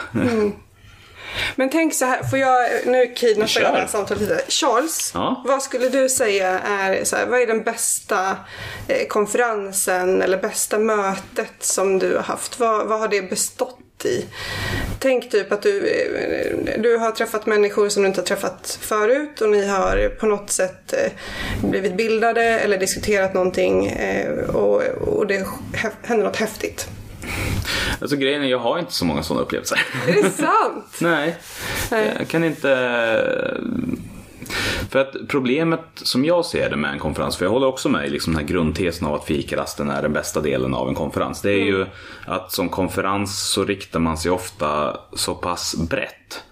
Men 1.57 1.70
tänk 1.70 1.94
så 1.94 2.04
här, 2.04 2.22
får 2.22 2.38
jag 2.38 2.68
nu 2.86 3.14
kidnappa 3.16 3.48
Kör. 3.48 3.61
det 3.62 3.68
här 3.78 3.86
samtalet 3.86 4.20
lite. 4.20 4.44
Charles, 4.48 5.11
Ja. 5.14 5.42
vad 5.46 5.62
skulle 5.62 5.88
du 5.88 6.09
säga 6.09 6.59
är, 6.61 7.04
så 7.04 7.16
här, 7.16 7.26
vad 7.26 7.40
är 7.40 7.46
den 7.46 7.62
bästa 7.62 8.36
eh, 8.88 9.07
konferensen 9.09 10.22
eller 10.22 10.38
bästa 10.38 10.78
mötet 10.78 11.52
som 11.61 11.98
du 11.98 12.16
har 12.16 12.22
haft? 12.22 12.61
Vad, 12.61 12.86
vad 12.86 13.00
har 13.00 13.09
det 13.09 13.30
bestått 13.30 13.78
i? 14.05 14.24
Tänk 14.99 15.30
typ 15.30 15.53
att 15.53 15.62
du, 15.62 15.86
eh, 15.88 16.80
du 16.82 16.97
har 16.97 17.11
träffat 17.11 17.47
människor 17.47 17.88
som 17.88 18.03
du 18.03 18.09
inte 18.09 18.20
har 18.20 18.26
träffat 18.26 18.78
förut 18.80 19.40
och 19.40 19.49
ni 19.49 19.66
har 19.66 20.09
på 20.09 20.26
något 20.26 20.51
sätt 20.51 20.92
eh, 20.92 21.12
blivit 21.68 21.97
bildade 21.97 22.42
eller 22.44 22.78
diskuterat 22.78 23.34
någonting 23.34 23.86
eh, 23.86 24.38
och, 24.38 24.82
och 24.84 25.26
det 25.26 25.47
hä- 25.72 25.90
händer 26.03 26.24
något 26.26 26.36
häftigt. 26.36 26.88
Alltså 28.01 28.16
grejen 28.16 28.42
är, 28.42 28.47
jag 28.47 28.59
har 28.59 28.78
inte 28.78 28.92
så 28.92 29.05
många 29.05 29.22
sådana 29.22 29.42
upplevelser. 29.42 29.80
Är 30.09 30.12
det 30.22 30.30
sant? 30.30 30.84
Nej, 31.01 31.36
Nej. 31.90 32.12
jag 32.18 32.28
kan 32.28 32.44
inte... 32.44 32.68
För 34.90 34.99
att 34.99 35.14
problemet 35.28 35.80
som 35.94 36.24
jag 36.24 36.44
ser 36.44 36.70
det 36.70 36.76
med 36.76 36.92
en 36.92 36.99
konferens, 36.99 37.36
för 37.36 37.44
jag 37.44 37.53
håller 37.53 37.66
också 37.66 37.88
med 37.88 38.07
i 38.07 38.11
liksom 38.11 38.32
den 38.32 38.42
här 38.42 38.49
grundtesen 38.49 39.07
av 39.07 39.14
att 39.14 39.24
fikarasten 39.24 39.90
är 39.90 40.03
den 40.03 40.12
bästa 40.12 40.40
delen 40.40 40.74
av 40.74 40.88
en 40.88 40.94
konferens. 40.94 41.42
Det 41.42 41.53
är 41.53 41.64
ju 41.64 41.86
att 42.26 42.53
som 42.53 42.68
konferens 42.68 43.51
så 43.51 43.64
riktar 43.64 44.01
man 44.01 44.18
sig 44.18 44.30
ofta 44.30 44.97
så 45.12 45.34
pass 45.34 45.76
brett 45.90 46.42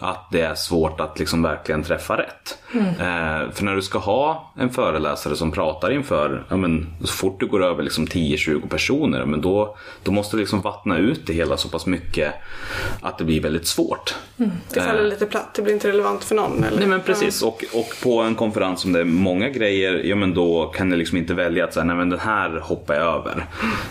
att 0.00 0.30
det 0.30 0.40
är 0.40 0.54
svårt 0.54 1.00
att 1.00 1.18
liksom 1.18 1.42
verkligen 1.42 1.82
träffa 1.82 2.16
rätt. 2.18 2.58
Eh, 2.74 3.50
för 3.52 3.64
när 3.64 3.74
du 3.74 3.82
ska 3.82 3.98
ha 3.98 4.52
en 4.58 4.70
föreläsare 4.70 5.36
som 5.36 5.52
pratar 5.52 5.90
inför, 5.90 6.44
ja, 6.48 6.56
men, 6.56 6.86
så 7.00 7.12
fort 7.12 7.40
du 7.40 7.46
går 7.46 7.64
över 7.64 7.82
liksom 7.82 8.06
10-20 8.06 8.68
personer, 8.68 9.24
men 9.24 9.40
då, 9.40 9.76
då 10.02 10.12
måste 10.12 10.36
du 10.36 10.40
liksom 10.40 10.60
vattna 10.60 10.98
ut 10.98 11.26
det 11.26 11.32
hela 11.32 11.56
så 11.56 11.68
pass 11.68 11.86
mycket 11.86 12.34
att 13.00 13.18
det 13.18 13.24
blir 13.24 13.40
väldigt 13.40 13.66
svårt. 13.66 14.14
Det 14.74 14.80
faller 14.80 15.04
lite 15.04 15.26
platt, 15.26 15.54
det 15.54 15.62
blir 15.62 15.72
inte 15.72 15.88
relevant 15.88 16.24
för 16.24 16.34
någon. 16.34 16.64
Eller? 16.64 16.78
Nej 16.78 16.86
men 16.86 17.00
precis, 17.00 17.42
och, 17.42 17.64
och 17.74 17.94
på 18.02 18.20
en 18.20 18.34
konferens 18.34 18.80
som 18.80 18.92
det 18.92 19.00
är 19.00 19.04
många 19.04 19.48
grejer, 19.48 20.02
ja 20.04 20.16
men 20.16 20.34
då 20.34 20.66
kan 20.66 20.90
jag 20.90 20.98
liksom 20.98 21.18
inte 21.18 21.34
välja 21.34 21.64
att 21.64 21.74
säga, 21.74 21.84
nej 21.84 21.96
men 21.96 22.10
den 22.10 22.20
här 22.20 22.60
hoppar 22.62 22.94
jag 22.94 23.14
över. 23.14 23.46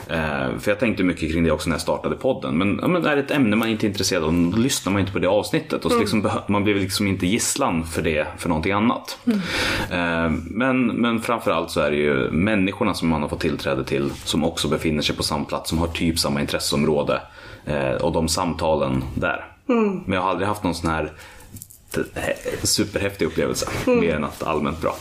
Eh, 0.09 0.59
för 0.59 0.71
jag 0.71 0.79
tänkte 0.79 1.03
mycket 1.03 1.31
kring 1.31 1.43
det 1.43 1.51
också 1.51 1.69
när 1.69 1.73
jag 1.73 1.81
startade 1.81 2.15
podden. 2.15 2.57
Men, 2.57 2.79
ja, 2.81 2.87
men 2.87 3.05
är 3.05 3.15
det 3.15 3.21
ett 3.21 3.31
ämne 3.31 3.55
man 3.55 3.69
inte 3.69 3.85
är 3.85 3.87
intresserad 3.87 4.23
av, 4.23 4.51
då 4.51 4.57
lyssnar 4.57 4.93
man 4.93 4.99
inte 4.99 5.13
på 5.13 5.19
det 5.19 5.27
avsnittet. 5.27 5.85
Och 5.85 5.91
så 6.07 6.15
liksom, 6.15 6.29
man 6.47 6.63
blir 6.63 6.75
liksom 6.75 7.07
inte 7.07 7.27
gisslan 7.27 7.85
för 7.85 8.01
det, 8.01 8.27
för 8.37 8.49
någonting 8.49 8.71
annat. 8.71 9.17
Eh, 9.91 10.29
men, 10.49 10.87
men 10.87 11.21
framförallt 11.21 11.71
så 11.71 11.79
är 11.79 11.91
det 11.91 11.97
ju 11.97 12.31
människorna 12.31 12.93
som 12.93 13.09
man 13.09 13.21
har 13.21 13.29
fått 13.29 13.39
tillträde 13.39 13.83
till, 13.83 14.11
som 14.23 14.43
också 14.43 14.67
befinner 14.67 15.01
sig 15.01 15.15
på 15.15 15.23
samma 15.23 15.45
plats, 15.45 15.69
som 15.69 15.77
har 15.79 15.87
typ 15.87 16.19
samma 16.19 16.41
intresseområde. 16.41 17.21
Eh, 17.65 17.91
och 17.91 18.11
de 18.11 18.27
samtalen 18.27 19.03
där. 19.15 19.45
Men 19.65 20.11
jag 20.13 20.21
har 20.21 20.29
aldrig 20.29 20.47
haft 20.47 20.63
någon 20.63 20.75
sån 20.75 20.89
här 20.89 21.11
he- 22.15 22.65
superhäftig 22.65 23.25
upplevelse. 23.25 23.69
Mer 23.85 24.15
än 24.15 24.23
att 24.23 24.43
allmänt 24.43 24.81
bra. 24.81 24.95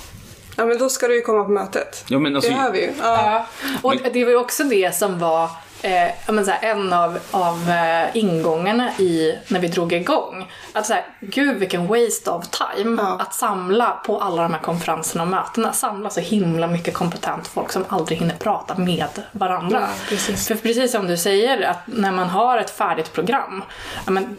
Ja 0.57 0.67
men 0.67 0.79
då 0.79 0.89
ska 0.89 1.09
du 1.09 1.15
ju 1.17 1.21
komma 1.23 1.45
på 1.45 1.51
mötet. 1.51 2.05
Ja, 2.09 2.19
men 2.19 2.37
alltså, 2.37 2.51
det 2.51 2.57
har 2.57 2.73
vi 2.73 2.81
ju. 2.81 2.91
Ja. 3.01 3.03
Ja. 3.03 3.47
Och 3.83 3.95
det 4.13 4.25
var 4.25 4.31
ju 4.31 4.37
också 4.37 4.65
det 4.65 4.95
som 4.95 5.19
var 5.19 5.51
eh, 5.83 6.09
men 6.33 6.45
så 6.45 6.51
här, 6.51 6.71
en 6.71 6.93
av, 6.93 7.19
av 7.31 7.71
eh, 7.71 8.17
ingångarna 8.17 8.91
i 8.99 9.39
när 9.49 9.61
vi 9.61 9.69
drog 9.69 9.93
igång. 9.93 10.53
Att 10.73 10.87
så 10.87 10.93
här, 10.93 11.05
gud 11.21 11.57
vilken 11.57 11.87
waste 11.87 12.31
of 12.31 12.45
time 12.49 13.03
Ja. 13.03 13.19
att 13.21 13.35
samla 13.35 13.91
på 13.91 14.21
alla 14.21 14.43
de 14.43 14.53
här 14.53 14.61
konferenserna 14.61 15.23
och 15.23 15.29
mötena. 15.29 15.73
Samla 15.73 16.11
så 16.11 16.21
himla 16.21 16.67
mycket 16.67 16.95
kompetent 16.95 17.49
folk 17.49 17.73
som 17.73 17.85
aldrig 17.89 18.19
hinner 18.19 18.35
prata 18.35 18.75
med 18.75 19.09
varandra. 19.33 19.81
Ja, 19.81 19.89
precis. 20.09 20.49
För 20.49 20.55
precis 20.55 20.93
som 20.93 21.07
du 21.07 21.17
säger, 21.17 21.63
att 21.63 21.87
när 21.87 22.13
man 22.13 22.29
har 22.29 22.59
ett 22.59 22.71
färdigt 22.71 23.13
program, 23.13 23.65
men, 24.07 24.37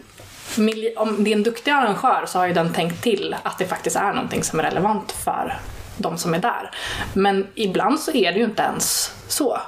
om 0.96 1.24
det 1.24 1.30
är 1.32 1.36
en 1.36 1.42
duktig 1.42 1.70
arrangör 1.70 2.24
så 2.26 2.38
har 2.38 2.46
ju 2.46 2.52
den 2.52 2.72
tänkt 2.72 3.02
till 3.02 3.36
att 3.42 3.58
det 3.58 3.66
faktiskt 3.66 3.96
är 3.96 4.12
någonting 4.12 4.42
som 4.42 4.58
är 4.58 4.64
relevant 4.64 5.12
för 5.12 5.58
de 5.96 6.18
som 6.18 6.34
är 6.34 6.38
där. 6.38 6.70
Men 7.12 7.46
ibland 7.54 8.00
så 8.00 8.10
är 8.10 8.32
det 8.32 8.38
ju 8.38 8.44
inte 8.44 8.62
ens 8.62 9.12
så. 9.28 9.58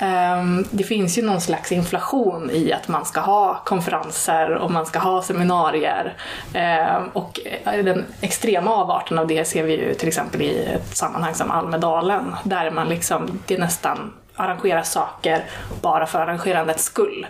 Ehm, 0.00 0.64
Det 0.70 0.84
finns 0.84 1.18
ju 1.18 1.22
någon 1.22 1.40
slags 1.40 1.72
inflation 1.72 2.50
i 2.50 2.72
att 2.72 2.88
man 2.88 3.04
ska 3.04 3.20
ha 3.20 3.60
konferenser 3.64 4.54
och 4.54 4.70
man 4.70 4.86
ska 4.86 4.98
ha 4.98 5.22
seminarier. 5.22 6.14
Ehm, 6.54 7.02
Och 7.12 7.40
eh, 7.64 7.84
den 7.84 8.04
extrema 8.20 8.70
avarten 8.70 9.18
av 9.18 9.26
det 9.26 9.44
ser 9.44 9.62
vi 9.62 9.72
ju 9.72 9.94
till 9.94 10.08
exempel 10.08 10.42
i 10.42 10.64
ett 10.64 10.96
sammanhang 10.96 11.34
som 11.34 11.50
Almedalen 11.50 12.36
där 12.44 12.70
man 12.70 12.88
liksom, 12.88 13.40
det 13.46 13.58
nästan 13.58 14.12
arrangerar 14.36 14.82
saker 14.82 15.44
bara 15.82 16.06
för 16.06 16.18
arrangerandets 16.20 16.84
skull. 16.84 17.26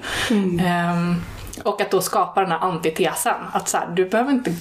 Ehm, 0.61 1.23
och 1.64 1.81
att 1.81 1.91
då 1.91 2.01
skapa 2.01 2.41
den 2.41 2.53
här 2.53 2.59
antitesen. 2.59 3.35
Att 3.53 3.69
så 3.69 3.77
här, 3.79 3.87
du 3.95 4.05
behöver 4.09 4.31
inte 4.31 4.53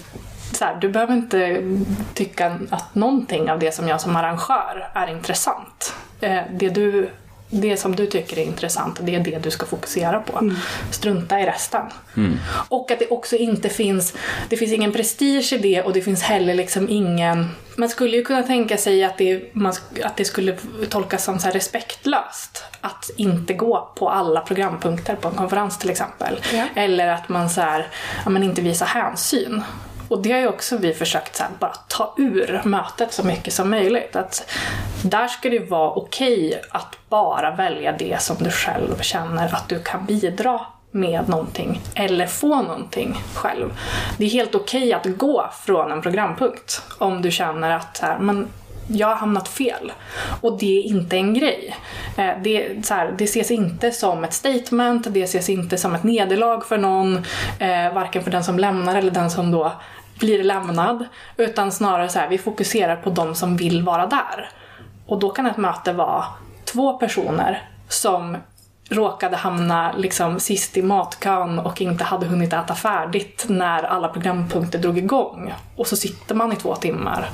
så 0.54 0.66
här, 0.66 0.76
du 0.82 0.90
behöver 0.90 1.14
inte 1.14 1.62
tycka 2.14 2.56
att 2.70 2.96
någonting 2.96 3.52
av 3.52 3.60
det 3.60 3.72
som 3.72 3.88
jag 3.88 4.02
som 4.02 4.16
arrangör 4.16 4.90
är 4.94 5.08
intressant. 5.08 5.94
Det 6.52 6.70
du 6.70 7.10
det 7.50 7.78
som 7.78 7.96
du 7.96 8.06
tycker 8.06 8.40
är 8.40 8.44
intressant, 8.44 9.00
det 9.02 9.16
är 9.16 9.20
det 9.20 9.40
du 9.40 9.52
ska 9.52 9.66
fokusera 9.66 10.20
på. 10.20 10.52
Strunta 10.92 11.40
i 11.40 11.46
resten. 11.46 11.86
Och 12.70 12.92
att 12.92 13.00
det 13.00 13.08
också 13.08 13.36
inte 13.36 13.70
finns, 13.70 14.14
det 14.50 14.58
finns 14.58 14.72
ingen 14.72 14.92
prestige 14.92 15.54
i 15.54 15.58
det 15.58 15.82
och 15.82 15.94
det 15.94 16.02
finns 16.02 16.22
heller 16.22 16.54
liksom 16.54 16.90
ingen 16.90 17.50
man 17.78 17.90
skulle 17.90 18.18
ju 18.18 18.24
kunna 18.24 18.44
tänka 18.44 18.78
sig 18.78 19.04
att 19.04 19.18
det, 19.18 19.56
man, 19.56 19.74
att 20.04 20.18
det 20.18 20.26
skulle 20.26 20.58
tolkas 20.90 21.24
som 21.24 21.40
så 21.40 21.46
här 21.46 21.54
respektlöst 21.54 22.64
att 22.82 23.10
inte 23.16 23.54
gå 23.54 23.92
på 23.96 24.10
alla 24.10 24.42
programpunkter 24.42 25.16
på 25.16 25.28
en 25.28 25.36
konferens 25.36 25.78
till 25.78 25.90
exempel. 25.90 26.40
Ja. 26.54 26.66
Eller 26.76 27.08
att 27.08 27.30
man 27.30 27.50
så 27.50 27.62
här, 27.62 27.88
ja, 28.24 28.30
men 28.30 28.44
inte 28.44 28.62
visar 28.62 28.86
hänsyn. 28.86 29.64
Och 30.08 30.22
det 30.22 30.32
har 30.32 30.40
ju 30.40 30.48
också 30.48 30.78
vi 30.78 30.94
försökt 30.94 31.36
så 31.36 31.44
här, 31.44 31.52
bara 31.60 31.74
ta 31.88 32.14
ur 32.18 32.62
mötet 32.66 33.14
så 33.14 33.24
mycket 33.24 33.54
som 33.54 33.70
möjligt. 33.70 34.16
Att 34.16 34.50
där 35.04 35.28
ska 35.28 35.50
det 35.50 35.70
vara 35.70 35.92
okej 35.92 36.62
att 36.70 36.98
bara 37.10 37.56
välja 37.56 37.92
det 37.92 38.22
som 38.22 38.36
du 38.40 38.52
själv 38.52 39.02
känner 39.02 39.56
att 39.56 39.70
du 39.70 39.80
kan 39.80 40.06
bidra 40.06 40.60
med 40.92 41.30
någonting 41.30 41.82
eller 41.96 42.28
få 42.28 42.62
någonting 42.62 43.18
själv. 43.34 43.80
Det 44.18 44.26
är 44.26 44.30
helt 44.30 44.56
okej 44.56 44.94
att 44.94 45.06
gå 45.06 45.50
från 45.66 45.92
en 45.92 46.02
programpunkt 46.02 46.82
om 46.98 47.22
du 47.22 47.32
känner 47.32 47.72
att 47.72 47.98
så 47.98 48.06
här, 48.06 48.20
men 48.20 48.48
jag 48.88 49.08
har 49.08 49.16
hamnat 49.16 49.48
fel. 49.48 49.92
Och 50.42 50.58
det 50.58 50.80
är 50.80 50.84
inte 50.84 51.16
en 51.16 51.34
grej. 51.34 51.76
Eh, 52.18 52.32
det, 52.44 52.86
så 52.86 52.94
här, 52.94 53.16
det 53.18 53.24
ses 53.24 53.52
inte 53.52 53.92
som 53.92 54.24
ett 54.24 54.34
statement, 54.34 55.08
det 55.10 55.24
ses 55.24 55.50
inte 55.50 55.78
som 55.78 55.96
ett 55.96 56.04
nederlag 56.04 56.62
för 56.62 56.78
någon, 56.78 57.18
eh, 57.60 57.94
varken 57.94 58.24
för 58.24 58.32
den 58.32 58.44
som 58.44 58.60
lämnar 58.60 58.96
eller 58.96 59.12
den 59.12 59.32
som 59.32 59.52
då 59.52 59.72
blir 60.20 60.44
lämnad. 60.44 61.06
Utan 61.38 61.72
snarare 61.72 62.10
så 62.10 62.20
här, 62.20 62.30
vi 62.30 62.38
fokuserar 62.38 62.96
på 62.96 63.10
de 63.10 63.36
som 63.36 63.58
vill 63.58 63.84
vara 63.84 64.06
där. 64.06 64.50
Och 65.06 65.20
då 65.20 65.30
kan 65.30 65.46
ett 65.46 65.58
möte 65.58 65.94
vara 65.94 66.26
två 66.66 66.98
personer 66.98 67.70
som 67.90 68.38
råkade 68.90 69.36
hamna 69.36 69.92
liksom 69.92 70.40
sist 70.40 70.78
i 70.78 70.82
matkön 70.82 71.60
och 71.60 71.82
inte 71.82 72.04
hade 72.04 72.26
hunnit 72.26 72.54
äta 72.54 72.76
färdigt 72.76 73.46
när 73.50 73.84
alla 73.84 74.08
programpunkter 74.08 74.80
drog 74.80 74.98
igång. 74.98 75.54
Och 75.76 75.88
så 75.88 75.96
sitter 75.96 76.36
man 76.36 76.54
i 76.54 76.56
två 76.56 76.76
timmar 76.76 77.30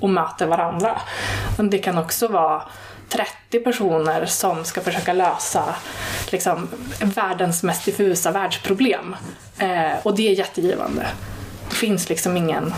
och 0.00 0.10
möter 0.10 0.46
varandra. 0.46 1.00
Men 1.56 1.70
det 1.70 1.78
kan 1.78 1.98
också 1.98 2.28
vara 2.28 2.62
30 3.08 3.60
personer 3.64 4.26
som 4.26 4.64
ska 4.64 4.80
försöka 4.80 5.12
lösa 5.12 5.64
liksom, 6.32 6.68
världens 7.00 7.62
mest 7.62 7.84
diffusa 7.84 8.30
världsproblem. 8.30 9.16
Eh, 9.58 9.92
och 10.02 10.16
det 10.16 10.28
är 10.28 10.32
jättegivande. 10.32 11.06
Det 11.74 11.78
finns 11.78 12.08
liksom 12.08 12.36
ingen... 12.36 12.74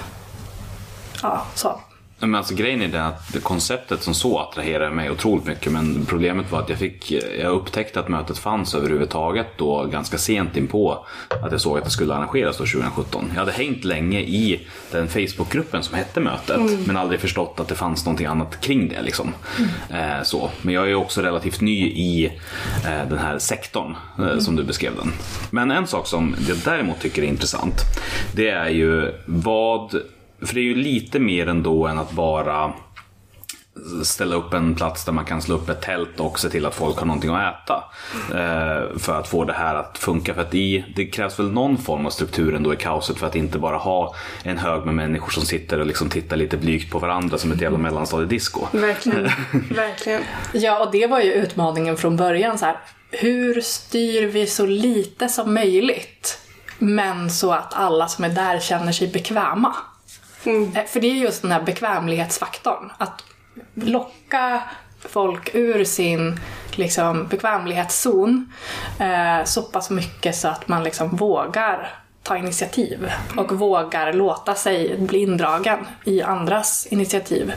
Ja, 1.22 1.42
så. 1.54 1.80
Men 2.26 2.34
alltså 2.34 2.54
grejen 2.54 2.82
är 2.82 2.88
den 2.88 3.06
att 3.06 3.32
det 3.32 3.40
konceptet 3.40 4.02
som 4.02 4.14
så 4.14 4.38
attraherar 4.38 4.90
mig 4.90 5.10
otroligt 5.10 5.46
mycket 5.46 5.72
men 5.72 6.06
problemet 6.06 6.52
var 6.52 6.60
att 6.60 6.68
jag 6.68 6.78
fick, 6.78 7.12
jag 7.12 7.52
upptäckte 7.52 8.00
att 8.00 8.08
mötet 8.08 8.38
fanns 8.38 8.74
överhuvudtaget 8.74 9.46
då 9.56 9.84
ganska 9.84 10.18
sent 10.18 10.56
in 10.56 10.66
på 10.66 11.06
att 11.42 11.52
jag 11.52 11.60
såg 11.60 11.78
att 11.78 11.84
det 11.84 11.90
skulle 11.90 12.14
arrangeras 12.14 12.58
då 12.58 12.64
2017. 12.64 13.30
Jag 13.32 13.40
hade 13.40 13.52
hängt 13.52 13.84
länge 13.84 14.20
i 14.20 14.66
den 14.90 15.08
Facebookgruppen 15.08 15.82
som 15.82 15.94
hette 15.94 16.20
mötet 16.20 16.86
men 16.86 16.96
aldrig 16.96 17.20
förstått 17.20 17.60
att 17.60 17.68
det 17.68 17.74
fanns 17.74 18.04
någonting 18.04 18.26
annat 18.26 18.60
kring 18.60 18.88
det 18.88 19.02
liksom. 19.02 19.34
Eh, 19.90 20.22
så. 20.22 20.50
Men 20.62 20.74
jag 20.74 20.90
är 20.90 20.94
också 20.94 21.22
relativt 21.22 21.60
ny 21.60 21.86
i 21.86 22.26
eh, 22.84 23.08
den 23.08 23.18
här 23.18 23.38
sektorn 23.38 23.96
eh, 24.18 24.38
som 24.38 24.56
du 24.56 24.64
beskrev 24.64 24.96
den. 24.96 25.12
Men 25.50 25.70
en 25.70 25.86
sak 25.86 26.06
som 26.06 26.36
jag 26.48 26.56
däremot 26.64 27.00
tycker 27.00 27.22
är 27.22 27.26
intressant 27.26 27.80
det 28.32 28.48
är 28.48 28.68
ju 28.68 29.12
vad 29.26 29.94
för 30.40 30.54
det 30.54 30.60
är 30.60 30.64
ju 30.64 30.74
lite 30.74 31.18
mer 31.18 31.46
ändå 31.46 31.86
än 31.86 31.98
att 31.98 32.12
bara 32.12 32.72
ställa 34.02 34.36
upp 34.36 34.54
en 34.54 34.74
plats 34.74 35.04
där 35.04 35.12
man 35.12 35.24
kan 35.24 35.42
slå 35.42 35.54
upp 35.54 35.68
ett 35.68 35.82
tält 35.82 36.20
och 36.20 36.38
se 36.38 36.48
till 36.48 36.66
att 36.66 36.74
folk 36.74 36.98
har 36.98 37.06
någonting 37.06 37.30
att 37.34 37.54
äta. 37.54 37.84
Eh, 38.30 38.98
för 38.98 39.20
att 39.20 39.28
få 39.28 39.44
det 39.44 39.52
här 39.52 39.74
att 39.74 39.98
funka. 39.98 40.34
För 40.34 40.42
att 40.42 40.54
i, 40.54 40.84
det 40.96 41.06
krävs 41.06 41.38
väl 41.38 41.52
någon 41.52 41.78
form 41.78 42.06
av 42.06 42.10
struktur 42.10 42.54
ändå 42.54 42.74
i 42.74 42.76
kaoset 42.76 43.18
för 43.18 43.26
att 43.26 43.36
inte 43.36 43.58
bara 43.58 43.76
ha 43.76 44.14
en 44.42 44.58
hög 44.58 44.84
med 44.84 44.94
människor 44.94 45.30
som 45.30 45.42
sitter 45.42 45.80
och 45.80 45.86
liksom 45.86 46.08
tittar 46.08 46.36
lite 46.36 46.56
blygt 46.56 46.92
på 46.92 46.98
varandra 46.98 47.38
som 47.38 47.52
ett 47.52 47.60
jävla 47.60 47.78
mellanstadiedisco. 47.78 48.66
Verkligen. 48.72 49.22
Verkligen. 49.70 50.22
Ja, 50.52 50.84
och 50.84 50.92
det 50.92 51.06
var 51.06 51.20
ju 51.20 51.32
utmaningen 51.32 51.96
från 51.96 52.16
början. 52.16 52.58
Så 52.58 52.64
här, 52.64 52.76
hur 53.10 53.60
styr 53.60 54.26
vi 54.26 54.46
så 54.46 54.66
lite 54.66 55.28
som 55.28 55.54
möjligt, 55.54 56.38
men 56.78 57.30
så 57.30 57.52
att 57.52 57.74
alla 57.74 58.08
som 58.08 58.24
är 58.24 58.28
där 58.28 58.60
känner 58.60 58.92
sig 58.92 59.08
bekväma? 59.08 59.74
Eh, 60.46 60.84
För 60.86 61.00
det 61.00 61.06
är 61.06 61.14
just 61.14 61.42
den 61.42 61.52
här 61.52 61.62
bekvämlighetsfaktorn. 61.62 62.92
Att 62.98 63.24
locka 63.74 64.62
folk 65.08 65.54
ur 65.54 65.84
sin 65.84 66.40
liksom, 66.74 67.26
bekvämlighetszon 67.26 68.52
eh, 69.00 69.44
så 69.44 69.62
pass 69.62 69.90
mycket 69.90 70.36
så 70.36 70.48
att 70.48 70.68
man 70.68 70.84
liksom 70.84 71.16
vågar 71.16 71.94
ta 72.22 72.36
initiativ 72.36 73.10
och 73.36 73.52
vågar 73.52 74.12
låta 74.12 74.54
sig 74.54 74.98
bli 74.98 75.18
indragen 75.18 75.78
i 76.04 76.22
andras 76.22 76.86
initiativ. 76.90 77.52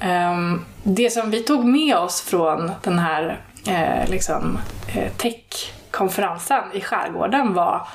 Ehm, 0.00 0.64
det 0.82 1.10
som 1.10 1.30
vi 1.30 1.42
tog 1.42 1.64
med 1.64 1.96
oss 1.96 2.20
från 2.20 2.70
den 2.82 2.98
här 2.98 3.40
eh, 3.66 4.10
liksom, 4.10 4.58
eh, 4.94 5.12
tech-konferensen 5.16 6.62
i 6.72 6.80
skärgården 6.80 7.54
var 7.54 7.88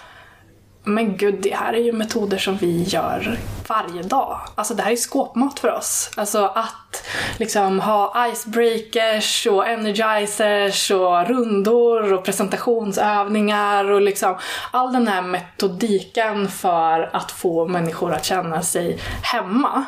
men 0.85 1.17
gud, 1.17 1.35
det 1.41 1.55
här 1.55 1.73
är 1.73 1.81
ju 1.81 1.91
metoder 1.91 2.37
som 2.37 2.57
vi 2.57 2.83
gör 2.83 3.37
varje 3.67 4.03
dag. 4.03 4.39
Alltså 4.55 4.73
det 4.73 4.83
här 4.83 4.91
är 4.91 4.95
skåpmat 4.95 5.59
för 5.59 5.71
oss. 5.71 6.11
Alltså 6.15 6.45
att 6.45 7.03
liksom 7.37 7.79
ha 7.79 8.27
icebreakers 8.31 9.47
och 9.47 9.67
energizers 9.67 10.91
och 10.91 11.27
rundor 11.27 12.13
och 12.13 12.23
presentationsövningar 12.23 13.91
och 13.91 14.01
liksom 14.01 14.37
all 14.71 14.93
den 14.93 15.07
här 15.07 15.21
metodiken 15.21 16.47
för 16.47 17.09
att 17.13 17.31
få 17.31 17.67
människor 17.67 18.13
att 18.13 18.25
känna 18.25 18.61
sig 18.61 18.99
hemma. 19.21 19.85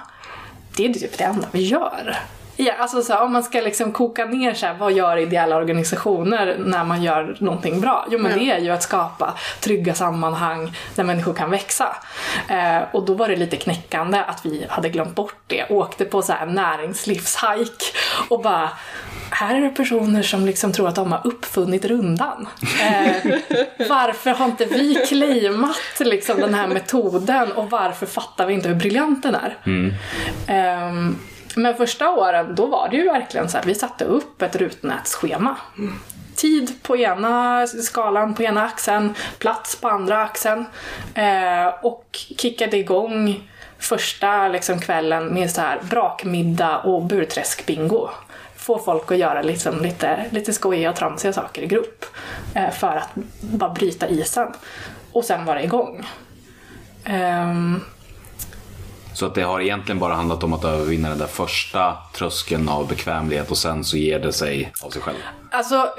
Det 0.76 0.86
är 0.86 0.94
typ 0.94 1.18
det 1.18 1.24
enda 1.24 1.48
vi 1.52 1.62
gör. 1.62 2.18
Ja, 2.60 2.74
alltså 2.80 3.02
så 3.02 3.14
här, 3.14 3.24
om 3.24 3.34
man 3.34 3.44
ska 3.44 3.62
liksom 3.62 3.92
koka 3.92 4.26
ner 4.26 4.54
så 4.54 4.66
här, 4.66 4.74
vad 4.74 4.94
gör 4.94 5.18
ideella 5.18 5.56
organisationer 5.56 6.58
när 6.66 6.84
man 6.84 7.04
gör 7.04 7.36
någonting 7.40 7.82
bra? 7.82 8.08
Jo 8.12 8.20
men 8.20 8.40
det 8.40 8.52
är 8.52 8.60
ju 8.60 8.70
att 8.70 8.84
skapa 8.84 9.34
trygga 9.60 9.94
sammanhang 9.94 10.76
där 10.96 11.04
människor 11.04 11.34
kan 11.34 11.50
växa. 11.50 11.96
Eh, 12.50 12.82
och 12.92 13.06
då 13.06 13.14
var 13.14 13.28
det 13.28 13.36
lite 13.36 13.58
knäckande 13.58 14.18
att 14.28 14.46
vi 14.46 14.66
hade 14.70 14.90
glömt 14.90 15.16
bort 15.16 15.36
det. 15.48 15.66
Åkte 15.70 16.06
på 16.06 16.22
så 16.22 16.34
här 16.34 16.46
näringslivshajk 16.46 17.84
och 18.30 18.42
bara 18.42 18.70
här 19.30 19.56
är 19.56 19.62
det 19.62 19.70
personer 19.70 20.24
som 20.24 20.46
liksom 20.46 20.74
tror 20.74 20.88
att 20.88 20.96
de 20.96 21.12
har 21.12 21.22
uppfunnit 21.24 21.86
rundan. 21.86 22.48
Eh, 22.82 23.32
varför 23.90 24.30
har 24.30 24.46
inte 24.46 24.66
vi 24.66 24.96
claimat 24.96 26.00
liksom 26.00 26.40
den 26.40 26.54
här 26.54 26.68
metoden 26.68 27.52
och 27.52 27.70
varför 27.70 28.06
fattar 28.06 28.46
vi 28.46 28.54
inte 28.54 28.68
hur 28.70 28.76
briljant 28.76 29.24
den 29.24 29.36
är? 29.36 29.58
Ehm, 30.48 31.18
men 31.58 31.76
första 31.76 32.10
åren, 32.10 32.56
då 32.56 32.66
var 32.66 32.90
det 32.90 32.98
ju 32.98 33.04
verkligen 33.04 33.50
så 33.50 33.58
här, 33.58 33.66
vi 33.66 33.76
satte 33.76 34.06
upp 34.06 34.42
ett 34.42 34.56
rutnätsschema. 34.56 35.58
Tid 36.36 36.84
på 36.84 36.98
ena 36.98 37.68
skalan, 37.68 38.34
på 38.34 38.44
ena 38.44 38.64
axeln, 38.64 39.14
plats 39.40 39.76
på 39.76 39.88
andra 39.88 40.24
axeln. 40.24 40.66
Eh, 41.14 41.68
och 41.82 42.20
kickade 42.38 42.78
igång 42.78 43.50
första 43.80 44.48
liksom, 44.48 44.80
kvällen 44.80 45.28
med 45.28 45.52
så 45.52 45.62
här 45.62 45.80
brakmiddag 45.90 46.78
och 46.78 47.04
burträskbingo. 47.04 48.10
Få 48.56 48.80
folk 48.80 49.12
att 49.12 49.18
göra 49.18 49.42
liksom 49.42 49.82
lite, 49.82 50.26
lite 50.30 50.54
skojiga 50.54 50.90
och 50.90 50.96
tramsiga 50.96 51.34
saker 51.34 51.62
i 51.62 51.68
grupp. 51.68 52.06
Eh, 52.54 52.70
för 52.70 52.96
att 52.96 53.10
bara 53.42 53.70
bryta 53.70 54.08
isen. 54.08 54.48
Och 55.12 55.26
sen 55.26 55.46
var 55.46 55.56
det 55.56 55.64
igång. 55.64 56.06
Ehm, 57.06 57.82
så 59.18 59.26
att 59.26 59.36
det 59.36 59.42
har 59.42 59.62
egentligen 59.62 60.00
bara 60.00 60.14
handlat 60.14 60.44
om 60.44 60.54
att 60.54 60.64
övervinna 60.64 61.10
den 61.10 61.18
där 61.18 61.28
första 61.28 61.98
tröskeln 62.14 62.70
av 62.70 62.88
bekvämlighet 62.88 63.52
och 63.52 63.58
sen 63.58 63.84
så 63.84 63.98
ger 63.98 64.20
det 64.20 64.34
sig 64.34 64.74
av 64.82 64.90
sig 64.90 65.02
själv. 65.02 65.18
Alltså, 65.52 65.90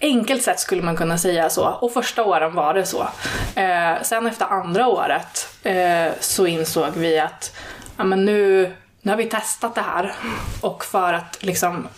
enkelt 0.00 0.42
sett 0.42 0.60
skulle 0.60 0.82
man 0.82 0.96
kunna 0.96 1.18
säga 1.18 1.50
så. 1.50 1.66
Och 1.66 1.92
första 1.92 2.24
åren 2.24 2.54
var 2.54 2.74
det 2.74 2.86
så. 2.86 3.08
Eh, 3.54 4.02
sen 4.02 4.26
efter 4.26 4.46
andra 4.46 4.86
året 4.86 5.48
eh, 5.62 6.12
så 6.20 6.46
insåg 6.46 6.90
vi 6.94 7.18
att 7.18 7.56
ja, 7.96 8.04
men 8.04 8.24
nu, 8.24 8.72
nu 9.02 9.12
har 9.12 9.16
vi 9.16 9.24
testat 9.24 9.74
det 9.74 9.80
här. 9.80 10.14
Och 10.60 10.84
för 10.84 11.12
att 11.12 11.42
liksom 11.42 11.88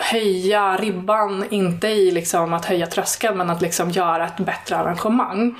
höja 0.00 0.76
ribban, 0.76 1.44
inte 1.50 1.88
i 1.88 2.10
liksom 2.10 2.52
att 2.52 2.64
höja 2.64 2.86
tröskeln 2.86 3.38
men 3.38 3.50
att 3.50 3.62
liksom 3.62 3.90
göra 3.90 4.26
ett 4.26 4.36
bättre 4.36 4.76
arrangemang. 4.76 5.54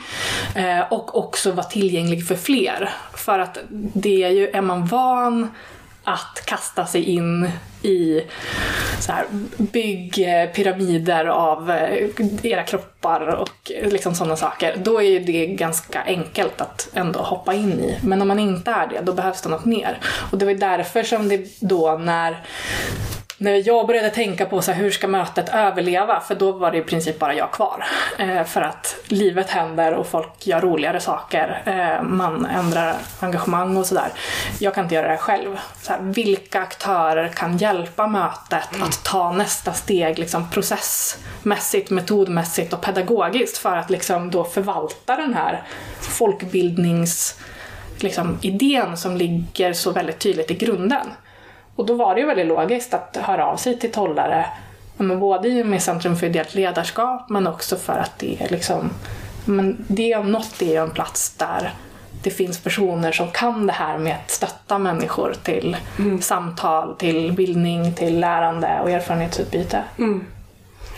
Eh, 0.55 0.93
och 0.93 1.19
också 1.19 1.53
vara 1.53 1.67
tillgänglig 1.67 2.27
för 2.27 2.37
fler. 2.37 2.91
För 3.15 3.39
att 3.39 3.59
det 3.95 4.25
är 4.25 4.31
ju, 4.31 4.49
är 4.49 4.61
man 4.61 4.87
van 4.87 5.49
att 6.05 6.43
kasta 6.45 6.87
sig 6.87 7.03
in 7.05 7.51
i 7.83 8.23
så 9.01 9.13
här, 9.13 9.27
bygg 9.57 10.19
eh, 10.19 10.51
pyramider 10.51 11.25
av 11.25 11.71
eh, 11.71 12.09
era 12.43 12.63
kroppar 12.63 13.27
och 13.27 13.73
eh, 13.73 13.89
liksom 13.93 14.15
sådana 14.15 14.37
saker. 14.37 14.77
Då 14.77 15.03
är 15.03 15.07
ju 15.07 15.19
det 15.19 15.47
ganska 15.47 16.03
enkelt 16.03 16.61
att 16.61 16.89
ändå 16.95 17.21
hoppa 17.21 17.55
in 17.55 17.81
i. 17.81 17.99
Men 18.03 18.23
om 18.23 18.29
man 18.29 18.39
inte 18.39 18.71
är 18.71 18.87
det, 18.87 19.01
då 19.01 19.13
behövs 19.13 19.43
det 19.43 19.49
något 19.49 19.65
mer. 19.65 19.99
Och 20.33 20.39
det 20.39 20.45
var 20.45 20.53
ju 20.53 20.59
därför 20.59 21.03
som 21.03 21.29
det 21.29 21.61
då 21.61 21.99
när 21.99 22.45
när 23.41 23.69
jag 23.69 23.87
började 23.87 24.11
tänka 24.11 24.47
på 24.47 24.63
så 24.63 24.73
här, 24.73 24.83
hur 24.83 24.91
ska 24.91 25.09
mötet 25.09 25.49
överleva, 25.49 26.21
för 26.21 26.35
då 26.35 26.53
var 26.53 26.71
det 26.71 26.79
i 26.79 26.83
princip 26.83 27.19
bara 27.19 27.35
jag 27.35 27.51
kvar. 27.51 27.85
Eh, 28.19 28.45
för 28.45 28.63
att 28.63 28.97
livet 29.07 29.51
händer 29.51 29.95
och 29.95 30.07
folk 30.07 30.47
gör 30.47 30.61
roligare 30.61 31.01
saker. 31.01 31.63
Eh, 31.67 32.03
man 32.03 32.47
ändrar 32.47 32.97
engagemang 33.21 33.77
och 33.77 33.87
sådär. 33.87 34.09
Jag 34.59 34.75
kan 34.75 34.85
inte 34.85 34.95
göra 34.95 35.09
det 35.09 35.17
själv. 35.17 35.59
Så 35.83 35.93
här, 35.93 36.01
vilka 36.01 36.61
aktörer 36.61 37.29
kan 37.29 37.57
hjälpa 37.57 38.07
mötet 38.07 38.69
att 38.83 39.05
ta 39.05 39.33
nästa 39.33 39.73
steg 39.73 40.19
liksom, 40.19 40.51
processmässigt, 40.51 41.91
metodmässigt 41.91 42.73
och 42.73 42.81
pedagogiskt 42.81 43.59
för 43.59 43.77
att 43.77 43.91
liksom, 43.91 44.31
då 44.31 44.45
förvalta 44.45 45.17
den 45.17 45.35
här 45.35 45.63
folkbildnings 46.01 47.41
liksom, 47.99 48.39
idén 48.43 48.97
som 48.97 49.17
ligger 49.17 49.73
så 49.73 49.91
väldigt 49.91 50.19
tydligt 50.19 50.51
i 50.51 50.55
grunden. 50.55 51.07
Och 51.79 51.87
då 51.87 51.95
var 51.95 52.15
det 52.15 52.21
ju 52.21 52.27
väldigt 52.27 52.47
logiskt 52.47 52.95
att 52.95 53.17
höra 53.17 53.47
av 53.47 53.57
sig 53.57 53.79
till 53.79 53.93
Tollare, 53.93 54.47
men 54.97 55.21
både 55.21 55.65
med 55.65 55.83
Centrum 55.83 56.17
för 56.17 56.27
ideellt 56.27 56.55
ledarskap 56.55 57.29
men 57.29 57.47
också 57.47 57.77
för 57.77 57.93
att 57.93 58.19
det 58.19 58.43
är 58.43 58.49
liksom, 58.49 58.91
men 59.45 59.85
det 59.89 60.17
om 60.17 60.33
något 60.33 60.63
är 60.63 60.67
ju 60.67 60.77
en 60.77 60.91
plats 60.91 61.35
där 61.37 61.75
det 62.23 62.31
finns 62.31 62.59
personer 62.59 63.13
som 63.13 63.31
kan 63.31 63.67
det 63.67 63.73
här 63.73 63.99
med 63.99 64.17
att 64.25 64.31
stötta 64.31 64.79
människor 64.79 65.35
till 65.43 65.77
samtal, 66.21 66.97
till 66.97 67.33
bildning, 67.33 67.95
till 67.95 68.21
lärande 68.21 68.81
och 68.83 68.91
erfarenhetsutbyte. 68.91 69.83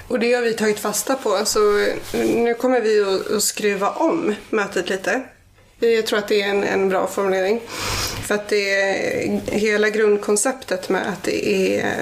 Och 0.09 0.19
det 0.19 0.33
har 0.33 0.43
vi 0.43 0.53
tagit 0.53 0.79
fasta 0.79 1.15
på. 1.15 1.31
Så 1.45 1.59
nu 2.37 2.55
kommer 2.55 2.81
vi 2.81 3.01
att, 3.01 3.37
att 3.37 3.43
skruva 3.43 3.89
om 3.91 4.35
mötet 4.51 4.89
lite. 4.89 5.23
Eh, 5.81 5.89
jag 5.89 6.07
tror 6.07 6.19
att 6.19 6.29
det 6.29 6.43
är 6.43 6.49
en, 6.49 6.65
en 6.65 6.89
bra 6.89 7.07
formulering. 7.07 7.61
För 8.27 8.35
att 8.35 8.49
det 8.49 8.75
är 8.75 9.41
hela 9.51 9.91
grundkonceptet 9.91 10.89
med 10.89 11.09
att 11.09 11.23
det 11.23 11.49
är 11.49 11.97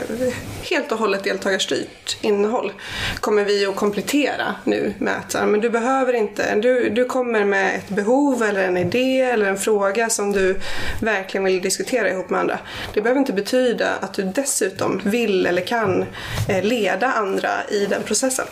helt 0.63 0.93
och 0.93 0.99
hållet 0.99 1.25
deltagarstyrt 1.25 2.17
innehåll 2.21 2.73
kommer 3.21 3.45
vi 3.45 3.67
att 3.67 3.77
komplettera 3.77 4.55
nu 4.65 4.95
med 4.99 5.17
att 5.17 5.33
så 5.33 5.39
här, 5.39 5.47
men 5.47 5.61
du 5.61 5.71
behöver 5.71 6.13
inte, 6.13 6.55
du, 6.55 6.89
du 6.91 7.05
kommer 7.05 7.45
med 7.45 7.75
ett 7.75 7.89
behov 7.89 8.43
eller 8.43 8.65
en 8.65 8.77
idé 8.77 9.21
eller 9.21 9.47
en 9.47 9.59
fråga 9.59 10.11
som 10.11 10.33
du 10.33 10.61
verkligen 11.01 11.45
vill 11.45 11.61
diskutera 11.61 12.11
ihop 12.11 12.31
med 12.31 12.41
andra. 12.41 12.59
Det 12.95 13.01
behöver 13.01 13.21
inte 13.21 13.33
betyda 13.33 13.91
att 14.01 14.15
du 14.15 14.23
dessutom 14.23 15.01
vill 15.05 15.47
eller 15.47 15.63
kan 15.63 16.05
eh, 16.49 16.63
leda 16.63 17.13
andra 17.13 17.51
i 17.71 17.87
den 17.87 18.03
processen. 18.03 18.47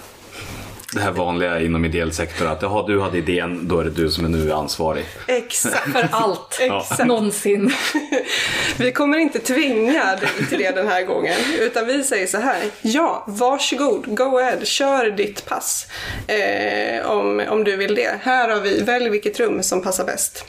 Det 0.97 1.03
här 1.03 1.13
vanliga 1.13 1.61
inom 1.61 1.85
ideell 1.85 2.13
sektor 2.13 2.47
att 2.47 2.63
jaha, 2.63 2.87
du 2.87 3.01
hade 3.01 3.19
idén, 3.19 3.69
då 3.69 3.81
är 3.81 3.85
det 3.85 3.91
du 3.91 4.11
som 4.11 4.25
är 4.25 4.29
nu 4.29 4.53
ansvarig. 4.53 5.05
Exakt. 5.27 5.93
För 5.93 6.09
allt, 6.11 6.59
Exakt. 6.61 7.07
någonsin. 7.07 7.73
Vi 8.79 8.93
kommer 8.93 9.19
inte 9.19 9.39
tvinga 9.39 10.17
dig 10.17 10.49
till 10.49 10.59
det 10.59 10.71
den 10.71 10.89
här 10.89 11.03
gången. 11.03 11.35
Utan 11.61 11.87
vi 11.87 12.05
säger 12.05 12.27
så 12.27 12.39
här. 12.39 12.63
Ja, 12.83 13.25
varsågod, 13.27 14.17
go 14.17 14.39
ahead, 14.39 14.65
kör 14.65 15.11
ditt 15.11 15.47
pass. 15.47 15.87
Eh, 16.27 17.11
om, 17.11 17.43
om 17.49 17.65
du 17.65 17.77
vill 17.77 17.95
det. 17.95 18.21
Här 18.23 18.49
har 18.49 18.61
vi, 18.61 18.83
välj 18.83 19.09
vilket 19.09 19.41
rum 19.41 19.63
som 19.63 19.83
passar 19.83 20.05
bäst. 20.05 20.45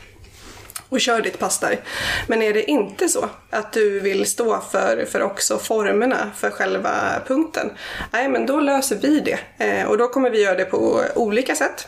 Och 0.89 1.01
kör 1.01 1.21
ditt 1.21 1.39
pass 1.39 1.59
där. 1.59 1.79
Men 2.27 2.41
är 2.41 2.53
det 2.53 2.63
inte 2.63 3.09
så 3.09 3.29
att 3.49 3.73
du 3.73 3.99
vill 3.99 4.25
stå 4.25 4.61
för, 4.71 5.05
för 5.05 5.21
också 5.21 5.57
formerna 5.57 6.31
för 6.35 6.49
själva 6.49 6.91
punkten. 7.27 7.71
Nej, 8.11 8.29
men 8.29 8.45
då 8.45 8.59
löser 8.59 8.95
vi 8.95 9.19
det. 9.19 9.39
Eh, 9.65 9.87
och 9.87 9.97
då 9.97 10.07
kommer 10.07 10.29
vi 10.29 10.43
göra 10.43 10.55
det 10.55 10.65
på 10.65 11.03
olika 11.15 11.55
sätt. 11.55 11.87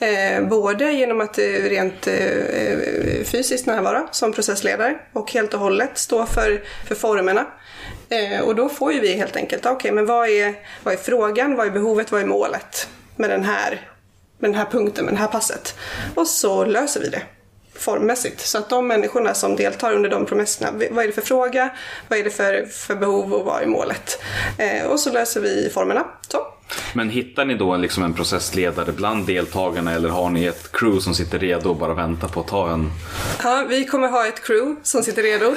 Eh, 0.00 0.48
både 0.48 0.92
genom 0.92 1.20
att 1.20 1.38
eh, 1.38 1.44
rent 1.44 2.06
eh, 2.06 3.24
fysiskt 3.24 3.66
närvara 3.66 4.08
som 4.10 4.32
processledare 4.32 4.98
och 5.12 5.32
helt 5.32 5.54
och 5.54 5.60
hållet 5.60 5.98
stå 5.98 6.26
för, 6.26 6.62
för 6.88 6.94
formerna. 6.94 7.46
Eh, 8.08 8.40
och 8.40 8.54
då 8.54 8.68
får 8.68 8.92
ju 8.92 9.00
vi 9.00 9.12
helt 9.16 9.36
enkelt, 9.36 9.66
okej 9.66 9.92
men 9.92 10.06
vad 10.06 10.28
är, 10.28 10.54
vad 10.82 10.94
är 10.94 10.98
frågan, 10.98 11.56
vad 11.56 11.66
är 11.66 11.70
behovet, 11.70 12.12
vad 12.12 12.20
är 12.20 12.26
målet 12.26 12.88
med 13.16 13.30
den 13.30 13.44
här, 13.44 13.88
med 14.38 14.50
den 14.50 14.54
här 14.54 14.66
punkten, 14.70 15.04
med 15.04 15.14
det 15.14 15.18
här 15.18 15.28
passet? 15.28 15.74
Och 16.14 16.26
så 16.26 16.64
löser 16.64 17.00
vi 17.00 17.08
det 17.08 17.22
formmässigt. 17.74 18.40
Så 18.40 18.58
att 18.58 18.68
de 18.68 18.86
människorna 18.86 19.34
som 19.34 19.56
deltar 19.56 19.92
under 19.92 20.10
de 20.10 20.26
promesserna, 20.26 20.70
vad 20.90 21.04
är 21.04 21.08
det 21.08 21.14
för 21.14 21.22
fråga, 21.22 21.70
vad 22.08 22.18
är 22.18 22.24
det 22.24 22.30
för, 22.30 22.66
för 22.66 22.94
behov 22.94 23.34
och 23.34 23.44
vad 23.44 23.62
är 23.62 23.66
målet? 23.66 24.18
Eh, 24.58 24.86
och 24.86 25.00
så 25.00 25.12
löser 25.12 25.40
vi 25.40 25.70
formerna. 25.74 26.04
Så. 26.28 26.53
Men 26.92 27.10
hittar 27.10 27.44
ni 27.44 27.54
då 27.54 27.76
liksom 27.76 28.02
en 28.02 28.14
processledare 28.14 28.92
bland 28.92 29.26
deltagarna 29.26 29.92
eller 29.92 30.08
har 30.08 30.30
ni 30.30 30.44
ett 30.44 30.72
crew 30.72 31.00
som 31.00 31.14
sitter 31.14 31.38
redo 31.38 31.70
och 31.70 31.76
bara 31.76 31.94
väntar 31.94 32.28
på 32.28 32.40
att 32.40 32.48
ta 32.48 32.70
en? 32.70 32.90
Ja, 33.42 33.66
vi 33.68 33.84
kommer 33.84 34.08
ha 34.08 34.26
ett 34.26 34.44
crew 34.44 34.80
som 34.82 35.02
sitter 35.02 35.22
redo. 35.22 35.54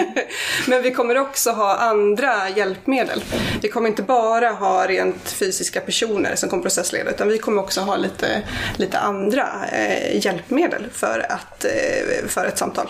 Men 0.66 0.82
vi 0.82 0.90
kommer 0.90 1.18
också 1.18 1.50
ha 1.50 1.76
andra 1.76 2.48
hjälpmedel. 2.48 3.24
Vi 3.62 3.68
kommer 3.68 3.88
inte 3.88 4.02
bara 4.02 4.48
ha 4.48 4.86
rent 4.86 5.30
fysiska 5.30 5.80
personer 5.80 6.34
som 6.34 6.48
kommer 6.48 6.62
processleda 6.62 7.10
utan 7.10 7.28
vi 7.28 7.38
kommer 7.38 7.62
också 7.62 7.80
ha 7.80 7.96
lite, 7.96 8.42
lite 8.76 8.98
andra 8.98 9.48
eh, 9.72 10.24
hjälpmedel 10.24 10.86
för, 10.92 11.26
att, 11.28 11.64
eh, 11.64 12.28
för 12.28 12.46
ett 12.46 12.58
samtal. 12.58 12.86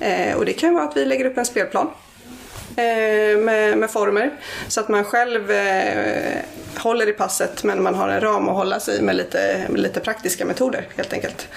Eh, 0.00 0.36
och 0.36 0.44
det 0.44 0.52
kan 0.52 0.74
vara 0.74 0.84
att 0.84 0.96
vi 0.96 1.04
lägger 1.04 1.24
upp 1.24 1.38
en 1.38 1.46
spelplan 1.46 1.90
Eh, 2.76 3.38
med, 3.38 3.78
med 3.78 3.90
former. 3.90 4.30
Så 4.68 4.80
att 4.80 4.88
man 4.88 5.04
själv 5.04 5.50
eh, 5.50 6.36
håller 6.78 7.08
i 7.08 7.12
passet 7.12 7.64
men 7.64 7.82
man 7.82 7.94
har 7.94 8.08
en 8.08 8.20
ram 8.20 8.48
att 8.48 8.54
hålla 8.54 8.80
sig 8.80 9.02
med 9.02 9.16
lite, 9.16 9.66
med 9.68 9.80
lite 9.80 10.00
praktiska 10.00 10.44
metoder 10.44 10.88
helt 10.96 11.12
enkelt. 11.12 11.48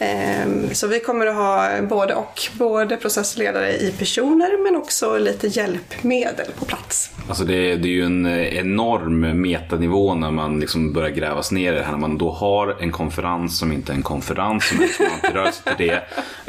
Eh, 0.00 0.72
så 0.72 0.86
vi 0.86 1.00
kommer 1.00 1.26
att 1.26 1.34
ha 1.34 1.82
både 1.82 2.14
och. 2.14 2.40
Både 2.52 2.96
processledare 2.96 3.76
i 3.76 3.94
personer 3.98 4.64
men 4.64 4.76
också 4.76 5.18
lite 5.18 5.46
hjälpmedel 5.46 6.46
på 6.58 6.64
plats. 6.64 7.10
Alltså 7.28 7.44
det, 7.44 7.76
det 7.76 7.88
är 7.88 7.92
ju 7.92 8.04
en 8.04 8.26
enorm 8.36 9.40
metanivå 9.40 10.14
när 10.14 10.30
man 10.30 10.60
liksom 10.60 10.92
börjar 10.92 11.10
grävas 11.10 11.52
ner 11.52 11.72
i 11.72 11.76
det 11.76 11.82
här. 11.82 11.92
När 11.92 11.98
man 11.98 12.18
då 12.18 12.30
har 12.30 12.76
en 12.80 12.92
konferens 12.92 13.58
som 13.58 13.72
inte 13.72 13.92
är 13.92 13.96
en 13.96 14.02
konferens, 14.02 14.68
som 14.68 14.82
inte 14.82 15.38
rör 15.38 15.50
sig 15.50 15.76
till 15.76 15.86
det, 15.86 15.94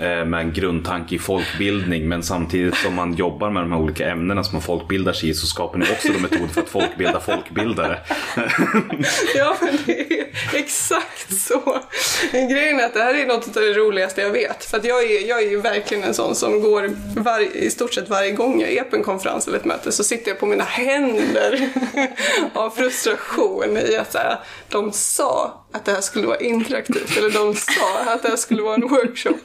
eh, 0.05 0.25
med 0.25 0.39
en 0.39 0.53
grundtanke 0.53 1.15
i 1.15 1.19
folkbildning. 1.19 2.09
Men 2.09 2.23
samtidigt 2.23 2.75
som 2.75 2.95
man 2.95 3.13
jobbar 3.13 3.49
med 3.49 3.63
de 3.63 3.71
här 3.71 3.79
olika 3.79 4.10
ämnena 4.11 4.43
som 4.43 4.53
man 4.55 4.61
folkbildar 4.61 5.13
sig 5.13 5.29
i 5.29 5.33
så 5.33 5.47
skapar 5.47 5.77
ni 5.77 5.85
också 5.91 6.07
en 6.07 6.21
metoder 6.21 6.47
för 6.47 6.61
att 6.61 6.69
folkbilda 6.69 7.19
folkbildare. 7.19 7.99
Ja, 9.35 9.57
men 9.61 9.77
det 9.85 10.19
är 10.19 10.27
exakt 10.53 11.33
så. 11.41 11.79
Grejen 12.31 12.79
är 12.79 12.85
att 12.85 12.93
det 12.93 13.03
här 13.03 13.13
är 13.13 13.25
något 13.25 13.57
av 13.57 13.63
det 13.63 13.73
roligaste 13.73 14.21
jag 14.21 14.29
vet. 14.29 14.63
För 14.63 14.77
att 14.77 14.85
jag 14.85 15.03
är, 15.03 15.27
jag 15.27 15.43
är 15.43 15.49
ju 15.49 15.61
verkligen 15.61 16.03
en 16.03 16.13
sån 16.13 16.35
som 16.35 16.61
går 16.61 16.91
var, 17.21 17.39
i 17.39 17.69
stort 17.69 17.93
sett 17.93 18.09
varje 18.09 18.31
gång 18.31 18.61
jag 18.61 18.71
är 18.71 18.83
på 18.83 18.95
en 18.95 19.03
konferens 19.03 19.47
eller 19.47 19.57
ett 19.57 19.65
möte 19.65 19.91
så 19.91 20.03
sitter 20.03 20.31
jag 20.31 20.39
på 20.39 20.45
mina 20.45 20.63
händer 20.63 21.69
av 22.53 22.69
frustration 22.69 23.77
i 23.77 23.95
att 23.95 24.11
så 24.11 24.17
här, 24.17 24.39
de 24.69 24.91
sa 24.91 25.60
att 25.71 25.85
det 25.85 25.91
här 25.91 26.01
skulle 26.01 26.27
vara 26.27 26.37
interaktivt 26.39 27.17
eller 27.17 27.29
de 27.29 27.55
sa 27.55 27.99
att 28.13 28.23
det 28.23 28.29
här 28.29 28.35
skulle 28.35 28.61
vara 28.61 28.75
en 28.75 28.87
workshop. 28.87 29.39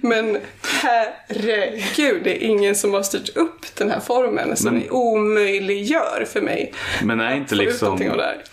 Men 0.00 0.38
herregud, 0.82 2.20
det 2.24 2.30
är 2.44 2.48
ingen 2.48 2.74
som 2.74 2.94
har 2.94 3.02
styrt 3.02 3.36
upp 3.36 3.74
den 3.74 3.90
här 3.90 4.00
formen 4.00 4.56
som 4.56 4.74
Men- 4.74 4.90
omöjliggör 4.90 6.26
för 6.32 6.40
mig 6.40 6.72
Men 7.02 7.20
är 7.20 7.36
inte, 7.36 7.54
liksom, 7.54 8.02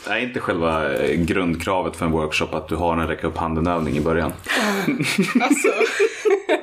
är 0.08 0.18
inte 0.18 0.40
själva 0.40 0.94
eh, 0.94 1.16
grundkravet 1.16 1.96
för 1.96 2.06
en 2.06 2.12
workshop 2.12 2.48
att 2.54 2.68
du 2.68 2.76
har 2.76 2.98
en 2.98 3.08
räcka 3.08 3.28
upp 3.28 3.38
handen-övning 3.38 3.98
i 3.98 4.02
början? 4.02 4.34
Alltså, 5.42 5.68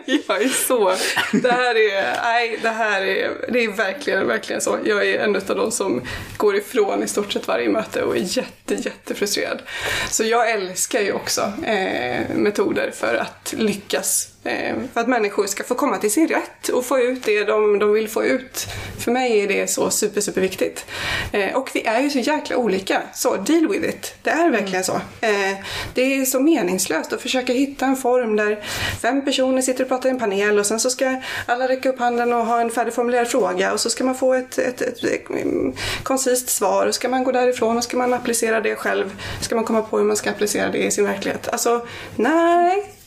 jag 0.29 0.43
är 0.43 0.49
så... 0.49 0.95
Det 1.33 1.53
här 1.53 1.75
är... 1.75 2.23
Nej, 2.25 2.59
det 2.63 2.69
här 2.69 3.03
är... 3.03 3.31
Det 3.53 3.65
är 3.65 3.69
verkligen, 3.73 4.27
verkligen 4.27 4.61
så. 4.61 4.79
Jag 4.85 5.09
är 5.09 5.19
en 5.19 5.37
av 5.37 5.43
de 5.57 5.71
som 5.71 6.03
går 6.37 6.57
ifrån 6.57 7.03
i 7.03 7.09
stort 7.09 7.33
sett 7.33 7.49
varje 7.49 7.69
möte 7.69 8.03
och 8.03 8.17
är 8.17 8.21
jätte, 8.39 8.75
jättefrustrerad. 8.75 9.63
Så 10.11 10.25
jag 10.25 10.48
älskar 10.51 11.01
ju 11.01 11.13
också 11.13 11.53
eh, 11.65 12.29
metoder 12.35 12.91
för 12.91 13.15
att 13.15 13.55
lyckas. 13.57 14.29
Eh, 14.49 14.77
för 14.93 15.01
att 15.01 15.09
människor 15.09 15.47
ska 15.47 15.65
få 15.65 15.75
komma 15.75 15.99
till 15.99 16.11
sin 16.11 16.29
rätt 16.29 16.69
och 16.69 16.85
få 16.85 16.99
ut 16.99 17.25
det 17.25 17.45
de, 17.45 17.79
de 17.79 17.93
vill 17.93 18.09
få 18.09 18.25
ut. 18.25 18.67
För 18.99 19.13
mig 19.13 19.41
är 19.41 19.49
det 19.49 19.71
så 19.71 19.91
super, 19.91 20.21
super 20.21 20.41
viktigt. 20.41 20.87
Eh, 21.33 21.57
och 21.57 21.71
vi 21.75 21.87
är 21.87 22.01
ju 22.01 22.11
så 22.11 22.19
jäkla 22.19 22.57
olika. 22.57 23.03
Så 23.15 23.37
deal 23.37 23.69
with 23.69 23.89
it. 23.89 24.15
Det 24.23 24.31
är 24.31 24.51
verkligen 24.51 24.85
så. 24.85 24.95
Eh, 25.21 25.59
det 25.95 26.03
är 26.03 26.25
så 26.25 26.41
meningslöst 26.41 27.13
att 27.13 27.23
försöka 27.23 27.53
hitta 27.53 27.87
en 27.87 27.97
form 27.97 28.37
där 28.37 28.65
fem 29.03 29.25
personer 29.25 29.63
sitter 29.63 29.85
och 29.85 29.89
pratar 29.89 30.09
i 30.09 30.13
en 30.13 30.19
panel 30.19 30.59
och 30.59 30.67
sen 30.67 30.81
så 30.81 30.91
ska 30.91 31.23
alla 31.47 31.69
räcka 31.69 31.89
upp 31.89 31.99
handen 31.99 32.33
och 32.33 32.47
ha 32.47 32.61
en 32.61 32.71
färdigformulerad 32.71 33.29
fråga 33.29 33.73
och 33.73 33.81
så 33.81 33.91
ska 33.91 34.05
man 34.05 34.15
få 34.15 34.35
ett, 34.35 34.59
ett, 34.59 34.81
ett, 34.81 35.05
ett 35.05 35.31
mm, 35.31 35.73
koncist 36.03 36.49
svar 36.49 36.87
och 36.87 36.95
ska 36.95 37.09
man 37.09 37.25
gå 37.25 37.33
därifrån 37.33 37.77
och 37.77 37.85
ska 37.85 37.97
man 37.97 38.15
applicera 38.15 38.61
det 38.61 38.77
själv. 38.77 39.17
Ska 39.41 39.55
man 39.55 39.65
komma 39.65 39.83
på 39.83 39.99
hur 39.99 40.05
man 40.05 40.17
ska 40.17 40.31
applicera 40.31 40.71
det 40.71 40.79
i 40.79 40.91
sin 40.91 41.05
verklighet. 41.05 41.49
Alltså, 41.49 41.87
nej. 42.17 42.98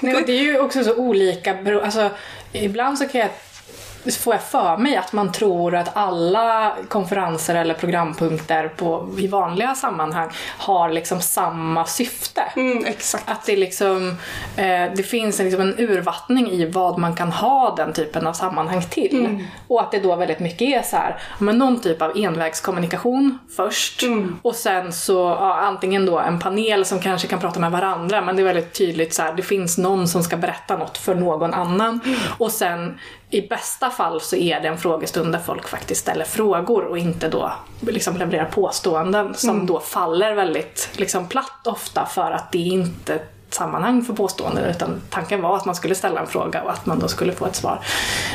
Nej, 0.00 0.14
men 0.14 0.26
det 0.26 0.32
är 0.32 0.42
ju 0.42 0.58
också 0.58 0.84
så 0.84 0.96
olika. 0.96 1.56
Alltså, 1.82 2.10
ibland 2.52 2.98
så 2.98 3.08
kan 3.08 3.20
jag 3.20 3.30
får 4.12 4.34
jag 4.34 4.42
för 4.42 4.76
mig 4.76 4.96
att 4.96 5.12
man 5.12 5.32
tror 5.32 5.74
att 5.74 5.96
alla 5.96 6.76
konferenser 6.88 7.54
eller 7.54 7.74
programpunkter 7.74 8.68
på, 8.68 9.08
i 9.18 9.26
vanliga 9.26 9.74
sammanhang 9.74 10.30
har 10.58 10.88
liksom 10.88 11.20
samma 11.20 11.86
syfte. 11.86 12.42
Mm, 12.56 12.84
exakt. 12.84 13.30
Att 13.30 13.46
det 13.46 13.56
liksom, 13.56 14.08
eh, 14.56 14.92
det 14.96 15.06
finns 15.06 15.40
en, 15.40 15.46
liksom 15.46 15.62
en 15.62 15.78
urvattning 15.78 16.50
i 16.50 16.70
vad 16.70 16.98
man 16.98 17.16
kan 17.16 17.32
ha 17.32 17.74
den 17.76 17.92
typen 17.92 18.26
av 18.26 18.32
sammanhang 18.32 18.82
till. 18.82 19.44
Och 19.68 19.80
att 19.80 19.90
det 19.90 20.00
då 20.00 20.16
väldigt 20.16 20.40
mycket 20.40 20.68
är 20.68 20.82
så 20.82 20.96
här, 20.96 21.18
men 21.38 21.58
någon 21.58 21.80
typ 21.80 22.02
av 22.02 22.12
envägskommunikation 22.16 23.38
först. 23.56 24.02
Och 24.42 24.54
sen 24.54 24.92
så 24.92 25.36
ja, 25.40 25.54
antingen 25.54 26.06
då 26.06 26.18
en 26.18 26.38
panel 26.38 26.84
som 26.84 27.00
kanske 27.00 27.28
kan 27.28 27.40
prata 27.40 27.60
med 27.60 27.70
varandra 27.70 28.20
men 28.20 28.36
det 28.36 28.42
är 28.42 28.44
väldigt 28.44 28.72
tydligt 28.72 29.14
så 29.14 29.22
här, 29.22 29.32
det 29.32 29.42
finns 29.42 29.78
någon 29.78 30.08
som 30.08 30.22
ska 30.22 30.36
berätta 30.36 30.76
något 30.76 30.98
för 30.98 31.14
någon 31.14 31.54
annan. 31.54 32.00
Och 32.38 32.50
sen 32.50 32.98
i 33.30 33.48
bästa 33.48 33.90
fall 33.90 34.20
så 34.20 34.36
är 34.36 34.60
det 34.60 34.68
en 34.68 34.78
frågestund 34.78 35.32
där 35.32 35.38
folk 35.38 35.68
faktiskt 35.68 36.00
ställer 36.00 36.24
frågor 36.24 36.84
och 36.84 36.98
inte 36.98 37.28
då 37.28 37.52
liksom 37.80 38.16
levererar 38.16 38.44
påståenden 38.44 39.34
som 39.34 39.66
då 39.66 39.80
faller 39.80 40.34
väldigt 40.34 40.88
liksom 40.92 41.28
platt 41.28 41.66
ofta 41.66 42.06
för 42.06 42.30
att 42.30 42.52
det 42.52 42.58
inte 42.58 43.20
sammanhang 43.54 44.02
för 44.02 44.12
påståenden 44.14 44.64
utan 44.64 45.00
tanken 45.10 45.42
var 45.42 45.56
att 45.56 45.64
man 45.64 45.74
skulle 45.74 45.94
ställa 45.94 46.20
en 46.20 46.26
fråga 46.26 46.62
och 46.62 46.72
att 46.72 46.86
man 46.86 46.98
då 46.98 47.08
skulle 47.08 47.32
få 47.32 47.46
ett 47.46 47.56
svar. 47.56 47.80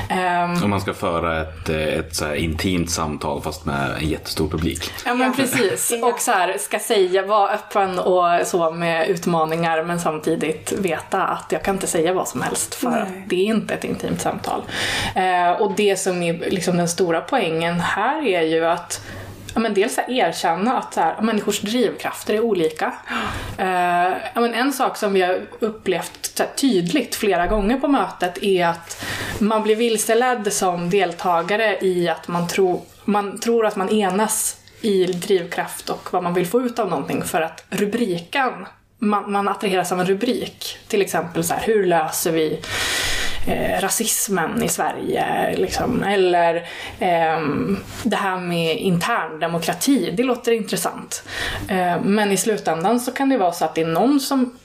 Ehm, 0.09 0.63
Om 0.63 0.69
man 0.69 0.81
ska 0.81 0.93
föra 0.93 1.41
ett, 1.41 1.69
eh, 1.69 1.77
ett 1.77 2.15
så 2.15 2.25
här 2.25 2.35
intimt 2.35 2.91
samtal 2.91 3.41
fast 3.41 3.65
med 3.65 3.91
en 4.01 4.09
jättestor 4.09 4.47
publik. 4.47 4.91
Ja 5.05 5.13
men 5.13 5.33
precis. 5.33 5.93
Och 6.03 6.19
så 6.19 6.31
här, 6.31 6.57
ska 6.57 6.79
säga, 6.79 7.25
vara 7.25 7.49
öppen 7.49 7.99
och 7.99 8.47
så 8.47 8.71
med 8.71 9.07
utmaningar 9.09 9.83
men 9.83 9.99
samtidigt 9.99 10.71
veta 10.71 11.23
att 11.23 11.45
jag 11.51 11.63
kan 11.63 11.75
inte 11.75 11.87
säga 11.87 12.13
vad 12.13 12.27
som 12.27 12.41
helst 12.41 12.75
för 12.75 12.89
Nej. 12.89 13.01
att 13.01 13.29
det 13.29 13.35
är 13.35 13.45
inte 13.45 13.73
ett 13.73 13.83
intimt 13.83 14.21
samtal. 14.21 14.61
Eh, 15.15 15.61
och 15.61 15.71
det 15.75 15.99
som 15.99 16.23
är 16.23 16.33
liksom 16.33 16.77
den 16.77 16.89
stora 16.89 17.21
poängen 17.21 17.79
här 17.79 18.27
är 18.27 18.41
ju 18.41 18.65
att 18.65 19.01
Ja, 19.53 19.59
men 19.59 19.73
dels 19.73 19.97
att 19.97 20.09
erkänna 20.09 20.77
att 20.77 20.93
så 20.93 21.01
här, 21.01 21.21
människors 21.21 21.59
drivkrafter 21.59 22.33
är 22.33 22.39
olika. 22.39 22.93
Eh, 23.57 24.17
ja, 24.33 24.41
men 24.41 24.53
en 24.53 24.73
sak 24.73 24.97
som 24.97 25.13
vi 25.13 25.21
har 25.21 25.41
upplevt 25.59 26.25
så 26.37 26.43
här, 26.43 26.49
tydligt 26.55 27.15
flera 27.15 27.47
gånger 27.47 27.77
på 27.77 27.87
mötet 27.87 28.43
är 28.43 28.67
att 28.67 29.05
man 29.39 29.63
blir 29.63 29.75
vilseledd 29.75 30.53
som 30.53 30.89
deltagare 30.89 31.77
i 31.81 32.09
att 32.09 32.27
man, 32.27 32.47
tro, 32.47 32.85
man 33.05 33.39
tror 33.39 33.65
att 33.65 33.75
man 33.75 33.89
enas 33.89 34.57
i 34.81 35.05
drivkraft 35.05 35.89
och 35.89 36.13
vad 36.13 36.23
man 36.23 36.33
vill 36.33 36.47
få 36.47 36.61
ut 36.61 36.79
av 36.79 36.89
någonting 36.89 37.23
för 37.23 37.41
att 37.41 37.65
rubriken, 37.69 38.51
man, 38.99 39.31
man 39.31 39.47
attraheras 39.47 39.91
av 39.91 39.99
en 39.99 40.05
rubrik. 40.05 40.77
Till 40.87 41.01
exempel 41.01 41.43
så 41.43 41.53
här, 41.53 41.61
hur 41.65 41.85
löser 41.85 42.31
vi 42.31 42.59
eh, 43.47 43.81
rasismen 43.81 44.63
i 44.63 44.69
Sverige. 44.69 45.55
Liksom. 45.57 46.03
Eller 46.03 46.55
eh, 46.99 47.39
det 48.03 48.15
här 48.15 48.39
med 48.39 48.77
intern 48.77 49.39
demokrati, 49.39 50.13
det 50.17 50.23
låter 50.23 50.51
intressant. 50.51 51.23
Eh, 51.67 52.01
men 52.03 52.31
i 52.31 52.37
slutändan 52.37 52.99
så 52.99 53.11
kan 53.11 53.29
det 53.29 53.37
vara 53.37 53.51
så 53.51 53.65
att 53.65 53.75
det 53.75 53.81
är 53.81 53.85
någon 53.85 54.19
som 54.19 54.57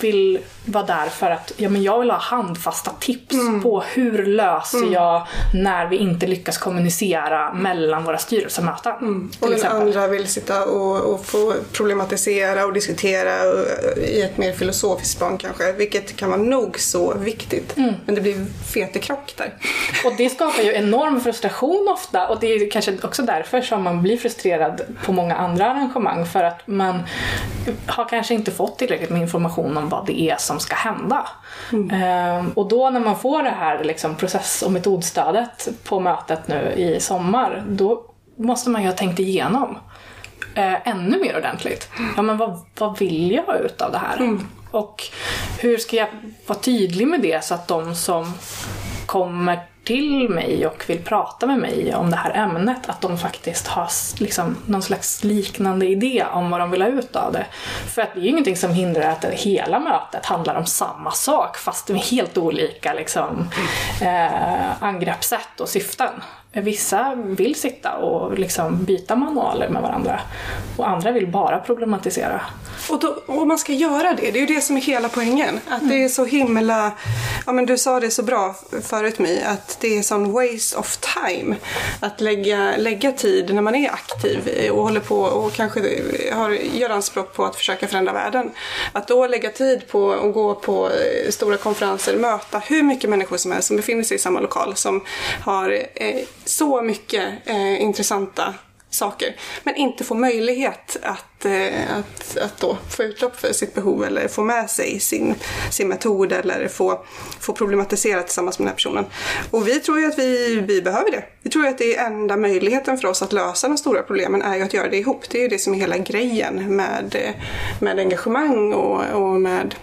vill 0.00 0.38
vara 0.68 0.84
där 0.84 1.08
för 1.08 1.30
att 1.30 1.52
ja, 1.56 1.68
men 1.68 1.82
jag 1.82 2.00
vill 2.00 2.10
ha 2.10 2.18
handfasta 2.18 2.90
tips 3.00 3.36
på 3.62 3.80
hur 3.80 4.26
löser 4.26 4.92
jag 4.92 5.26
när 5.54 5.86
vi 5.86 5.96
inte 5.96 6.26
lyckas 6.26 6.58
kommunicera 6.58 7.52
mellan 7.52 8.04
våra 8.04 8.18
styrelsemöten. 8.18 8.92
Och 8.92 9.00
Till 9.00 9.40
den 9.40 9.52
exempel. 9.52 9.80
andra 9.80 10.06
vill 10.06 10.28
sitta 10.28 10.64
och, 10.64 11.14
och 11.14 11.24
få 11.24 11.54
problematisera 11.72 12.66
och 12.66 12.72
diskutera 12.72 13.48
och, 13.48 13.98
i 13.98 14.22
ett 14.22 14.38
mer 14.38 14.52
filosofiskt 14.52 15.18
plan 15.18 15.38
kanske, 15.38 15.72
vilket 15.72 16.16
kan 16.16 16.30
vara 16.30 16.42
nog 16.42 16.80
så 16.80 17.14
viktigt. 17.14 17.76
Men 17.76 18.14
det 18.14 18.20
blir 18.20 18.46
fetekrock 18.74 19.34
där. 19.36 19.54
Och 20.04 20.12
det 20.16 20.30
skapar 20.30 20.62
ju 20.62 20.72
enorm 20.72 21.20
frustration 21.20 21.88
ofta 21.88 22.28
och 22.28 22.40
det 22.40 22.46
är 22.46 22.70
kanske 22.70 22.96
också 23.02 23.22
därför 23.22 23.60
som 23.60 23.82
man 23.82 24.02
blir 24.02 24.16
frustrerad 24.16 24.80
på 25.04 25.12
många 25.12 25.36
andra 25.36 25.70
arrangemang 25.70 26.26
för 26.26 26.42
att 26.42 26.66
man 26.66 27.02
har 27.86 28.08
kanske 28.08 28.34
inte 28.34 28.50
fått 28.50 28.78
tillräckligt 28.78 29.10
med 29.10 29.20
information 29.20 29.76
om 29.76 29.88
vad 29.88 30.06
det 30.06 30.20
är 30.20 30.36
som 30.36 30.57
ska 30.60 30.74
hända. 30.74 31.28
Ehm, 31.92 32.50
och 32.50 32.68
då 32.68 32.90
när 32.90 33.00
man 33.00 33.18
får 33.18 33.42
det 33.42 33.50
här 33.50 33.84
liksom, 33.84 34.16
process 34.16 34.62
och 34.62 34.72
metodstödet 34.72 35.68
på 35.84 36.00
mötet 36.00 36.48
nu 36.48 36.72
i 36.76 37.00
sommar, 37.00 37.64
då 37.68 38.04
måste 38.36 38.70
man 38.70 38.82
ju 38.82 38.88
ha 38.88 38.94
tänkt 38.94 39.18
igenom 39.18 39.78
eh, 40.54 40.88
ännu 40.88 41.18
mer 41.18 41.36
ordentligt. 41.38 41.88
Ja, 42.16 42.22
men 42.22 42.36
vad, 42.36 42.60
vad 42.78 42.98
vill 42.98 43.32
jag 43.32 43.60
ut 43.60 43.80
av 43.80 43.92
det 43.92 43.98
här? 43.98 44.38
Och 44.70 45.02
hur 45.58 45.78
ska 45.78 45.96
jag 45.96 46.08
vara 46.46 46.58
tydlig 46.58 47.08
med 47.08 47.20
det 47.20 47.44
så 47.44 47.54
att 47.54 47.68
de 47.68 47.94
som 47.94 48.34
kommer 49.06 49.58
till 49.88 50.28
mig 50.28 50.66
och 50.66 50.84
vill 50.86 51.04
prata 51.04 51.46
med 51.46 51.58
mig 51.58 51.94
om 51.94 52.10
det 52.10 52.16
här 52.16 52.30
ämnet, 52.34 52.88
att 52.88 53.00
de 53.00 53.18
faktiskt 53.18 53.66
har 53.66 53.88
liksom 54.18 54.56
någon 54.66 54.82
slags 54.82 55.24
liknande 55.24 55.86
idé 55.86 56.24
om 56.32 56.50
vad 56.50 56.60
de 56.60 56.70
vill 56.70 56.82
ha 56.82 56.88
ut 56.88 57.16
av 57.16 57.32
det. 57.32 57.46
För 57.94 58.02
att 58.02 58.14
det 58.14 58.20
är 58.20 58.22
ju 58.22 58.28
ingenting 58.28 58.56
som 58.56 58.70
hindrar 58.70 59.10
att 59.10 59.24
hela 59.24 59.78
mötet 59.78 60.26
handlar 60.26 60.54
om 60.54 60.66
samma 60.66 61.10
sak 61.10 61.56
fast 61.56 61.88
med 61.88 62.00
helt 62.00 62.38
olika 62.38 62.92
liksom, 62.92 63.48
eh, 64.02 64.82
angreppssätt 64.82 65.60
och 65.60 65.68
syften. 65.68 66.12
Vissa 66.52 67.14
vill 67.14 67.54
sitta 67.54 67.96
och 67.96 68.38
liksom 68.38 68.84
byta 68.84 69.16
manualer 69.16 69.68
med 69.68 69.82
varandra 69.82 70.20
och 70.76 70.88
andra 70.88 71.12
vill 71.12 71.26
bara 71.26 71.58
problematisera. 71.58 72.40
Och, 72.90 73.00
då, 73.00 73.16
och 73.26 73.46
man 73.46 73.58
ska 73.58 73.72
göra 73.72 74.14
det, 74.14 74.30
det 74.30 74.38
är 74.38 74.48
ju 74.48 74.54
det 74.54 74.60
som 74.60 74.76
är 74.76 74.80
hela 74.80 75.08
poängen. 75.08 75.60
Att 75.68 75.88
det 75.88 76.04
är 76.04 76.08
så 76.08 76.24
himla, 76.24 76.92
ja 77.46 77.52
men 77.52 77.66
du 77.66 77.78
sa 77.78 78.00
det 78.00 78.10
så 78.10 78.22
bra 78.22 78.54
förut 78.82 79.18
My, 79.18 79.40
att 79.40 79.77
det 79.80 79.98
är 79.98 80.02
sån 80.02 80.32
waste 80.32 80.78
of 80.78 80.96
time. 80.96 81.56
Att 82.00 82.20
lägga, 82.20 82.76
lägga 82.76 83.12
tid 83.12 83.54
när 83.54 83.62
man 83.62 83.74
är 83.74 83.90
aktiv 83.90 84.70
och 84.72 84.82
håller 84.82 85.00
på 85.00 85.20
och 85.20 85.52
kanske 85.52 85.80
har, 86.32 86.50
gör 86.50 86.90
anspråk 86.90 87.34
på 87.34 87.44
att 87.44 87.56
försöka 87.56 87.88
förändra 87.88 88.12
världen. 88.12 88.50
Att 88.92 89.08
då 89.08 89.26
lägga 89.26 89.50
tid 89.50 89.88
på 89.88 90.12
att 90.12 90.34
gå 90.34 90.54
på 90.54 90.90
eh, 90.90 91.30
stora 91.30 91.56
konferenser, 91.56 92.16
möta 92.16 92.58
hur 92.58 92.82
mycket 92.82 93.10
människor 93.10 93.36
som 93.36 93.52
helst 93.52 93.68
som 93.68 93.76
befinner 93.76 94.02
sig 94.02 94.14
i 94.14 94.18
samma 94.18 94.40
lokal 94.40 94.76
som 94.76 95.04
har 95.40 95.82
eh, 95.94 96.16
så 96.44 96.82
mycket 96.82 97.28
eh, 97.44 97.82
intressanta 97.82 98.54
saker. 98.90 99.36
Men 99.64 99.76
inte 99.76 100.04
få 100.04 100.14
möjlighet 100.14 100.96
att, 101.02 101.44
eh, 101.44 101.96
att, 101.98 102.36
att 102.36 102.60
då 102.60 102.78
få 102.90 103.02
utlopp 103.02 103.40
för 103.40 103.52
sitt 103.52 103.74
behov 103.74 104.04
eller 104.04 104.28
få 104.28 104.42
med 104.42 104.70
sig 104.70 105.00
sin, 105.00 105.34
sin 105.70 105.88
metod 105.88 106.32
eller 106.32 106.68
få, 106.68 107.04
få 107.40 107.52
problematisera 107.52 108.22
tillsammans 108.22 108.58
med 108.58 108.64
den 108.64 108.68
här 108.68 108.74
personen. 108.74 109.04
Och 109.50 109.68
vi 109.68 109.80
tror 109.80 110.00
ju 110.00 110.06
att 110.06 110.18
vi, 110.18 110.60
vi 110.60 110.82
behöver 110.82 111.10
det. 111.10 111.24
Vi 111.42 111.50
tror 111.50 111.64
ju 111.64 111.70
att 111.70 111.78
det 111.78 111.96
är 111.96 112.06
enda 112.06 112.36
möjligheten 112.36 112.98
för 112.98 113.08
oss 113.08 113.22
att 113.22 113.32
lösa 113.32 113.68
de 113.68 113.78
stora 113.78 114.02
problemen 114.02 114.42
är 114.42 114.56
ju 114.56 114.62
att 114.62 114.74
göra 114.74 114.88
det 114.88 114.96
ihop. 114.96 115.30
Det 115.30 115.38
är 115.38 115.42
ju 115.42 115.48
det 115.48 115.58
som 115.58 115.74
är 115.74 115.78
hela 115.78 115.98
grejen 115.98 116.76
med, 116.76 117.34
med 117.80 117.98
engagemang 117.98 118.72
och, 118.72 119.04
och 119.04 119.40
med 119.40 119.74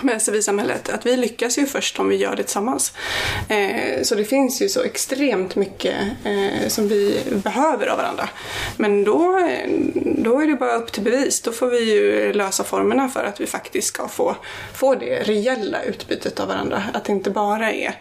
med 0.00 0.22
civilsamhället, 0.22 0.88
att 0.88 1.06
vi 1.06 1.16
lyckas 1.16 1.58
ju 1.58 1.66
först 1.66 1.98
om 1.98 2.08
vi 2.08 2.16
gör 2.16 2.36
det 2.36 2.42
tillsammans. 2.42 2.92
Eh, 3.48 4.02
så 4.02 4.14
det 4.14 4.24
finns 4.24 4.62
ju 4.62 4.68
så 4.68 4.82
extremt 4.82 5.56
mycket 5.56 5.96
eh, 6.24 6.68
som 6.68 6.88
vi 6.88 7.20
behöver 7.30 7.86
av 7.86 7.96
varandra. 7.96 8.28
Men 8.76 9.04
då, 9.04 9.38
eh, 9.38 9.70
då 10.04 10.40
är 10.40 10.46
det 10.46 10.54
bara 10.54 10.74
upp 10.74 10.92
till 10.92 11.02
bevis. 11.02 11.40
Då 11.40 11.52
får 11.52 11.66
vi 11.66 11.92
ju 11.92 12.32
lösa 12.32 12.64
formerna 12.64 13.08
för 13.08 13.24
att 13.24 13.40
vi 13.40 13.46
faktiskt 13.46 13.88
ska 13.88 14.08
få, 14.08 14.36
få 14.74 14.94
det 14.94 15.22
reella 15.22 15.82
utbytet 15.82 16.40
av 16.40 16.48
varandra. 16.48 16.82
Att 16.94 17.04
det 17.04 17.12
inte 17.12 17.30
bara 17.30 17.72
är 17.72 17.94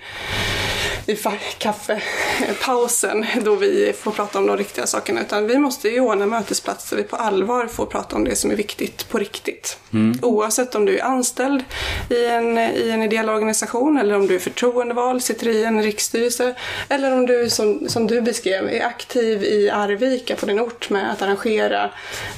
i 1.08 1.18
kaffepausen 1.58 3.26
då 3.44 3.56
vi 3.56 3.94
får 4.00 4.12
prata 4.12 4.40
om 4.40 4.48
de 4.48 4.58
riktiga 4.58 4.88
sakerna. 4.88 5.22
Utan 5.22 5.48
vi 5.48 5.58
måste 5.58 5.90
ju 5.90 6.00
ordna 6.00 6.26
mötesplatser 6.26 6.96
där 6.96 7.04
vi 7.04 7.10
på 7.10 7.16
allvar 7.16 7.68
får 7.68 7.86
prata 7.86 8.16
om 8.16 8.24
det 8.24 8.36
som 8.36 8.52
är 8.52 8.56
viktigt 8.56 9.10
på 9.10 9.20
riktigt. 9.20 9.78
Oavsett 10.22 10.76
om 10.76 10.86
du 10.86 10.98
är 10.98 11.04
anställd 11.04 11.64
i 12.10 12.26
en, 12.26 12.58
i 12.58 12.90
en 12.90 13.04
ideell 13.04 13.30
organisation 13.30 13.98
eller 13.98 14.16
om 14.16 14.28
du 14.28 14.36
är 14.36 14.40
förtroendevald, 14.40 15.24
sitter 15.24 15.48
i 15.48 15.64
en 15.64 15.84
riksstyrelse 15.84 16.56
eller 16.90 17.14
om 17.14 17.26
du 17.26 17.50
som, 17.50 17.90
som 17.90 18.08
du 18.08 18.22
beskrev 18.22 18.70
är 18.70 18.86
aktiv 18.86 19.44
i 19.44 19.70
Arvika 19.70 20.36
på 20.36 20.46
din 20.46 20.60
ort 20.60 20.90
med 20.90 21.12
att 21.12 21.22
arrangera 21.22 21.90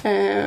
eh, 0.04 0.43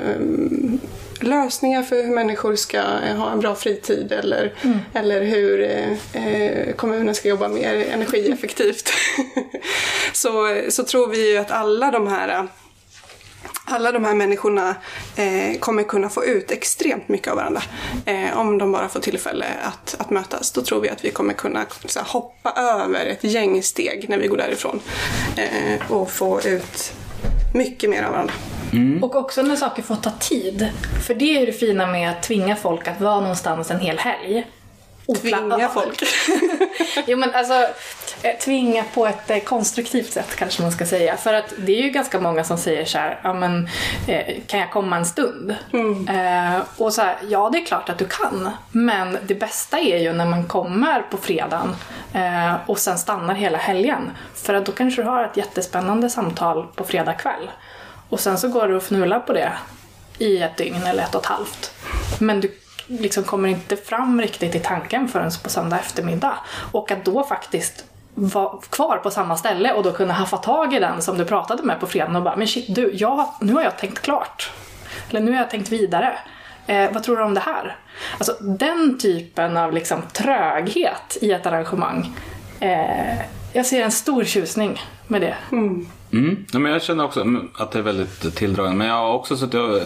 lösningar 1.20 1.82
för 1.82 2.02
hur 2.02 2.14
människor 2.14 2.56
ska 2.56 2.78
eh, 2.78 3.16
ha 3.16 3.30
en 3.32 3.40
bra 3.40 3.54
fritid 3.54 4.12
eller, 4.12 4.52
eller 4.94 5.22
hur 5.22 5.70
eh, 6.12 6.72
kommunen 6.76 7.14
ska 7.14 7.28
jobba 7.28 7.48
mer 7.48 7.74
energieffektivt. 7.74 8.92
så, 10.12 10.60
så 10.68 10.84
tror 10.84 11.08
vi 11.08 11.32
ju 11.32 11.38
att 11.38 11.50
alla 11.50 11.90
de 11.90 12.06
här 12.06 12.48
alla 13.72 13.92
de 13.92 14.04
här 14.04 14.14
människorna 14.14 14.76
eh, 15.16 15.58
kommer 15.60 15.82
kunna 15.82 16.08
få 16.08 16.24
ut 16.24 16.50
extremt 16.50 17.08
mycket 17.08 17.28
av 17.28 17.36
varandra 17.36 17.62
eh, 18.06 18.38
om 18.38 18.58
de 18.58 18.72
bara 18.72 18.88
får 18.88 19.00
tillfälle 19.00 19.46
att, 19.62 19.96
att 19.98 20.10
mötas. 20.10 20.52
Då 20.52 20.62
tror 20.62 20.80
vi 20.80 20.88
att 20.88 21.04
vi 21.04 21.10
kommer 21.10 21.34
kunna 21.34 21.66
så 21.84 21.98
här, 21.98 22.06
hoppa 22.06 22.52
över 22.56 23.06
ett 23.06 23.24
gäng 23.24 23.62
steg 23.62 24.08
när 24.08 24.18
vi 24.18 24.28
går 24.28 24.36
därifrån 24.36 24.80
eh, 25.36 25.92
och 25.92 26.10
få 26.10 26.40
ut 26.40 26.92
mycket 27.54 27.90
mer 27.90 28.02
av 28.02 28.12
varandra. 28.12 28.34
Mm. 28.72 29.04
Och 29.04 29.16
också 29.16 29.42
när 29.42 29.56
saker 29.56 29.82
får 29.82 29.96
ta 29.96 30.10
tid. 30.10 30.68
För 31.06 31.14
det 31.14 31.36
är 31.36 31.40
ju 31.40 31.46
det 31.46 31.52
fina 31.52 31.86
med 31.86 32.10
att 32.10 32.22
tvinga 32.22 32.56
folk 32.56 32.88
att 32.88 33.00
vara 33.00 33.20
någonstans 33.20 33.70
en 33.70 33.80
hel 33.80 33.98
helg. 33.98 34.46
Tvinga 35.20 35.68
folk. 35.68 36.02
jo 37.06 37.18
men 37.18 37.34
alltså, 37.34 37.54
eh, 38.22 38.38
tvinga 38.40 38.84
på 38.94 39.06
ett 39.06 39.30
eh, 39.30 39.38
konstruktivt 39.38 40.12
sätt 40.12 40.36
kanske 40.36 40.62
man 40.62 40.72
ska 40.72 40.86
säga. 40.86 41.16
För 41.16 41.34
att 41.34 41.52
det 41.58 41.72
är 41.78 41.82
ju 41.82 41.90
ganska 41.90 42.20
många 42.20 42.44
som 42.44 42.58
säger 42.58 42.84
så 42.84 42.98
här, 42.98 43.20
ja 43.22 43.34
men 43.34 43.68
eh, 44.08 44.34
kan 44.46 44.60
jag 44.60 44.70
komma 44.70 44.96
en 44.96 45.06
stund? 45.06 45.54
Eh, 46.08 46.60
och 46.76 46.92
så 46.92 47.02
här, 47.02 47.16
ja 47.28 47.50
det 47.52 47.58
är 47.58 47.64
klart 47.64 47.88
att 47.88 47.98
du 47.98 48.04
kan. 48.04 48.50
Men 48.70 49.18
det 49.22 49.34
bästa 49.34 49.78
är 49.78 49.98
ju 49.98 50.12
när 50.12 50.26
man 50.26 50.48
kommer 50.48 51.02
på 51.02 51.16
fredagen 51.16 51.76
eh, 52.12 52.54
och 52.66 52.78
sen 52.78 52.98
stannar 52.98 53.34
hela 53.34 53.58
helgen. 53.58 54.10
För 54.34 54.54
att 54.54 54.66
då 54.66 54.72
kanske 54.72 55.02
du 55.02 55.08
har 55.08 55.24
ett 55.24 55.36
jättespännande 55.36 56.10
samtal 56.10 56.66
på 56.74 56.84
fredag 56.84 57.14
kväll. 57.14 57.50
Och 58.08 58.20
sen 58.20 58.38
så 58.38 58.48
går 58.48 58.68
du 58.68 58.76
och 58.76 58.82
fnular 58.82 59.20
på 59.20 59.32
det 59.32 59.52
i 60.18 60.42
ett 60.42 60.56
dygn 60.56 60.82
eller 60.82 61.02
ett 61.02 61.14
och 61.14 61.20
ett 61.20 61.26
halvt. 61.26 61.74
Men 62.18 62.40
du 62.40 62.48
liksom 62.86 63.24
kommer 63.24 63.48
inte 63.48 63.76
fram 63.76 64.20
riktigt 64.20 64.54
i 64.54 64.58
tanken 64.58 65.08
förrän 65.08 65.30
på 65.42 65.50
söndag 65.50 65.78
eftermiddag. 65.78 66.34
Och 66.72 66.90
att 66.90 67.04
då 67.04 67.24
faktiskt 67.24 67.84
vara 68.14 68.58
kvar 68.70 68.96
på 68.96 69.10
samma 69.10 69.36
ställe 69.36 69.72
och 69.72 69.82
då 69.82 69.92
kunna 69.92 70.12
haffa 70.12 70.36
tag 70.36 70.74
i 70.74 70.78
den 70.78 71.02
som 71.02 71.18
du 71.18 71.24
pratade 71.24 71.62
med 71.62 71.80
på 71.80 71.86
fredagen 71.86 72.16
och 72.16 72.22
bara 72.22 72.36
men 72.36 72.46
shit 72.46 72.74
du, 72.74 72.90
jag, 72.94 73.28
nu 73.40 73.54
har 73.54 73.62
jag 73.62 73.78
tänkt 73.78 73.98
klart. 73.98 74.50
Eller 75.10 75.20
nu 75.20 75.30
har 75.30 75.38
jag 75.38 75.50
tänkt 75.50 75.72
vidare. 75.72 76.18
Eh, 76.66 76.92
vad 76.92 77.02
tror 77.02 77.16
du 77.16 77.22
om 77.22 77.34
det 77.34 77.40
här? 77.40 77.76
Alltså 78.18 78.32
den 78.40 78.98
typen 78.98 79.56
av 79.56 79.72
liksom 79.72 80.02
tröghet 80.12 81.16
i 81.20 81.32
ett 81.32 81.46
arrangemang. 81.46 82.16
Eh, 82.60 83.18
jag 83.52 83.66
ser 83.66 83.82
en 83.82 83.92
stor 83.92 84.24
tjusning 84.24 84.80
med 85.06 85.20
det. 85.20 85.36
Mm. 85.52 85.86
Ja, 86.52 86.58
men 86.58 86.72
jag 86.72 86.82
känner 86.82 87.04
också 87.04 87.26
att 87.54 87.72
det 87.72 87.78
är 87.78 87.82
väldigt 87.82 88.34
tilldragande. 88.36 88.78
Men 88.78 88.86
jag 88.86 88.94
har 88.94 89.12
också 89.12 89.36
suttit 89.36 89.54
och 89.54 89.80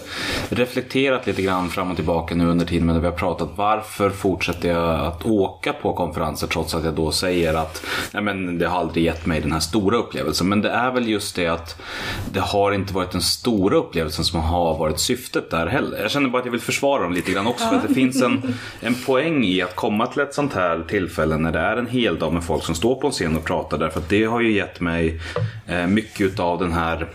reflekterat 0.48 1.26
lite 1.26 1.42
grann 1.42 1.68
fram 1.68 1.90
och 1.90 1.96
tillbaka 1.96 2.34
nu 2.34 2.46
under 2.46 2.66
tiden 2.66 2.86
när 2.86 3.00
vi 3.00 3.06
har 3.06 3.12
pratat. 3.12 3.48
Varför 3.56 4.10
fortsätter 4.10 4.68
jag 4.68 5.06
att 5.06 5.26
åka 5.26 5.72
på 5.72 5.92
konferenser 5.92 6.46
trots 6.46 6.74
att 6.74 6.84
jag 6.84 6.94
då 6.94 7.12
säger 7.12 7.54
att 7.54 7.86
nej, 8.12 8.22
men 8.22 8.58
det 8.58 8.68
har 8.68 8.80
aldrig 8.80 9.04
gett 9.04 9.26
mig 9.26 9.40
den 9.40 9.52
här 9.52 9.60
stora 9.60 9.96
upplevelsen. 9.96 10.48
Men 10.48 10.62
det 10.62 10.70
är 10.70 10.90
väl 10.90 11.08
just 11.08 11.36
det 11.36 11.46
att 11.46 11.82
det 12.32 12.40
har 12.40 12.72
inte 12.72 12.94
varit 12.94 13.10
den 13.10 13.22
stora 13.22 13.76
upplevelsen 13.76 14.24
som 14.24 14.40
har 14.40 14.78
varit 14.78 15.00
syftet 15.00 15.50
där 15.50 15.66
heller. 15.66 16.02
Jag 16.02 16.10
känner 16.10 16.28
bara 16.28 16.38
att 16.38 16.44
jag 16.44 16.52
vill 16.52 16.60
försvara 16.60 17.02
dem 17.02 17.12
lite 17.12 17.32
grann 17.32 17.46
också. 17.46 17.68
För 17.68 17.76
att 17.76 17.88
det 17.88 17.94
finns 17.94 18.22
en, 18.22 18.54
en 18.80 18.94
poäng 18.94 19.44
i 19.44 19.62
att 19.62 19.76
komma 19.76 20.06
till 20.06 20.22
ett 20.22 20.34
sånt 20.34 20.54
här 20.54 20.84
tillfälle 20.88 21.36
när 21.36 21.52
det 21.52 21.58
är 21.58 21.76
en 21.76 21.86
hel 21.86 22.18
dag 22.18 22.32
med 22.32 22.44
folk 22.44 22.64
som 22.64 22.74
står 22.74 22.94
på 22.94 23.06
en 23.06 23.12
scen 23.12 23.36
och 23.36 23.44
pratar. 23.44 23.78
Därför 23.78 24.00
att 24.00 24.08
det 24.08 24.24
har 24.24 24.40
ju 24.40 24.52
gett 24.52 24.80
mig 24.80 25.20
eh, 25.66 25.86
mycket 26.16 26.32
utav 26.32 26.58
den 26.58 26.72
här 26.72 27.06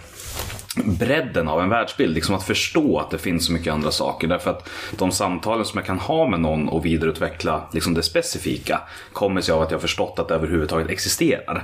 bredden 0.75 1.47
av 1.47 1.61
en 1.61 1.69
världsbild. 1.69 2.15
Liksom 2.15 2.35
att 2.35 2.43
förstå 2.43 2.99
att 2.99 3.09
det 3.11 3.17
finns 3.17 3.45
så 3.45 3.51
mycket 3.51 3.73
andra 3.73 3.91
saker. 3.91 4.27
Därför 4.27 4.51
att 4.51 4.69
de 4.97 5.11
samtalen 5.11 5.65
som 5.65 5.77
jag 5.77 5.85
kan 5.85 5.99
ha 5.99 6.27
med 6.27 6.39
någon 6.39 6.69
och 6.69 6.85
vidareutveckla 6.85 7.63
liksom 7.73 7.93
det 7.93 8.03
specifika 8.03 8.81
kommer 9.13 9.41
sig 9.41 9.53
av 9.53 9.61
att 9.61 9.71
jag 9.71 9.81
förstått 9.81 10.19
att 10.19 10.27
det 10.27 10.35
överhuvudtaget 10.35 10.89
existerar. 10.89 11.63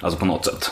Alltså 0.00 0.18
på 0.18 0.26
något 0.26 0.44
sätt. 0.44 0.70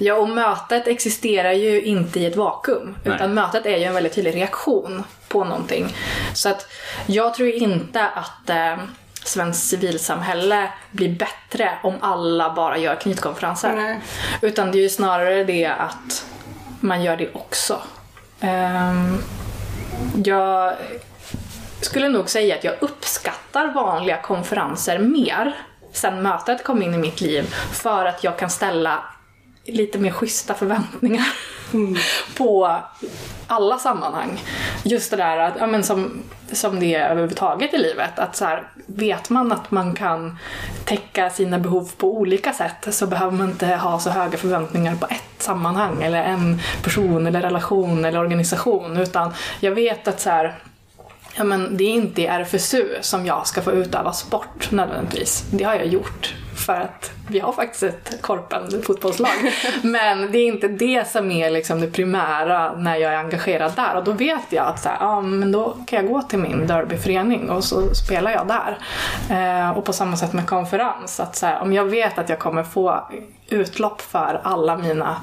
Ja, 0.00 0.14
och 0.14 0.28
mötet 0.28 0.86
existerar 0.86 1.52
ju 1.52 1.82
inte 1.82 2.20
i 2.20 2.26
ett 2.26 2.36
vakuum. 2.36 2.94
Nej. 3.04 3.14
Utan 3.14 3.34
mötet 3.34 3.66
är 3.66 3.76
ju 3.76 3.84
en 3.84 3.94
väldigt 3.94 4.14
tydlig 4.14 4.34
reaktion 4.34 5.02
på 5.28 5.44
någonting. 5.44 5.86
Så 6.34 6.48
att 6.48 6.66
jag 7.06 7.34
tror 7.34 7.48
inte 7.48 8.08
att 8.08 8.50
eh, 8.50 8.76
svenskt 9.28 9.68
civilsamhälle 9.68 10.68
blir 10.90 11.08
bättre 11.08 11.78
om 11.82 11.94
alla 12.00 12.54
bara 12.54 12.78
gör 12.78 12.94
knytkonferenser. 12.94 13.72
Nej. 13.72 14.00
Utan 14.42 14.72
det 14.72 14.78
är 14.78 14.82
ju 14.82 14.88
snarare 14.88 15.44
det 15.44 15.66
att 15.66 16.26
man 16.80 17.02
gör 17.02 17.16
det 17.16 17.34
också. 17.34 17.80
Ehm, 18.40 19.18
jag 20.24 20.74
skulle 21.80 22.08
nog 22.08 22.30
säga 22.30 22.54
att 22.54 22.64
jag 22.64 22.74
uppskattar 22.80 23.66
vanliga 23.66 24.22
konferenser 24.22 24.98
mer 24.98 25.56
sen 25.92 26.22
mötet 26.22 26.64
kom 26.64 26.82
in 26.82 26.94
i 26.94 26.98
mitt 26.98 27.20
liv 27.20 27.54
för 27.72 28.04
att 28.04 28.24
jag 28.24 28.38
kan 28.38 28.50
ställa 28.50 29.04
lite 29.72 29.98
mer 29.98 30.10
schyssta 30.10 30.54
förväntningar 30.54 31.26
på 32.36 32.76
alla 33.46 33.78
sammanhang. 33.78 34.40
Just 34.84 35.10
det 35.10 35.16
där 35.16 35.38
att, 35.38 35.54
ja, 35.58 35.66
men 35.66 35.84
som, 35.84 36.22
som 36.52 36.80
det 36.80 36.94
är 36.94 37.08
överhuvudtaget 37.08 37.74
i 37.74 37.78
livet. 37.78 38.18
Att 38.18 38.36
så 38.36 38.44
här, 38.44 38.68
vet 38.86 39.30
man 39.30 39.52
att 39.52 39.70
man 39.70 39.94
kan 39.94 40.38
täcka 40.84 41.30
sina 41.30 41.58
behov 41.58 41.90
på 41.96 42.16
olika 42.16 42.52
sätt 42.52 42.94
så 42.94 43.06
behöver 43.06 43.32
man 43.32 43.50
inte 43.50 43.66
ha 43.66 43.98
så 43.98 44.10
höga 44.10 44.38
förväntningar 44.38 44.96
på 44.96 45.06
ett 45.06 45.42
sammanhang 45.42 46.02
eller 46.02 46.22
en 46.22 46.60
person 46.82 47.26
eller 47.26 47.42
relation 47.42 48.04
eller 48.04 48.18
organisation. 48.18 48.96
Utan 48.96 49.32
jag 49.60 49.72
vet 49.72 50.08
att 50.08 50.20
så 50.20 50.30
här, 50.30 50.58
Ja, 51.36 51.44
men 51.44 51.76
det 51.76 51.84
är 51.84 51.92
inte 51.92 52.22
i 52.22 52.26
RFSU 52.26 52.88
som 53.00 53.26
jag 53.26 53.46
ska 53.46 53.62
få 53.62 53.72
utöva 53.72 54.12
sport 54.12 54.70
nödvändigtvis. 54.70 55.44
Det 55.50 55.64
har 55.64 55.74
jag 55.74 55.86
gjort 55.86 56.34
för 56.68 56.80
att 56.80 57.10
vi 57.28 57.38
har 57.40 57.52
faktiskt 57.52 57.82
ett 57.82 58.22
korpen 58.22 58.82
fotbollslag. 58.82 59.52
Men 59.82 60.32
det 60.32 60.38
är 60.38 60.46
inte 60.46 60.68
det 60.68 61.08
som 61.08 61.30
är 61.30 61.50
liksom 61.50 61.80
det 61.80 61.86
primära 61.86 62.72
när 62.76 62.96
jag 62.96 63.12
är 63.12 63.16
engagerad 63.16 63.72
där. 63.76 63.96
Och 63.96 64.04
då 64.04 64.12
vet 64.12 64.44
jag 64.50 64.66
att 64.66 64.80
så 64.80 64.88
här, 64.88 64.96
ja, 65.00 65.20
men 65.20 65.52
då 65.52 65.76
kan 65.86 65.96
jag 66.04 66.12
gå 66.12 66.22
till 66.22 66.38
min 66.38 66.66
derbyförening 66.66 67.50
och 67.50 67.64
så 67.64 67.94
spelar 67.94 68.30
jag 68.30 68.46
där. 68.46 68.78
Eh, 69.30 69.78
och 69.78 69.84
på 69.84 69.92
samma 69.92 70.16
sätt 70.16 70.32
med 70.32 70.46
konferens. 70.46 71.20
Att 71.20 71.36
så 71.36 71.46
här, 71.46 71.60
om 71.60 71.72
jag 71.72 71.84
vet 71.84 72.18
att 72.18 72.28
jag 72.28 72.38
kommer 72.38 72.62
få 72.62 73.08
utlopp 73.48 74.00
för 74.00 74.40
alla 74.44 74.76
mina 74.76 75.16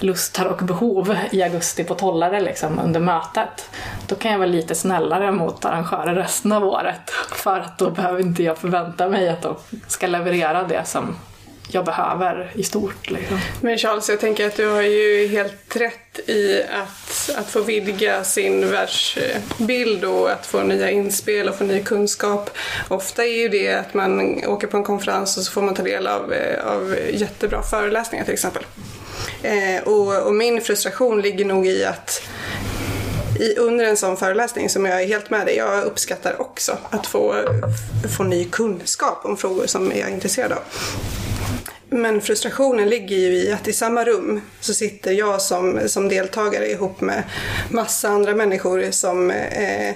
lustar 0.00 0.46
och 0.46 0.56
behov 0.56 1.16
i 1.30 1.42
augusti 1.42 1.84
på 1.84 1.94
Tollare 1.94 2.40
liksom, 2.40 2.78
under 2.78 3.00
mötet. 3.00 3.70
Då 4.06 4.14
kan 4.14 4.32
jag 4.32 4.38
vara 4.38 4.48
lite 4.48 4.74
snällare 4.74 5.32
mot 5.32 5.64
arrangörer 5.64 6.14
resten 6.14 6.52
av 6.52 6.64
året. 6.64 7.10
För 7.32 7.60
att 7.60 7.78
då 7.78 7.90
behöver 7.90 8.20
inte 8.20 8.42
jag 8.42 8.58
förvänta 8.58 9.08
mig 9.08 9.28
att 9.28 9.42
de 9.42 9.54
ska 9.88 10.06
leverera 10.06 10.62
det 10.62 10.84
som 10.84 11.16
jag 11.68 11.84
behöver 11.84 12.50
i 12.54 12.62
stort. 12.62 13.10
Liksom. 13.10 13.38
Men 13.60 13.78
Charles, 13.78 14.08
jag 14.08 14.20
tänker 14.20 14.46
att 14.46 14.56
du 14.56 14.66
har 14.66 14.82
ju 14.82 15.26
helt 15.26 15.76
rätt 15.76 16.28
i 16.28 16.62
att, 16.62 17.30
att 17.38 17.50
få 17.50 17.60
vidga 17.60 18.24
sin 18.24 18.70
världsbild 18.70 20.04
och 20.04 20.30
att 20.30 20.46
få 20.46 20.62
nya 20.62 20.90
inspel 20.90 21.48
och 21.48 21.54
få 21.54 21.64
ny 21.64 21.82
kunskap. 21.82 22.50
Ofta 22.88 23.24
är 23.24 23.38
ju 23.38 23.48
det 23.48 23.72
att 23.72 23.94
man 23.94 24.44
åker 24.46 24.66
på 24.66 24.76
en 24.76 24.84
konferens 24.84 25.36
och 25.36 25.42
så 25.42 25.52
får 25.52 25.62
man 25.62 25.74
ta 25.74 25.82
del 25.82 26.06
av, 26.06 26.32
eh, 26.32 26.66
av 26.66 26.96
jättebra 27.12 27.62
föreläsningar 27.62 28.24
till 28.24 28.34
exempel. 28.34 28.64
Eh, 29.42 29.82
och, 29.84 30.26
och 30.26 30.34
min 30.34 30.60
frustration 30.60 31.20
ligger 31.20 31.44
nog 31.44 31.66
i 31.66 31.84
att 31.84 32.22
i, 33.40 33.56
under 33.56 33.84
en 33.84 33.96
sån 33.96 34.16
föreläsning 34.16 34.68
som 34.68 34.84
jag 34.84 35.02
är 35.02 35.06
helt 35.06 35.30
med 35.30 35.46
dig, 35.46 35.56
jag 35.56 35.84
uppskattar 35.84 36.40
också 36.40 36.78
att 36.90 37.06
få, 37.06 37.34
få 38.16 38.22
ny 38.22 38.44
kunskap 38.44 39.24
om 39.24 39.36
frågor 39.36 39.66
som 39.66 39.86
jag 39.86 40.08
är 40.08 40.14
intresserad 40.14 40.52
av. 40.52 40.62
Men 41.90 42.20
frustrationen 42.20 42.88
ligger 42.88 43.16
ju 43.16 43.32
i 43.32 43.52
att 43.52 43.68
i 43.68 43.72
samma 43.72 44.04
rum 44.04 44.40
så 44.60 44.74
sitter 44.74 45.12
jag 45.12 45.42
som, 45.42 45.80
som 45.86 46.08
deltagare 46.08 46.70
ihop 46.70 47.00
med 47.00 47.22
massa 47.70 48.08
andra 48.08 48.34
människor 48.34 48.90
som, 48.90 49.30
eh, 49.30 49.94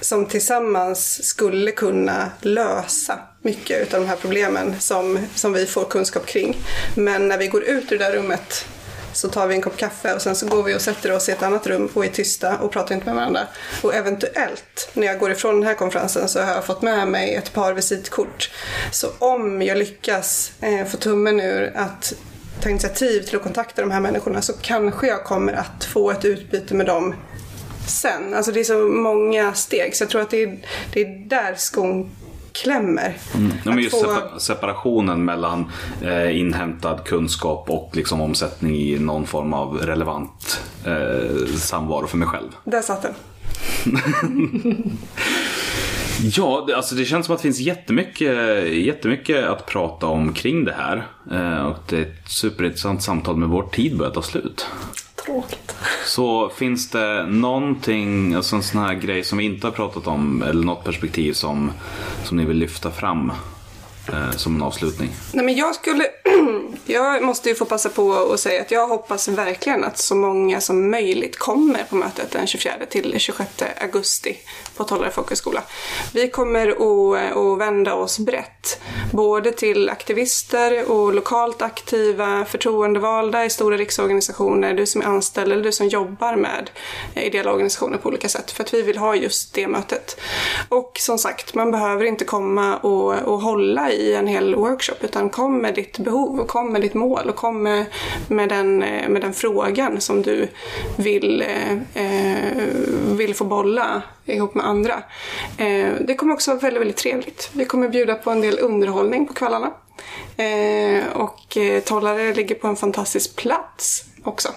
som 0.00 0.26
tillsammans 0.26 1.24
skulle 1.24 1.70
kunna 1.70 2.30
lösa 2.40 3.18
mycket 3.42 3.94
av 3.94 4.00
de 4.00 4.06
här 4.06 4.16
problemen 4.16 4.74
som, 4.80 5.18
som 5.34 5.52
vi 5.52 5.66
får 5.66 5.84
kunskap 5.84 6.26
kring. 6.26 6.56
Men 6.94 7.28
när 7.28 7.38
vi 7.38 7.46
går 7.46 7.64
ut 7.64 7.92
ur 7.92 7.98
det 7.98 8.04
där 8.04 8.12
rummet 8.12 8.66
så 9.18 9.28
tar 9.28 9.46
vi 9.46 9.54
en 9.54 9.62
kopp 9.62 9.76
kaffe 9.76 10.14
och 10.14 10.22
sen 10.22 10.36
så 10.36 10.46
går 10.46 10.62
vi 10.62 10.74
och 10.74 10.80
sätter 10.80 11.12
oss 11.12 11.28
i 11.28 11.32
ett 11.32 11.42
annat 11.42 11.66
rum 11.66 11.90
och 11.94 12.04
är 12.04 12.08
tysta 12.08 12.58
och 12.58 12.72
pratar 12.72 12.94
inte 12.94 13.06
med 13.06 13.14
varandra. 13.14 13.40
Och 13.82 13.94
eventuellt, 13.94 14.90
när 14.92 15.06
jag 15.06 15.18
går 15.18 15.30
ifrån 15.30 15.54
den 15.54 15.66
här 15.66 15.74
konferensen 15.74 16.28
så 16.28 16.40
har 16.40 16.54
jag 16.54 16.64
fått 16.64 16.82
med 16.82 17.08
mig 17.08 17.34
ett 17.34 17.52
par 17.52 17.72
visitkort. 17.72 18.50
Så 18.92 19.08
om 19.18 19.62
jag 19.62 19.78
lyckas 19.78 20.52
eh, 20.60 20.86
få 20.86 20.96
tummen 20.96 21.40
ur 21.40 21.72
att 21.76 22.14
ta 22.60 22.68
initiativ 22.68 23.20
till 23.22 23.36
att 23.36 23.42
kontakta 23.42 23.82
de 23.82 23.90
här 23.90 24.00
människorna 24.00 24.42
så 24.42 24.52
kanske 24.52 25.06
jag 25.06 25.24
kommer 25.24 25.52
att 25.52 25.84
få 25.84 26.10
ett 26.10 26.24
utbyte 26.24 26.74
med 26.74 26.86
dem 26.86 27.14
sen. 27.86 28.34
Alltså 28.34 28.52
det 28.52 28.60
är 28.60 28.64
så 28.64 28.78
många 28.88 29.54
steg 29.54 29.96
så 29.96 30.02
jag 30.04 30.10
tror 30.10 30.20
att 30.20 30.30
det 30.30 30.42
är, 30.42 30.58
det 30.92 31.00
är 31.00 31.28
där 31.28 31.54
skon 31.54 32.10
klämmer. 32.62 33.16
Ja, 33.64 33.70
men 33.70 33.78
just 33.78 33.90
få- 34.04 34.06
sepa- 34.10 34.38
separationen 34.38 35.24
mellan 35.24 35.70
eh, 36.02 36.38
inhämtad 36.40 37.04
kunskap 37.04 37.70
och 37.70 37.90
liksom 37.96 38.20
omsättning 38.20 38.76
i 38.76 38.98
någon 38.98 39.26
form 39.26 39.52
av 39.52 39.76
relevant 39.78 40.60
eh, 40.86 41.46
samvaro 41.56 42.06
för 42.06 42.16
mig 42.16 42.28
själv. 42.28 42.48
Där 42.64 42.82
satt 42.82 43.02
den. 43.02 43.14
Ja, 46.36 46.66
alltså 46.76 46.94
det 46.94 47.04
känns 47.04 47.26
som 47.26 47.34
att 47.34 47.38
det 47.40 47.42
finns 47.42 47.60
jättemycket, 47.60 48.68
jättemycket 48.72 49.44
att 49.46 49.66
prata 49.66 50.06
om 50.06 50.32
kring 50.32 50.64
det 50.64 50.74
här. 50.78 51.06
Eh, 51.32 51.66
och 51.66 51.76
det 51.88 51.96
är 51.96 52.02
ett 52.02 52.28
superintressant 52.28 53.02
samtal 53.02 53.36
med 53.36 53.48
vår 53.48 53.62
tid 53.62 53.96
börjar 53.98 54.12
ta 54.12 54.22
slut. 54.22 54.66
Tråkigt. 55.28 55.76
Så 56.04 56.48
finns 56.48 56.90
det 56.90 57.26
någonting, 57.26 58.34
alltså 58.34 58.56
en 58.56 58.62
sån 58.62 58.80
här 58.80 58.94
grej 58.94 59.24
som 59.24 59.38
vi 59.38 59.44
inte 59.44 59.66
har 59.66 59.72
pratat 59.72 60.06
om 60.06 60.42
eller 60.42 60.64
något 60.64 60.84
perspektiv 60.84 61.32
som, 61.32 61.70
som 62.24 62.36
ni 62.36 62.44
vill 62.44 62.56
lyfta 62.56 62.90
fram 62.90 63.32
eh, 64.12 64.30
som 64.30 64.56
en 64.56 64.62
avslutning? 64.62 65.10
Nej, 65.32 65.44
men 65.44 65.56
jag 65.56 65.74
skulle... 65.74 66.06
jag 66.86 67.22
måste 67.22 67.48
ju 67.48 67.54
få 67.54 67.64
passa 67.64 67.88
på 67.88 68.32
att 68.32 68.40
säga 68.40 68.60
att 68.60 68.70
jag 68.70 68.88
hoppas 68.88 69.28
verkligen 69.28 69.84
att 69.84 69.98
så 69.98 70.14
många 70.14 70.60
som 70.60 70.90
möjligt 70.90 71.38
kommer 71.38 71.84
på 71.90 71.96
mötet 71.96 72.30
den 72.30 72.46
24 72.46 72.74
till 72.90 73.14
26 73.18 73.50
augusti 73.80 74.36
på 74.76 74.84
Tollare 74.84 75.10
folkhögskola. 75.10 75.62
Vi 76.12 76.28
kommer 76.28 76.68
att, 76.68 77.22
eh, 77.22 77.38
att 77.38 77.58
vända 77.58 77.94
oss 77.94 78.18
brett 78.18 78.80
både 79.12 79.52
till 79.52 79.88
aktivister 79.88 80.90
och 80.90 81.14
lokalt 81.14 81.62
aktiva 81.62 82.44
förtroendevalda 82.44 83.44
i 83.44 83.50
stora 83.50 83.76
riksorganisationer, 83.76 84.74
du 84.74 84.86
som 84.86 85.00
är 85.00 85.06
anställd 85.06 85.52
eller 85.52 85.64
du 85.64 85.72
som 85.72 85.88
jobbar 85.88 86.36
med 86.36 86.70
eh, 87.14 87.26
ideella 87.26 87.52
organisationer 87.52 87.98
på 87.98 88.08
olika 88.08 88.28
sätt. 88.28 88.50
För 88.50 88.64
att 88.64 88.74
vi 88.74 88.82
vill 88.82 88.98
ha 88.98 89.14
just 89.14 89.54
det 89.54 89.68
mötet. 89.68 90.20
Och 90.68 90.96
som 91.00 91.18
sagt, 91.18 91.54
man 91.54 91.70
behöver 91.70 92.04
inte 92.04 92.24
komma 92.24 92.76
och, 92.76 93.14
och 93.14 93.40
hålla 93.40 93.92
i 93.92 93.97
i 93.98 94.14
en 94.14 94.26
hel 94.26 94.54
workshop 94.54 94.94
utan 95.00 95.30
kom 95.30 95.58
med 95.58 95.74
ditt 95.74 95.98
behov 95.98 96.40
och 96.40 96.48
kom 96.48 96.72
med 96.72 96.82
ditt 96.82 96.94
mål 96.94 97.28
och 97.28 97.36
kom 97.36 97.62
med, 97.62 97.86
med, 98.28 98.48
den, 98.48 98.82
eh, 98.82 99.08
med 99.08 99.22
den 99.22 99.32
frågan 99.32 100.00
som 100.00 100.22
du 100.22 100.48
vill, 100.96 101.42
eh, 101.42 101.72
eh, 101.94 102.64
vill 103.06 103.34
få 103.34 103.44
bolla 103.44 104.02
ihop 104.24 104.54
med 104.54 104.66
andra. 104.66 105.02
Eh, 105.58 105.92
det 106.06 106.14
kommer 106.14 106.34
också 106.34 106.50
vara 106.50 106.60
väldigt, 106.60 106.80
väldigt 106.80 106.96
trevligt. 106.96 107.50
Vi 107.52 107.64
kommer 107.64 107.88
bjuda 107.88 108.14
på 108.14 108.30
en 108.30 108.40
del 108.40 108.58
underhållning 108.58 109.26
på 109.26 109.34
kvällarna. 109.34 109.70
Eh, 110.36 111.08
och 111.14 111.56
eh, 111.56 111.82
Tollare 111.82 112.34
ligger 112.34 112.54
på 112.54 112.66
en 112.66 112.76
fantastisk 112.76 113.36
plats 113.36 114.04
också. 114.24 114.48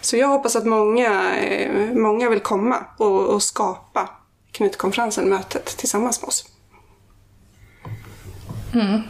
Så 0.00 0.16
jag 0.16 0.28
hoppas 0.28 0.56
att 0.56 0.66
många, 0.66 1.36
eh, 1.36 1.94
många 1.94 2.30
vill 2.30 2.40
komma 2.40 2.76
och, 2.98 3.26
och 3.26 3.42
skapa 3.42 4.08
Knutkonferensen, 4.52 5.28
mötet, 5.28 5.66
tillsammans 5.66 6.20
med 6.20 6.28
oss. 6.28 6.51
Mm. 8.74 9.02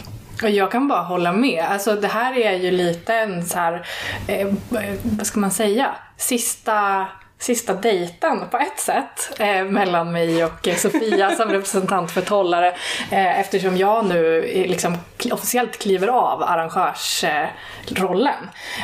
Och 0.42 0.50
jag 0.50 0.70
kan 0.70 0.88
bara 0.88 1.02
hålla 1.02 1.32
med. 1.32 1.64
Alltså 1.64 1.96
det 1.96 2.08
här 2.08 2.38
är 2.38 2.52
ju 2.52 2.70
lite 2.70 3.14
en 3.14 3.46
så 3.46 3.58
här, 3.58 3.86
eh, 4.26 4.48
vad 5.02 5.26
ska 5.26 5.40
man 5.40 5.50
säga, 5.50 5.90
sista 6.16 7.06
sista 7.42 7.74
dejten 7.74 8.48
på 8.50 8.56
ett 8.56 8.80
sätt 8.80 9.40
eh, 9.40 9.64
mellan 9.64 10.12
mig 10.12 10.44
och 10.44 10.68
Sofia 10.76 11.30
som 11.30 11.48
representant 11.48 12.10
för 12.10 12.20
Tollare 12.20 12.68
eh, 13.10 13.40
eftersom 13.40 13.76
jag 13.76 14.06
nu 14.06 14.42
liksom 14.68 14.96
officiellt 15.32 15.78
kliver 15.78 16.08
av 16.08 16.42
arrangörsrollen. 16.42 18.34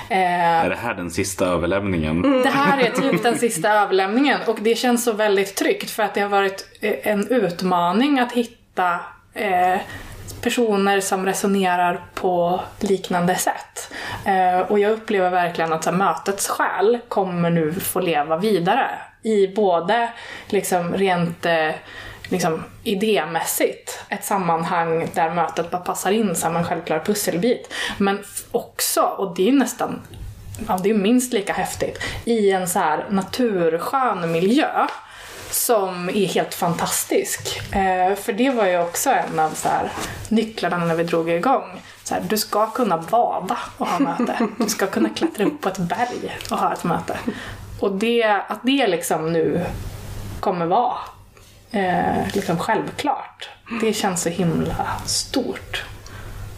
Eh, 0.08 0.64
är 0.64 0.70
det 0.70 0.76
här 0.76 0.94
den 0.94 1.10
sista 1.10 1.46
överlämningen? 1.46 2.24
Mm. 2.24 2.42
Det 2.42 2.48
här 2.48 2.78
är 2.78 2.90
typ 2.90 3.22
den 3.22 3.38
sista 3.38 3.72
överlämningen 3.82 4.40
och 4.46 4.58
det 4.60 4.74
känns 4.74 5.04
så 5.04 5.12
väldigt 5.12 5.56
tryggt 5.56 5.90
för 5.90 6.02
att 6.02 6.14
det 6.14 6.20
har 6.20 6.28
varit 6.28 6.68
eh, 6.80 6.94
en 7.02 7.28
utmaning 7.28 8.18
att 8.18 8.32
hitta 8.32 9.00
eh, 9.34 9.76
personer 10.40 11.00
som 11.00 11.26
resonerar 11.26 12.00
på 12.14 12.60
liknande 12.80 13.34
sätt. 13.36 13.92
Eh, 14.24 14.58
och 14.58 14.78
jag 14.78 14.92
upplever 14.92 15.30
verkligen 15.30 15.72
att 15.72 15.84
så 15.84 15.90
här, 15.90 15.96
mötets 15.96 16.48
själ 16.48 16.98
kommer 17.08 17.50
nu 17.50 17.72
få 17.72 18.00
leva 18.00 18.36
vidare 18.36 18.88
i 19.22 19.46
både 19.46 20.08
liksom 20.48 20.94
rent 20.94 21.46
eh, 21.46 21.70
liksom, 22.28 22.64
idémässigt 22.84 24.04
ett 24.08 24.24
sammanhang 24.24 25.08
där 25.14 25.30
mötet 25.30 25.70
bara 25.70 25.82
passar 25.82 26.10
in 26.10 26.34
som 26.34 26.56
en 26.56 26.64
självklar 26.64 26.98
pusselbit. 26.98 27.74
Men 27.98 28.24
också, 28.50 29.00
och 29.00 29.36
det 29.36 29.48
är 29.48 29.52
nästan 29.52 30.00
ja, 30.68 30.78
det 30.82 30.90
är 30.90 30.94
minst 30.94 31.32
lika 31.32 31.52
häftigt, 31.52 31.98
i 32.24 32.50
en 32.50 32.68
så 32.68 32.78
här 32.78 33.06
naturskön 33.10 34.32
miljö 34.32 34.86
som 35.50 36.08
är 36.08 36.26
helt 36.26 36.54
fantastisk. 36.54 37.60
Eh, 37.72 38.14
för 38.14 38.32
det 38.32 38.50
var 38.50 38.66
ju 38.66 38.80
också 38.80 39.10
en 39.10 39.38
av 39.38 39.50
så 39.50 39.68
här, 39.68 39.92
nycklarna 40.28 40.76
när 40.76 40.94
vi 40.94 41.04
drog 41.04 41.30
igång. 41.30 41.82
Så 42.04 42.14
här, 42.14 42.22
du 42.28 42.38
ska 42.38 42.70
kunna 42.70 42.98
bada 42.98 43.58
och 43.78 43.86
ha 43.86 43.98
möte. 43.98 44.48
Du 44.58 44.68
ska 44.68 44.86
kunna 44.86 45.08
klättra 45.08 45.44
upp 45.44 45.60
på 45.60 45.68
ett 45.68 45.78
berg 45.78 46.38
och 46.50 46.58
ha 46.58 46.72
ett 46.72 46.84
möte. 46.84 47.18
Och 47.80 47.92
det, 47.92 48.24
att 48.24 48.60
det 48.62 48.86
liksom 48.86 49.32
nu 49.32 49.64
kommer 50.40 50.66
vara 50.66 50.96
eh, 51.70 52.34
liksom 52.34 52.58
självklart, 52.58 53.48
det 53.80 53.92
känns 53.92 54.22
så 54.22 54.28
himla 54.28 54.86
stort. 55.06 55.84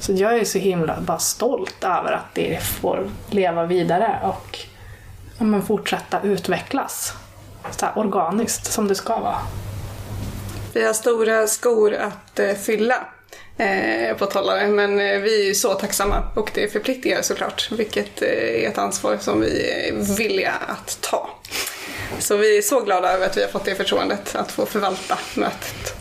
Så 0.01 0.13
jag 0.13 0.39
är 0.39 0.45
så 0.45 0.59
himla 0.59 1.01
bara 1.01 1.19
stolt 1.19 1.85
över 1.85 2.13
att 2.13 2.35
det 2.35 2.63
får 2.63 3.11
leva 3.31 3.67
vidare 3.67 4.19
och 4.23 4.59
ja, 5.39 5.45
men 5.45 5.63
fortsätta 5.63 6.21
utvecklas 6.21 7.15
så 7.71 7.87
här 7.87 7.99
organiskt 7.99 8.73
som 8.73 8.89
det 8.89 8.95
ska 8.95 9.19
vara. 9.19 9.39
Vi 10.73 10.85
har 10.85 10.93
stora 10.93 11.47
skor 11.47 11.95
att 11.95 12.39
eh, 12.39 12.55
fylla 12.55 13.07
eh, 13.57 14.17
på 14.17 14.27
talare 14.27 14.69
men 14.69 15.01
eh, 15.01 15.21
vi 15.21 15.51
är 15.51 15.55
så 15.55 15.75
tacksamma 15.75 16.23
och 16.37 16.51
det 16.55 16.73
förpliktigar 16.73 17.23
såklart 17.23 17.73
vilket 17.73 18.23
eh, 18.23 18.29
är 18.29 18.69
ett 18.69 18.79
ansvar 18.79 19.17
som 19.21 19.41
vi 19.41 19.71
är 19.71 20.17
villiga 20.17 20.53
att 20.67 20.99
ta. 21.01 21.31
Så 22.19 22.37
vi 22.37 22.59
är 22.59 22.63
så 22.63 22.81
glada 22.81 23.13
över 23.13 23.27
att 23.27 23.37
vi 23.37 23.43
har 23.43 23.49
fått 23.49 23.65
det 23.65 23.75
förtroendet 23.75 24.35
att 24.35 24.53
få 24.53 24.67
förvalta 24.67 25.19
mötet. 25.35 26.00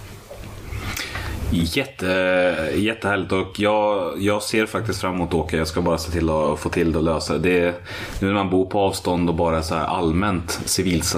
Jätte, 1.51 2.05
jättehärligt 2.75 3.31
och 3.31 3.59
jag, 3.59 4.13
jag 4.21 4.43
ser 4.43 4.65
faktiskt 4.65 5.01
fram 5.01 5.15
emot 5.15 5.29
att 5.29 5.33
åka. 5.33 5.57
Jag 5.57 5.67
ska 5.67 5.81
bara 5.81 5.97
se 5.97 6.11
till 6.11 6.29
att 6.29 6.59
få 6.59 6.69
till 6.69 6.91
det 6.91 6.97
och 6.97 7.03
lösa 7.03 7.37
det. 7.37 7.75
nu 8.21 8.27
när 8.27 8.33
man 8.33 8.49
bor 8.49 8.65
på 8.65 8.79
avstånd 8.79 9.29
och 9.29 9.35
bara 9.35 9.63
så 9.63 9.75
här 9.75 9.85
allmänt 9.85 10.51
civils... 10.65 11.15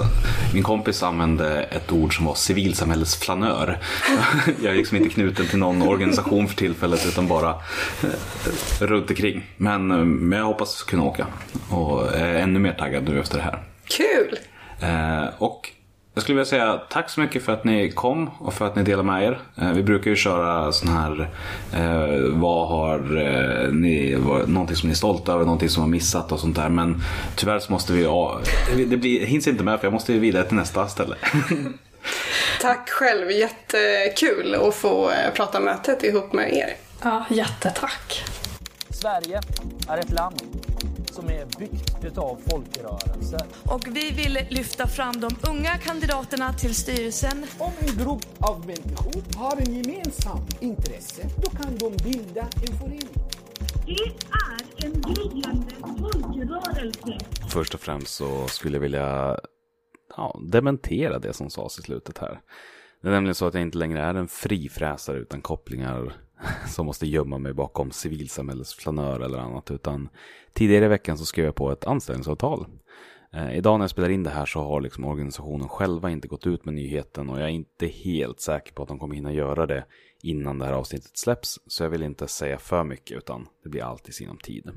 Min 0.54 0.62
kompis 0.62 1.02
använde 1.02 1.62
ett 1.62 1.92
ord 1.92 2.16
som 2.16 2.26
var 2.26 2.34
civilsamhällesflanör. 2.34 3.78
Jag 4.62 4.72
är 4.72 4.76
liksom 4.76 4.96
inte 4.96 5.08
knuten 5.08 5.46
till 5.46 5.58
någon 5.58 5.82
organisation 5.82 6.48
för 6.48 6.56
tillfället 6.56 7.06
utan 7.06 7.28
bara 7.28 7.50
eh, 7.50 8.86
runt 8.86 9.10
omkring. 9.10 9.46
Men, 9.56 9.86
men 10.28 10.38
jag 10.38 10.46
hoppas 10.46 10.82
kunna 10.82 11.02
åka 11.02 11.26
och 11.70 12.16
är 12.16 12.34
ännu 12.34 12.58
mer 12.58 12.72
taggad 12.72 13.04
nu 13.04 13.20
efter 13.20 13.36
det 13.36 13.44
här. 13.44 13.58
Kul! 13.84 14.38
Eh, 14.80 15.28
och 15.38 15.70
jag 16.14 16.22
skulle 16.22 16.36
vilja 16.36 16.50
säga 16.50 16.80
tack 16.88 17.10
så 17.10 17.20
mycket 17.20 17.42
för 17.42 17.52
att 17.52 17.64
ni 17.64 17.90
kom 17.90 18.30
och 18.38 18.54
för 18.54 18.66
att 18.66 18.76
ni 18.76 18.82
delar 18.82 19.02
med 19.02 19.24
er. 19.24 19.40
Eh, 19.56 19.72
vi 19.72 19.82
brukar 19.82 20.10
ju 20.10 20.16
köra 20.16 20.72
sån 20.72 20.88
här, 20.88 21.30
eh, 21.72 22.20
vad 22.30 22.68
har 22.68 22.98
eh, 22.98 23.72
ni, 23.72 24.14
vad, 24.14 24.48
någonting 24.48 24.76
som 24.76 24.88
ni 24.88 24.92
är 24.92 24.96
stolta 24.96 25.32
över, 25.32 25.44
någonting 25.44 25.68
som 25.68 25.82
har 25.82 25.90
missat 25.90 26.32
och 26.32 26.40
sånt 26.40 26.56
där. 26.56 26.68
Men 26.68 27.02
tyvärr 27.36 27.58
så 27.58 27.72
måste 27.72 27.92
vi, 27.92 28.02
ja, 28.02 28.40
det 28.86 28.96
blir, 28.96 29.26
hinns 29.26 29.48
inte 29.48 29.64
med 29.64 29.80
för 29.80 29.86
jag 29.86 29.92
måste 29.92 30.12
vidare 30.12 30.44
till 30.44 30.56
nästa 30.56 30.88
ställe. 30.88 31.16
tack 32.60 32.90
själv, 32.90 33.30
jättekul 33.30 34.54
att 34.54 34.74
få 34.74 35.10
eh, 35.10 35.32
prata 35.34 35.60
mötet 35.60 36.04
ihop 36.04 36.32
med 36.32 36.52
er. 36.52 36.76
Ja, 37.02 37.24
jättetack. 37.30 38.24
Sverige 38.90 39.40
är 39.88 39.98
ett 39.98 40.10
land 40.10 40.61
som 41.12 41.26
är 41.26 41.46
byggt 41.58 42.04
utav 42.04 42.38
folkrörelser. 42.50 43.40
Och 43.64 43.86
vi 43.86 44.10
vill 44.10 44.38
lyfta 44.50 44.86
fram 44.86 45.20
de 45.20 45.30
unga 45.50 45.78
kandidaterna 45.78 46.52
till 46.52 46.74
styrelsen. 46.74 47.44
Om 47.58 47.72
en 47.80 48.04
grupp 48.04 48.26
av 48.38 48.66
människor 48.66 49.22
har 49.36 49.56
en 49.56 49.74
gemensam 49.74 50.46
intresse, 50.60 51.22
då 51.42 51.50
kan 51.50 51.78
de 51.78 51.96
bilda 52.04 52.42
en 52.42 52.78
förening. 52.78 53.08
Det 53.86 54.02
är 54.32 54.86
en 54.86 55.02
gryende 55.02 55.74
folkrörelse. 56.00 57.18
Först 57.48 57.74
och 57.74 57.80
främst 57.80 58.14
så 58.14 58.48
skulle 58.48 58.76
jag 58.76 58.80
vilja 58.82 59.38
ja, 60.16 60.40
dementera 60.42 61.18
det 61.18 61.32
som 61.32 61.50
sades 61.50 61.78
i 61.78 61.82
slutet 61.82 62.18
här. 62.18 62.40
Det 63.02 63.08
är 63.08 63.12
nämligen 63.12 63.34
så 63.34 63.46
att 63.46 63.54
jag 63.54 63.62
inte 63.62 63.78
längre 63.78 64.00
är 64.00 64.14
en 64.14 64.28
frifräsare 64.28 65.18
utan 65.18 65.40
kopplingar 65.40 66.12
som 66.66 66.86
måste 66.86 67.06
gömma 67.06 67.38
mig 67.38 67.52
bakom 67.52 67.90
civilsamhällesflanör 67.90 69.20
eller 69.20 69.38
annat. 69.38 69.70
Utan 69.70 70.08
tidigare 70.52 70.84
i 70.84 70.88
veckan 70.88 71.18
så 71.18 71.24
skrev 71.24 71.44
jag 71.44 71.54
på 71.54 71.72
ett 71.72 71.84
anställningsavtal. 71.84 72.66
Eh, 73.32 73.56
idag 73.56 73.78
när 73.78 73.84
jag 73.84 73.90
spelar 73.90 74.08
in 74.08 74.22
det 74.22 74.30
här 74.30 74.46
så 74.46 74.60
har 74.60 74.80
liksom 74.80 75.04
organisationen 75.04 75.68
själva 75.68 76.10
inte 76.10 76.28
gått 76.28 76.46
ut 76.46 76.64
med 76.64 76.74
nyheten 76.74 77.30
och 77.30 77.40
jag 77.40 77.44
är 77.44 77.52
inte 77.52 77.86
helt 77.86 78.40
säker 78.40 78.72
på 78.72 78.82
att 78.82 78.88
de 78.88 78.98
kommer 78.98 79.14
hinna 79.14 79.32
göra 79.32 79.66
det 79.66 79.84
innan 80.22 80.58
det 80.58 80.64
här 80.64 80.72
avsnittet 80.72 81.18
släpps. 81.18 81.58
Så 81.66 81.82
jag 81.82 81.90
vill 81.90 82.02
inte 82.02 82.28
säga 82.28 82.58
för 82.58 82.84
mycket 82.84 83.16
utan 83.16 83.46
det 83.62 83.68
blir 83.68 83.82
allt 83.82 84.08
i 84.08 84.12
sinom 84.12 84.38
tid. 84.38 84.70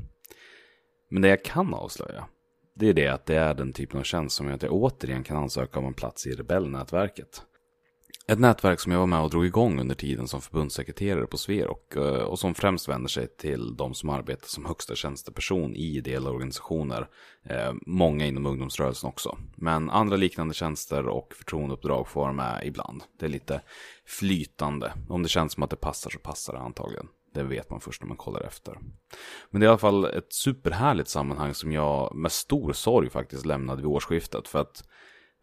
Men 1.10 1.22
det 1.22 1.28
jag 1.28 1.44
kan 1.44 1.74
avslöja 1.74 2.28
det 2.76 2.90
är 2.90 2.94
det 2.94 3.08
att 3.08 3.26
det 3.26 3.36
är 3.36 3.54
den 3.54 3.74
typen 3.74 4.00
av 4.00 4.04
tjänst 4.04 4.36
som 4.36 4.48
gör 4.48 4.54
att 4.54 4.64
jag 4.64 4.74
återigen 4.74 5.24
kan 5.24 5.38
ansöka 5.38 5.80
om 5.80 5.86
en 5.86 5.94
plats 5.94 6.28
i 6.28 6.32
rebellnätverket. 6.32 7.42
Ett 8.28 8.40
nätverk 8.40 8.80
som 8.80 8.92
jag 8.92 9.00
var 9.00 9.08
med 9.08 9.22
och 9.22 9.30
drog 9.30 9.46
igång 9.46 9.80
under 9.80 9.96
tiden 9.96 10.28
som 10.28 10.42
förbundssekreterare 10.42 11.28
på 11.28 11.38
Sverok 11.38 11.96
eh, 11.96 12.04
och 12.04 12.40
som 12.40 12.56
främst 12.56 12.90
vänder 12.90 13.10
sig 13.10 13.28
till 13.28 13.76
de 13.78 13.94
som 13.94 14.10
arbetar 14.10 14.48
som 14.48 14.66
högsta 14.66 14.96
tjänsteperson 14.96 15.76
i 15.76 15.98
ideella 15.98 16.30
organisationer. 16.30 17.08
Eh, 17.44 17.74
många 17.86 18.26
inom 18.26 18.46
ungdomsrörelsen 18.46 19.08
också. 19.08 19.38
Men 19.56 19.90
andra 19.90 20.16
liknande 20.16 20.54
tjänster 20.54 21.08
och 21.08 21.34
förtroendeuppdrag 21.34 22.08
får 22.08 22.22
vara 22.22 22.34
med 22.34 22.62
ibland. 22.66 23.04
Det 23.20 23.26
är 23.26 23.30
lite 23.30 23.62
flytande. 24.06 24.94
Om 25.10 25.24
det 25.24 25.30
känns 25.30 25.54
som 25.54 25.64
att 25.64 25.70
det 25.70 25.76
passar 25.76 26.10
så 26.10 26.20
passar 26.20 26.54
det 26.54 26.60
antagligen. 26.60 27.08
Det 27.34 27.44
vet 27.44 27.70
man 27.70 27.82
först 27.82 28.02
när 28.02 28.08
man 28.08 28.18
kollar 28.18 28.42
efter. 28.42 28.80
Men 29.50 29.62
det 29.62 29.66
är 29.66 29.68
i 29.68 29.70
alla 29.70 29.78
fall 29.78 30.06
ett 30.06 30.34
superhärligt 30.34 31.10
sammanhang 31.10 31.54
som 31.54 31.72
jag 31.72 32.16
med 32.16 32.32
stor 32.32 32.74
sorg 32.74 33.10
faktiskt 33.10 33.46
lämnade 33.46 33.82
vid 33.82 33.92
årsskiftet. 33.92 34.48
För 34.48 34.60
att 34.60 34.84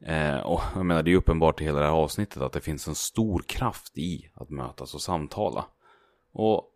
Eh, 0.07 0.37
och 0.37 0.61
jag 0.75 0.87
menar, 0.87 1.03
det 1.03 1.13
är 1.13 1.17
uppenbart 1.17 1.61
i 1.61 1.65
hela 1.65 1.79
det 1.79 1.87
här 1.87 1.93
avsnittet 1.93 2.43
att 2.43 2.53
det 2.53 2.61
finns 2.61 2.89
en 2.89 2.95
stor 2.95 3.43
kraft 3.47 3.99
i 3.99 4.31
att 4.35 4.51
mötas 4.51 4.95
och 4.95 5.01
samtala. 5.01 5.65
Och 6.33 6.69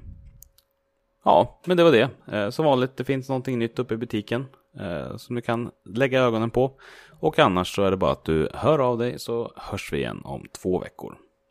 Ja, 1.25 1.61
men 1.67 1.77
det 1.77 1.85
var 1.85 1.93
det. 1.93 2.11
Eh, 2.33 2.51
som 2.51 2.65
vanligt, 2.65 2.97
det 2.97 3.05
finns 3.05 3.29
någonting 3.29 3.59
nytt 3.59 3.79
uppe 3.79 3.95
i 3.95 3.97
butiken 3.97 4.47
eh, 4.81 5.17
som 5.17 5.37
du 5.37 5.43
kan 5.43 5.71
lägga 5.85 6.21
ögonen 6.21 6.51
på. 6.51 6.81
Och 7.21 7.39
annars 7.39 7.75
så 7.75 7.83
är 7.83 7.91
det 7.91 7.97
bara 7.97 8.13
att 8.13 8.25
du 8.25 8.49
hör 8.55 8.79
av 8.79 8.99
dig 8.99 9.19
så 9.19 9.53
hörs 9.57 9.93
vi 9.93 9.97
igen 9.97 10.21
om 10.25 10.47
två 10.63 10.79
veckor. 10.79 11.19